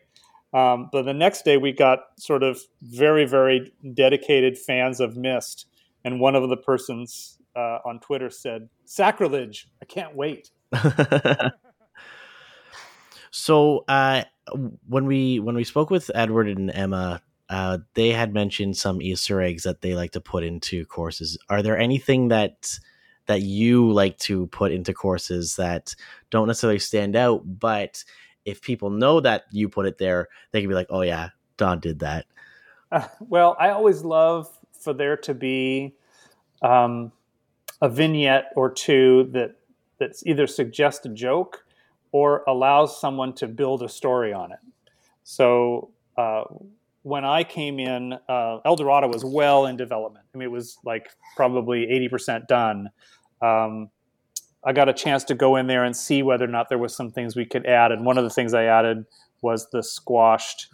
Um, 0.54 0.90
but 0.94 1.04
the 1.04 1.14
next 1.14 1.44
day 1.44 1.58
we 1.58 1.74
got 1.74 2.00
sort 2.18 2.42
of 2.42 2.60
very 2.82 3.26
very 3.26 3.74
dedicated 3.94 4.58
fans 4.58 5.00
of 5.00 5.18
Myst 5.18 5.68
and 6.06 6.20
one 6.20 6.36
of 6.36 6.48
the 6.50 6.58
persons 6.58 7.38
uh, 7.56 7.80
on 7.86 8.00
twitter 8.00 8.30
said 8.30 8.70
sacrilege! 8.86 9.68
I 9.82 9.86
can't 9.86 10.16
wait. 10.16 10.52
So 13.38 13.86
uh, 13.88 14.24
when 14.88 15.06
we 15.06 15.40
when 15.40 15.56
we 15.56 15.64
spoke 15.64 15.90
with 15.90 16.10
Edward 16.16 16.48
and 16.48 16.72
Emma, 16.72 17.22
uh, 17.50 17.80
they 17.94 18.10
had 18.10 18.34
mentioned 18.34 18.78
some 18.78 19.02
Easter 19.02 19.42
eggs 19.42 19.64
that 19.64 19.82
they 19.82 19.94
like 19.94 20.12
to 20.12 20.22
put 20.22 20.44
into 20.44 20.86
courses. 20.86 21.38
Are 21.50 21.62
there 21.62 21.78
anything 21.78 22.30
that 22.30 22.80
that 23.28 23.42
you 23.42 23.92
like 23.92 24.18
to 24.20 24.48
put 24.48 24.72
into 24.72 24.94
courses 24.94 25.56
that 25.58 25.96
don't 26.30 26.48
necessarily 26.48 26.80
stand 26.80 27.16
out, 27.16 27.44
but 27.46 28.04
if 28.46 28.62
people 28.62 28.90
know 28.90 29.20
that 29.20 29.44
you 29.52 29.70
put 29.70 29.86
it 29.86 29.98
there, 29.98 30.30
they 30.52 30.62
can 30.62 30.70
be 30.70 30.76
like, 30.76 30.88
"Oh 30.90 31.02
yeah, 31.02 31.30
Don 31.58 31.80
did 31.80 32.00
that." 32.00 32.26
Uh, 32.92 33.08
well, 33.20 33.56
I 33.60 33.70
always 33.70 34.04
love 34.04 34.50
for 34.80 34.94
there 34.94 35.18
to 35.18 35.34
be 35.34 35.94
um, 36.62 37.12
a 37.82 37.90
vignette 37.90 38.52
or 38.56 38.72
two 38.72 39.30
that 39.34 39.56
that's 40.00 40.26
either 40.26 40.48
suggests 40.48 41.06
a 41.06 41.10
joke 41.10 41.66
or 42.12 42.44
allows 42.48 43.00
someone 43.00 43.34
to 43.34 43.48
build 43.48 43.84
a 43.84 43.90
story 43.90 44.32
on 44.32 44.52
it. 44.52 44.60
So 45.24 45.90
uh, 46.18 46.44
when 47.04 47.26
I 47.26 47.44
came 47.44 47.80
in, 47.80 48.14
uh, 48.30 48.60
El 48.66 48.76
Dorado 48.76 49.08
was 49.08 49.26
well 49.26 49.66
in 49.66 49.78
development. 49.78 50.26
I 50.34 50.38
mean, 50.38 50.48
it 50.48 50.52
was 50.52 50.78
like 50.84 51.10
probably 51.36 51.86
80% 51.88 52.48
done. 52.48 52.90
Um, 53.42 53.90
I 54.64 54.74
got 54.74 54.90
a 54.90 54.94
chance 54.94 55.24
to 55.26 55.36
go 55.36 55.56
in 55.56 55.68
there 55.68 55.84
and 55.84 55.96
see 55.96 56.24
whether 56.24 56.46
or 56.46 56.50
not 56.50 56.70
there 56.70 56.78
was 56.78 56.96
some 56.96 57.12
things 57.12 57.36
we 57.36 57.46
could 57.46 57.66
add. 57.66 57.92
And 57.92 58.06
one 58.06 58.18
of 58.18 58.24
the 58.24 58.30
things 58.30 58.54
I 58.54 58.66
added 58.66 59.06
was 59.42 59.70
the 59.70 59.82
squashed 59.84 60.68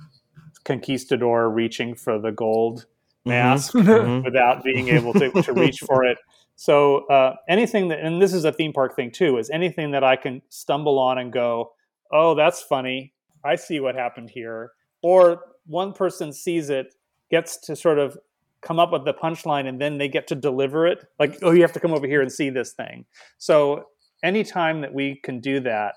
conquistador 0.63 1.49
reaching 1.49 1.93
for 1.95 2.19
the 2.19 2.31
gold 2.31 2.79
mm-hmm. 2.79 3.29
mask 3.29 3.73
mm-hmm. 3.73 4.23
without 4.23 4.63
being 4.63 4.87
able 4.89 5.13
to, 5.13 5.29
to 5.43 5.53
reach 5.53 5.79
for 5.79 6.03
it. 6.05 6.17
So 6.55 7.05
uh, 7.07 7.35
anything 7.49 7.89
that, 7.89 7.99
and 7.99 8.21
this 8.21 8.33
is 8.33 8.45
a 8.45 8.51
theme 8.51 8.73
park 8.73 8.95
thing 8.95 9.11
too, 9.11 9.37
is 9.37 9.49
anything 9.49 9.91
that 9.91 10.03
I 10.03 10.15
can 10.15 10.41
stumble 10.49 10.99
on 10.99 11.17
and 11.17 11.31
go, 11.31 11.73
oh, 12.11 12.35
that's 12.35 12.61
funny. 12.61 13.13
I 13.43 13.55
see 13.55 13.79
what 13.79 13.95
happened 13.95 14.29
here. 14.29 14.71
Or 15.01 15.41
one 15.65 15.93
person 15.93 16.31
sees 16.31 16.69
it, 16.69 16.95
gets 17.29 17.57
to 17.65 17.75
sort 17.75 17.99
of 17.99 18.17
come 18.65 18.79
up 18.79 18.91
with 18.91 19.05
the 19.05 19.13
punchline, 19.13 19.67
and 19.67 19.79
then 19.79 19.97
they 19.97 20.07
get 20.07 20.27
to 20.27 20.35
deliver 20.35 20.87
it. 20.87 21.05
Like, 21.19 21.37
oh, 21.41 21.51
you 21.51 21.61
have 21.61 21.73
to 21.73 21.79
come 21.79 21.93
over 21.93 22.07
here 22.07 22.21
and 22.21 22.31
see 22.31 22.49
this 22.49 22.73
thing. 22.73 23.05
So 23.37 23.85
anytime 24.23 24.81
that 24.81 24.93
we 24.93 25.19
can 25.23 25.39
do 25.39 25.59
that, 25.61 25.95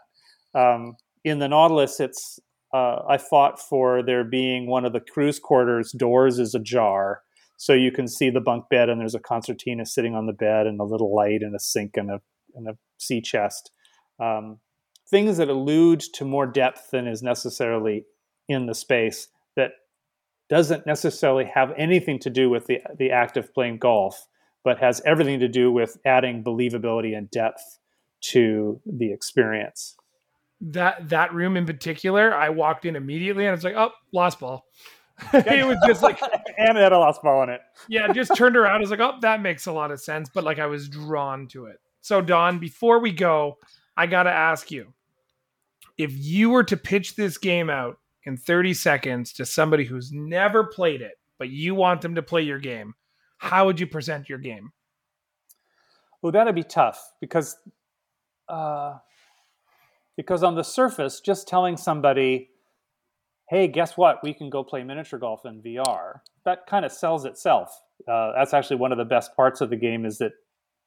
um, 0.54 0.96
in 1.24 1.38
the 1.38 1.48
Nautilus, 1.48 2.00
it's 2.00 2.38
uh, 2.74 3.02
I 3.08 3.18
fought 3.18 3.60
for 3.60 4.02
there 4.02 4.24
being 4.24 4.68
one 4.68 4.84
of 4.84 4.92
the 4.92 5.00
crew's 5.00 5.38
quarters 5.38 5.92
doors 5.92 6.38
is 6.38 6.54
ajar 6.54 7.22
so 7.56 7.72
you 7.72 7.90
can 7.90 8.06
see 8.06 8.30
the 8.30 8.40
bunk 8.40 8.68
bed, 8.68 8.88
and 8.88 9.00
there's 9.00 9.14
a 9.14 9.20
concertina 9.20 9.86
sitting 9.86 10.14
on 10.14 10.26
the 10.26 10.32
bed, 10.32 10.66
and 10.66 10.80
a 10.80 10.84
little 10.84 11.14
light, 11.14 11.42
and 11.42 11.54
a 11.54 11.58
sink, 11.58 11.96
and 11.96 12.10
a, 12.10 12.20
and 12.54 12.68
a 12.68 12.76
sea 12.98 13.20
chest. 13.20 13.70
Um, 14.20 14.60
things 15.10 15.38
that 15.38 15.48
allude 15.48 16.00
to 16.14 16.24
more 16.24 16.46
depth 16.46 16.90
than 16.92 17.06
is 17.06 17.22
necessarily 17.22 18.04
in 18.48 18.66
the 18.66 18.74
space 18.74 19.28
that 19.56 19.72
doesn't 20.49 20.86
necessarily 20.86 21.44
have 21.44 21.72
anything 21.76 22.18
to 22.20 22.30
do 22.30 22.49
with 22.49 22.66
the, 22.66 22.80
the 22.99 23.11
act 23.11 23.36
of 23.36 23.53
playing 23.53 23.78
golf, 23.78 24.26
but 24.64 24.78
has 24.78 25.03
everything 25.05 25.40
to 25.40 25.49
do 25.49 25.72
with 25.72 25.99
adding 26.05 26.44
believability 26.44 27.16
and 27.16 27.30
depth 27.30 27.78
to 28.20 28.80
the 28.86 29.12
experience. 29.12 29.97
That 30.61 31.11
that 31.11 31.34
room 31.34 31.57
in 31.57 31.66
particular, 31.66 32.34
I 32.34 32.49
walked 32.49 32.86
in 32.86 32.97
immediately 32.97 33.47
and 33.47 33.55
it's 33.55 33.64
like, 33.64 33.76
oh, 33.76 33.90
lost 34.12 34.40
ball. 34.40 34.64
it 35.32 35.66
was 35.66 35.78
just 35.86 36.03
like 36.03 36.20
and 36.59 36.78
it 36.78 36.80
had 36.80 36.92
a 36.92 36.99
lost 36.99 37.22
ball 37.22 37.42
in 37.42 37.51
it. 37.51 37.61
yeah, 37.88 38.11
just 38.12 38.34
turned 38.36 38.57
around. 38.57 38.76
I 38.76 38.80
was 38.80 38.90
like, 38.90 39.01
oh, 39.01 39.18
that 39.20 39.42
makes 39.42 39.66
a 39.66 39.72
lot 39.72 39.90
of 39.90 40.01
sense. 40.01 40.30
But 40.32 40.44
like 40.44 40.59
I 40.59 40.66
was 40.66 40.88
drawn 40.88 41.47
to 41.49 41.66
it. 41.66 41.76
So 42.01 42.20
Don, 42.20 42.59
before 42.59 43.01
we 43.01 43.12
go, 43.12 43.59
I 43.97 44.07
gotta 44.07 44.30
ask 44.30 44.70
you. 44.70 44.92
If 45.99 46.12
you 46.14 46.51
were 46.51 46.64
to 46.64 46.76
pitch 46.76 47.16
this 47.16 47.38
game 47.38 47.70
out 47.70 47.99
in 48.26 48.36
30 48.36 48.74
seconds 48.74 49.32
to 49.34 49.46
somebody 49.46 49.84
who's 49.84 50.12
never 50.12 50.64
played 50.64 51.00
it, 51.00 51.18
but 51.38 51.48
you 51.48 51.74
want 51.74 52.02
them 52.02 52.16
to 52.16 52.22
play 52.22 52.42
your 52.42 52.58
game, 52.58 52.94
how 53.38 53.66
would 53.66 53.80
you 53.80 53.86
present 53.86 54.28
your 54.28 54.38
game? 54.38 54.72
Well, 56.20 56.32
that'd 56.32 56.54
be 56.54 56.64
tough 56.64 57.12
because 57.20 57.56
uh, 58.48 58.98
because 60.16 60.42
on 60.42 60.54
the 60.54 60.62
surface, 60.62 61.20
just 61.20 61.46
telling 61.46 61.76
somebody 61.76 62.50
hey, 63.48 63.68
guess 63.68 63.96
what? 63.96 64.22
We 64.22 64.34
can 64.34 64.50
go 64.50 64.64
play 64.64 64.82
miniature 64.82 65.18
golf 65.18 65.46
in 65.46 65.62
VR. 65.62 66.20
That 66.44 66.66
kind 66.66 66.84
of 66.84 66.92
sells 66.92 67.24
itself. 67.24 67.70
Uh, 68.08 68.32
that's 68.34 68.52
actually 68.52 68.76
one 68.76 68.92
of 68.92 68.98
the 68.98 69.04
best 69.04 69.36
parts 69.36 69.60
of 69.60 69.70
the 69.70 69.76
game 69.76 70.04
is 70.04 70.18
that 70.18 70.32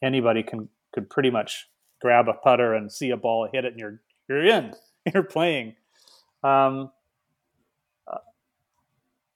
anybody 0.03 0.43
can 0.43 0.69
could 0.93 1.09
pretty 1.09 1.29
much 1.29 1.67
grab 2.01 2.27
a 2.27 2.33
putter 2.33 2.73
and 2.73 2.91
see 2.91 3.11
a 3.11 3.17
ball, 3.17 3.47
hit 3.51 3.65
it, 3.65 3.73
and 3.73 3.79
you're 3.79 4.01
you're 4.27 4.45
in. 4.45 4.73
You're 5.13 5.23
playing. 5.23 5.75
Um, 6.43 6.91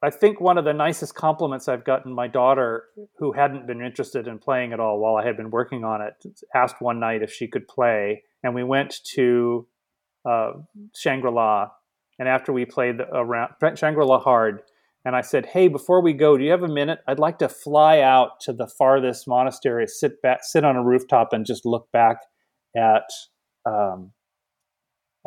I 0.03 0.09
think 0.09 0.41
one 0.41 0.57
of 0.57 0.65
the 0.65 0.73
nicest 0.73 1.15
compliments 1.15 1.69
I've 1.69 1.85
gotten 1.85 2.13
my 2.13 2.27
daughter, 2.27 2.83
who 3.17 3.31
hadn't 3.31 3.67
been 3.67 3.81
interested 3.81 4.27
in 4.27 4.37
playing 4.37 4.73
at 4.73 4.79
all 4.79 4.99
while 4.99 5.15
I 5.15 5.25
had 5.25 5.37
been 5.37 5.49
working 5.49 5.85
on 5.85 6.01
it, 6.01 6.13
asked 6.53 6.81
one 6.81 6.99
night 6.99 7.23
if 7.23 7.31
she 7.31 7.47
could 7.47 7.67
play, 7.67 8.23
and 8.43 8.53
we 8.53 8.63
went 8.63 8.95
to 9.15 9.65
uh, 10.29 10.51
Shangri 10.93 11.31
La 11.31 11.69
and 12.19 12.27
after 12.27 12.53
we 12.53 12.65
played 12.65 12.99
around 13.11 13.53
Shangri 13.75 14.05
La 14.05 14.19
hard, 14.19 14.61
and 15.05 15.15
I 15.15 15.21
said, 15.21 15.47
"Hey, 15.47 15.67
before 15.67 16.01
we 16.01 16.13
go, 16.13 16.37
do 16.37 16.43
you 16.43 16.51
have 16.51 16.63
a 16.63 16.67
minute? 16.67 16.99
I'd 17.07 17.19
like 17.19 17.39
to 17.39 17.49
fly 17.49 17.99
out 17.99 18.39
to 18.41 18.53
the 18.53 18.67
farthest 18.67 19.27
monastery, 19.27 19.87
sit 19.87 20.21
back, 20.21 20.39
sit 20.43 20.63
on 20.63 20.75
a 20.75 20.83
rooftop, 20.83 21.33
and 21.33 21.45
just 21.45 21.65
look 21.65 21.91
back 21.91 22.17
at 22.75 23.09
um, 23.65 24.11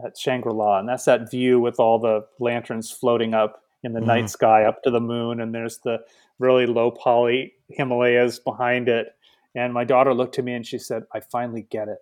at 0.04 0.16
Shangri 0.18 0.52
La, 0.52 0.78
and 0.78 0.88
that's 0.88 1.04
that 1.04 1.30
view 1.30 1.60
with 1.60 1.80
all 1.80 1.98
the 1.98 2.26
lanterns 2.38 2.90
floating 2.90 3.34
up 3.34 3.60
in 3.86 3.92
the 3.92 4.00
mm-hmm. 4.00 4.08
night 4.08 4.30
sky 4.30 4.64
up 4.64 4.82
to 4.82 4.90
the 4.90 5.00
moon, 5.00 5.40
and 5.40 5.54
there's 5.54 5.78
the 5.78 5.98
really 6.38 6.66
low 6.66 6.90
poly 6.90 7.54
Himalayas 7.68 8.38
behind 8.38 8.88
it." 8.88 9.14
And 9.54 9.72
my 9.72 9.84
daughter 9.84 10.12
looked 10.12 10.38
at 10.38 10.44
me 10.44 10.52
and 10.52 10.66
she 10.66 10.78
said, 10.78 11.04
"I 11.14 11.20
finally 11.20 11.62
get 11.62 11.88
it." 11.88 11.98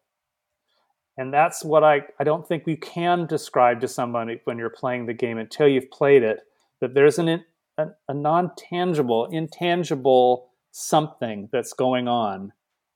And 1.16 1.32
that's 1.32 1.64
what 1.64 1.84
I, 1.84 2.02
I 2.18 2.24
don't 2.24 2.46
think 2.46 2.66
we 2.66 2.76
can 2.76 3.26
describe 3.26 3.80
to 3.82 3.88
somebody 3.88 4.40
when 4.44 4.58
you're 4.58 4.70
playing 4.70 5.06
the 5.06 5.14
game 5.14 5.38
until 5.38 5.68
you've 5.68 5.90
played 5.90 6.24
it, 6.24 6.40
that 6.80 6.94
there's 6.94 7.18
an, 7.18 7.44
a, 7.78 7.86
a 8.08 8.14
non 8.14 8.50
tangible, 8.56 9.26
intangible 9.26 10.50
something 10.72 11.48
that's 11.52 11.72
going 11.72 12.08
on 12.08 12.52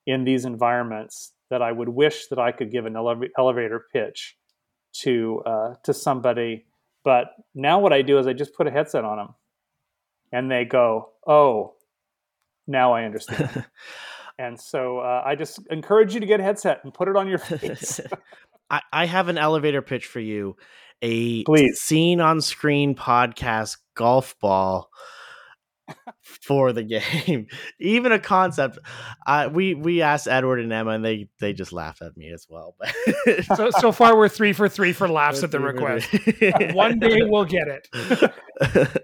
in 0.07 0.25
these 0.25 0.45
environments 0.45 1.33
that 1.51 1.63
I 1.63 1.71
would 1.71 1.89
wish 1.91 2.27
that 2.27 2.39
I 2.39 2.51
could 2.51 2.73
give 2.73 2.87
an 2.87 2.97
ele- 2.97 3.29
elevator 3.39 3.87
pitch 3.93 4.37
to 4.95 5.43
uh, 5.47 5.75
to 5.85 5.95
somebody. 5.95 6.67
But 7.09 7.29
now 7.55 7.79
what 7.79 7.95
I 7.95 8.03
do 8.03 8.19
is 8.19 8.27
I 8.27 8.35
just 8.35 8.53
put 8.53 8.67
a 8.67 8.71
headset 8.71 9.03
on 9.03 9.17
them, 9.17 9.35
and 10.31 10.51
they 10.51 10.67
go, 10.67 11.09
"Oh, 11.27 11.73
now 12.67 12.93
I 12.93 13.05
understand." 13.05 13.65
And 14.41 14.61
so 14.61 15.01
uh, 15.01 15.21
I 15.27 15.35
just 15.35 15.59
encourage 15.69 16.15
you 16.15 16.21
to 16.21 16.27
get 16.27 16.39
a 16.39 16.45
headset 16.45 16.79
and 16.85 16.95
put 16.95 17.09
it 17.09 17.17
on 17.17 17.27
your 17.27 17.39
face. 17.59 17.99
I, 18.71 18.83
I 18.93 19.07
have 19.07 19.27
an 19.27 19.37
elevator 19.37 19.83
pitch 19.83 20.07
for 20.07 20.21
you. 20.21 20.55
A 21.03 21.43
Please. 21.43 21.81
seen 21.81 22.21
on 22.21 22.41
screen 22.41 22.95
podcast 22.95 23.79
golf 23.97 24.39
ball 24.39 24.91
for 26.23 26.73
the 26.73 26.83
game. 27.27 27.47
Even 27.79 28.13
a 28.13 28.19
concept. 28.19 28.79
Uh, 29.27 29.49
we 29.53 29.75
we 29.75 30.03
asked 30.03 30.29
Edward 30.29 30.61
and 30.61 30.73
Emma, 30.73 30.91
and 30.91 31.05
they 31.05 31.29
they 31.41 31.53
just 31.53 31.73
laughed 31.73 32.03
at 32.03 32.17
me 32.17 32.31
as 32.33 32.47
well. 32.49 32.75
But 32.79 33.45
so 33.57 33.71
so 33.71 33.93
far, 33.93 34.17
we're 34.17 34.29
three 34.29 34.53
for 34.53 34.69
three 34.69 34.93
for 34.93 35.09
laughs 35.09 35.43
at 35.43 35.51
the 35.51 35.61
request. 35.61 36.09
One 36.75 36.99
day 36.99 37.19
we'll 37.23 37.45
get 37.45 37.69
it. 37.69 39.03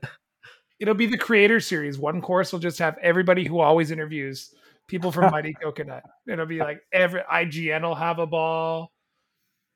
It'll 0.81 0.95
be 0.95 1.07
the 1.07 1.19
creator 1.19 1.61
series. 1.61 1.99
One 1.99 2.21
course 2.21 2.53
will 2.53 2.59
just 2.59 2.79
have 2.79 2.99
everybody 3.01 3.47
who 3.47 3.61
always 3.61 3.91
interviews 3.91 4.53
people 4.89 5.13
from 5.13 5.31
Mighty 5.31 5.55
Coconut. 5.63 6.03
It'll 6.27 6.47
be 6.47 6.59
like 6.59 6.81
every 6.93 7.21
IGN 7.23 7.83
will 7.83 7.95
have 7.95 8.19
a 8.19 8.27
ball. 8.27 8.93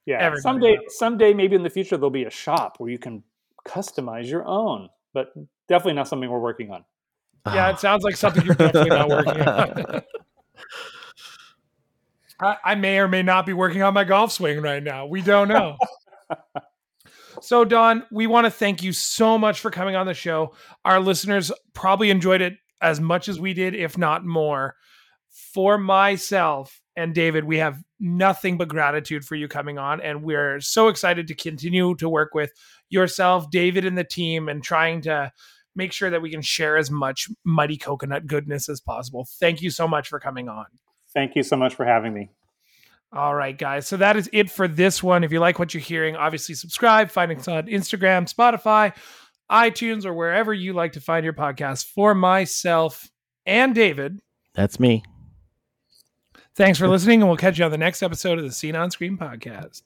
Yeah, 0.07 0.19
Everybody 0.21 0.43
someday, 0.43 0.79
someday, 0.89 1.35
maybe 1.35 1.55
in 1.55 1.63
the 1.63 1.71
future, 1.71 1.97
there'll 1.97 2.11
be 2.11 2.25
a 2.25 2.31
shop 2.31 2.77
where 2.79 2.91
you 2.91 2.99
can 2.99 3.23
customize 3.67 4.27
your 4.27 4.47
own, 4.47 4.89
but 5.13 5.29
definitely 5.69 5.95
not 5.95 6.09
something 6.09 6.31
we're 6.31 6.39
working 6.39 6.71
on. 6.71 6.85
Yeah, 7.47 7.71
it 7.71 7.81
sounds 7.81 8.05
like 8.05 8.17
something 8.17 8.45
you're 8.45 8.55
definitely 8.55 8.91
not 8.91 9.09
working 9.09 9.41
on. 9.41 10.03
I, 12.41 12.57
I 12.65 12.75
may 12.75 12.99
or 12.99 13.09
may 13.09 13.23
not 13.23 13.47
be 13.47 13.53
working 13.53 13.83
on 13.83 13.95
my 13.95 14.05
golf 14.05 14.33
swing 14.33 14.61
right 14.61 14.83
now. 14.83 15.07
We 15.07 15.23
don't 15.23 15.49
know. 15.49 15.77
So, 17.41 17.65
Don, 17.65 18.03
we 18.11 18.27
want 18.27 18.47
to 18.47 18.51
thank 18.51 18.83
you 18.83 18.93
so 18.93 19.39
much 19.39 19.61
for 19.61 19.71
coming 19.71 19.95
on 19.95 20.07
the 20.07 20.13
show. 20.13 20.55
Our 20.85 20.99
listeners 20.99 21.53
probably 21.73 22.11
enjoyed 22.11 22.41
it 22.41 22.55
as 22.81 22.99
much 22.99 23.29
as 23.29 23.39
we 23.39 23.55
did, 23.55 23.77
if 23.77 23.97
not 23.97 24.27
more 24.27 24.75
for 25.31 25.79
myself 25.79 26.81
and 26.99 27.15
David, 27.15 27.45
we 27.45 27.59
have 27.59 27.81
nothing 28.01 28.59
but 28.59 28.67
gratitude 28.67 29.25
for 29.25 29.37
you 29.37 29.47
coming 29.47 29.79
on. 29.79 30.01
And 30.01 30.25
we're 30.25 30.61
so 30.61 30.89
excited 30.89 31.29
to 31.29 31.35
continue 31.35 31.95
to 31.95 32.09
work 32.09 32.35
with 32.35 32.51
yourself, 32.89 33.49
David, 33.53 33.85
and 33.85 33.97
the 33.97 34.03
team 34.03 34.49
and 34.49 34.65
trying 34.65 35.03
to 35.03 35.31
make 35.79 35.93
sure 35.93 36.11
that 36.11 36.21
we 36.21 36.31
can 36.31 36.43
share 36.43 36.77
as 36.77 36.91
much 36.91 37.29
Mighty 37.45 37.79
Coconut 37.79 38.27
goodness 38.27 38.69
as 38.69 38.81
possible. 38.83 39.27
Thank 39.41 39.63
you 39.63 39.71
so 39.71 39.89
much 39.89 40.09
for 40.09 40.21
coming 40.21 40.49
on. 40.51 40.67
Thank 41.15 41.35
you 41.37 41.43
so 41.43 41.57
much 41.57 41.75
for 41.75 41.87
having 41.87 42.13
me. 42.13 42.29
All 43.11 43.35
right, 43.35 43.57
guys. 43.57 43.87
So 43.87 43.97
that 43.97 44.17
is 44.19 44.29
it 44.35 44.51
for 44.51 44.69
this 44.69 45.03
one. 45.03 45.25
If 45.25 45.33
you 45.33 45.41
like 45.41 45.59
what 45.59 45.73
you're 45.73 45.81
hearing, 45.81 46.15
obviously 46.17 46.55
subscribe, 46.55 47.11
find 47.11 47.33
us 47.33 47.49
on 47.49 47.67
Instagram, 47.69 48.31
Spotify, 48.31 48.95
iTunes, 49.51 50.05
or 50.05 50.13
wherever 50.13 50.53
you 50.53 50.75
like 50.75 50.93
to 50.93 51.01
find 51.01 51.25
your 51.25 51.33
podcast. 51.33 51.87
For 51.87 52.15
myself 52.15 53.09
and 53.47 53.75
David, 53.75 54.21
That's 54.55 54.79
me. 54.79 55.05
thanks 56.55 56.79
for 56.79 56.87
listening, 56.87 57.23
and 57.23 57.31
we'll 57.31 57.39
catch 57.39 57.59
you 57.59 57.65
on 57.65 57.71
the 57.71 57.79
next 57.79 58.03
episode 58.03 58.39
of 58.39 58.45
the 58.45 58.53
Scene 58.53 58.77
on 58.77 58.91
Screen 58.91 59.17
podcast. 59.17 59.83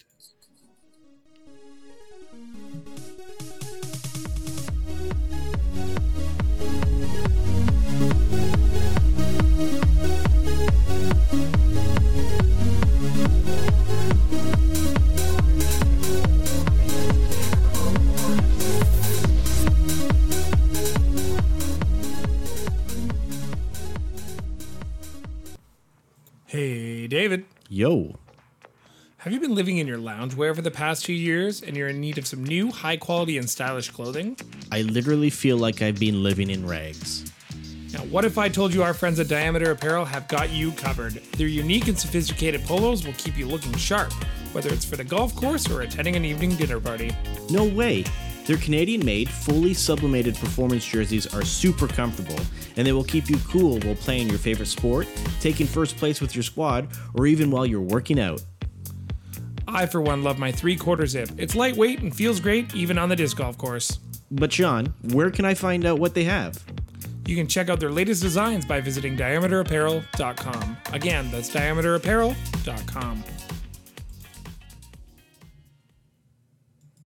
David. 27.12 27.44
Yo. 27.68 28.18
Have 29.18 29.34
you 29.34 29.38
been 29.38 29.54
living 29.54 29.76
in 29.76 29.86
your 29.86 29.98
loungewear 29.98 30.56
for 30.56 30.62
the 30.62 30.70
past 30.70 31.04
few 31.04 31.14
years 31.14 31.60
and 31.60 31.76
you're 31.76 31.88
in 31.88 32.00
need 32.00 32.16
of 32.16 32.26
some 32.26 32.42
new, 32.42 32.72
high 32.72 32.96
quality, 32.96 33.36
and 33.36 33.50
stylish 33.50 33.90
clothing? 33.90 34.34
I 34.72 34.80
literally 34.80 35.28
feel 35.28 35.58
like 35.58 35.82
I've 35.82 36.00
been 36.00 36.22
living 36.22 36.48
in 36.48 36.66
rags. 36.66 37.30
Now, 37.92 37.98
what 38.04 38.24
if 38.24 38.38
I 38.38 38.48
told 38.48 38.72
you 38.72 38.82
our 38.82 38.94
friends 38.94 39.20
at 39.20 39.28
Diameter 39.28 39.72
Apparel 39.72 40.06
have 40.06 40.26
got 40.26 40.48
you 40.52 40.72
covered? 40.72 41.12
Their 41.36 41.48
unique 41.48 41.86
and 41.86 41.98
sophisticated 41.98 42.62
polos 42.62 43.04
will 43.04 43.12
keep 43.18 43.36
you 43.36 43.46
looking 43.46 43.76
sharp, 43.76 44.10
whether 44.54 44.72
it's 44.72 44.86
for 44.86 44.96
the 44.96 45.04
golf 45.04 45.36
course 45.36 45.68
or 45.68 45.82
attending 45.82 46.16
an 46.16 46.24
evening 46.24 46.56
dinner 46.56 46.80
party. 46.80 47.14
No 47.50 47.66
way. 47.66 48.06
Their 48.46 48.56
Canadian 48.56 49.04
made, 49.04 49.28
fully 49.28 49.72
sublimated 49.72 50.34
performance 50.34 50.84
jerseys 50.84 51.32
are 51.32 51.44
super 51.44 51.86
comfortable, 51.86 52.38
and 52.76 52.86
they 52.86 52.92
will 52.92 53.04
keep 53.04 53.30
you 53.30 53.36
cool 53.48 53.78
while 53.80 53.94
playing 53.94 54.28
your 54.28 54.38
favorite 54.38 54.66
sport, 54.66 55.06
taking 55.40 55.66
first 55.66 55.96
place 55.96 56.20
with 56.20 56.34
your 56.34 56.42
squad, 56.42 56.88
or 57.14 57.26
even 57.26 57.50
while 57.50 57.64
you're 57.64 57.80
working 57.80 58.18
out. 58.18 58.42
I, 59.68 59.86
for 59.86 60.00
one, 60.00 60.22
love 60.22 60.38
my 60.38 60.50
three 60.52 60.76
quarter 60.76 61.06
zip. 61.06 61.30
It's 61.38 61.54
lightweight 61.54 62.00
and 62.00 62.14
feels 62.14 62.40
great 62.40 62.74
even 62.74 62.98
on 62.98 63.08
the 63.08 63.16
disc 63.16 63.36
golf 63.36 63.56
course. 63.56 64.00
But, 64.30 64.52
Sean, 64.52 64.86
where 65.12 65.30
can 65.30 65.44
I 65.44 65.54
find 65.54 65.86
out 65.86 65.98
what 65.98 66.14
they 66.14 66.24
have? 66.24 66.62
You 67.26 67.36
can 67.36 67.46
check 67.46 67.68
out 67.68 67.78
their 67.78 67.90
latest 67.90 68.22
designs 68.22 68.66
by 68.66 68.80
visiting 68.80 69.16
diameterapparel.com. 69.16 70.76
Again, 70.92 71.30
that's 71.30 71.50
diameterapparel.com. 71.50 73.24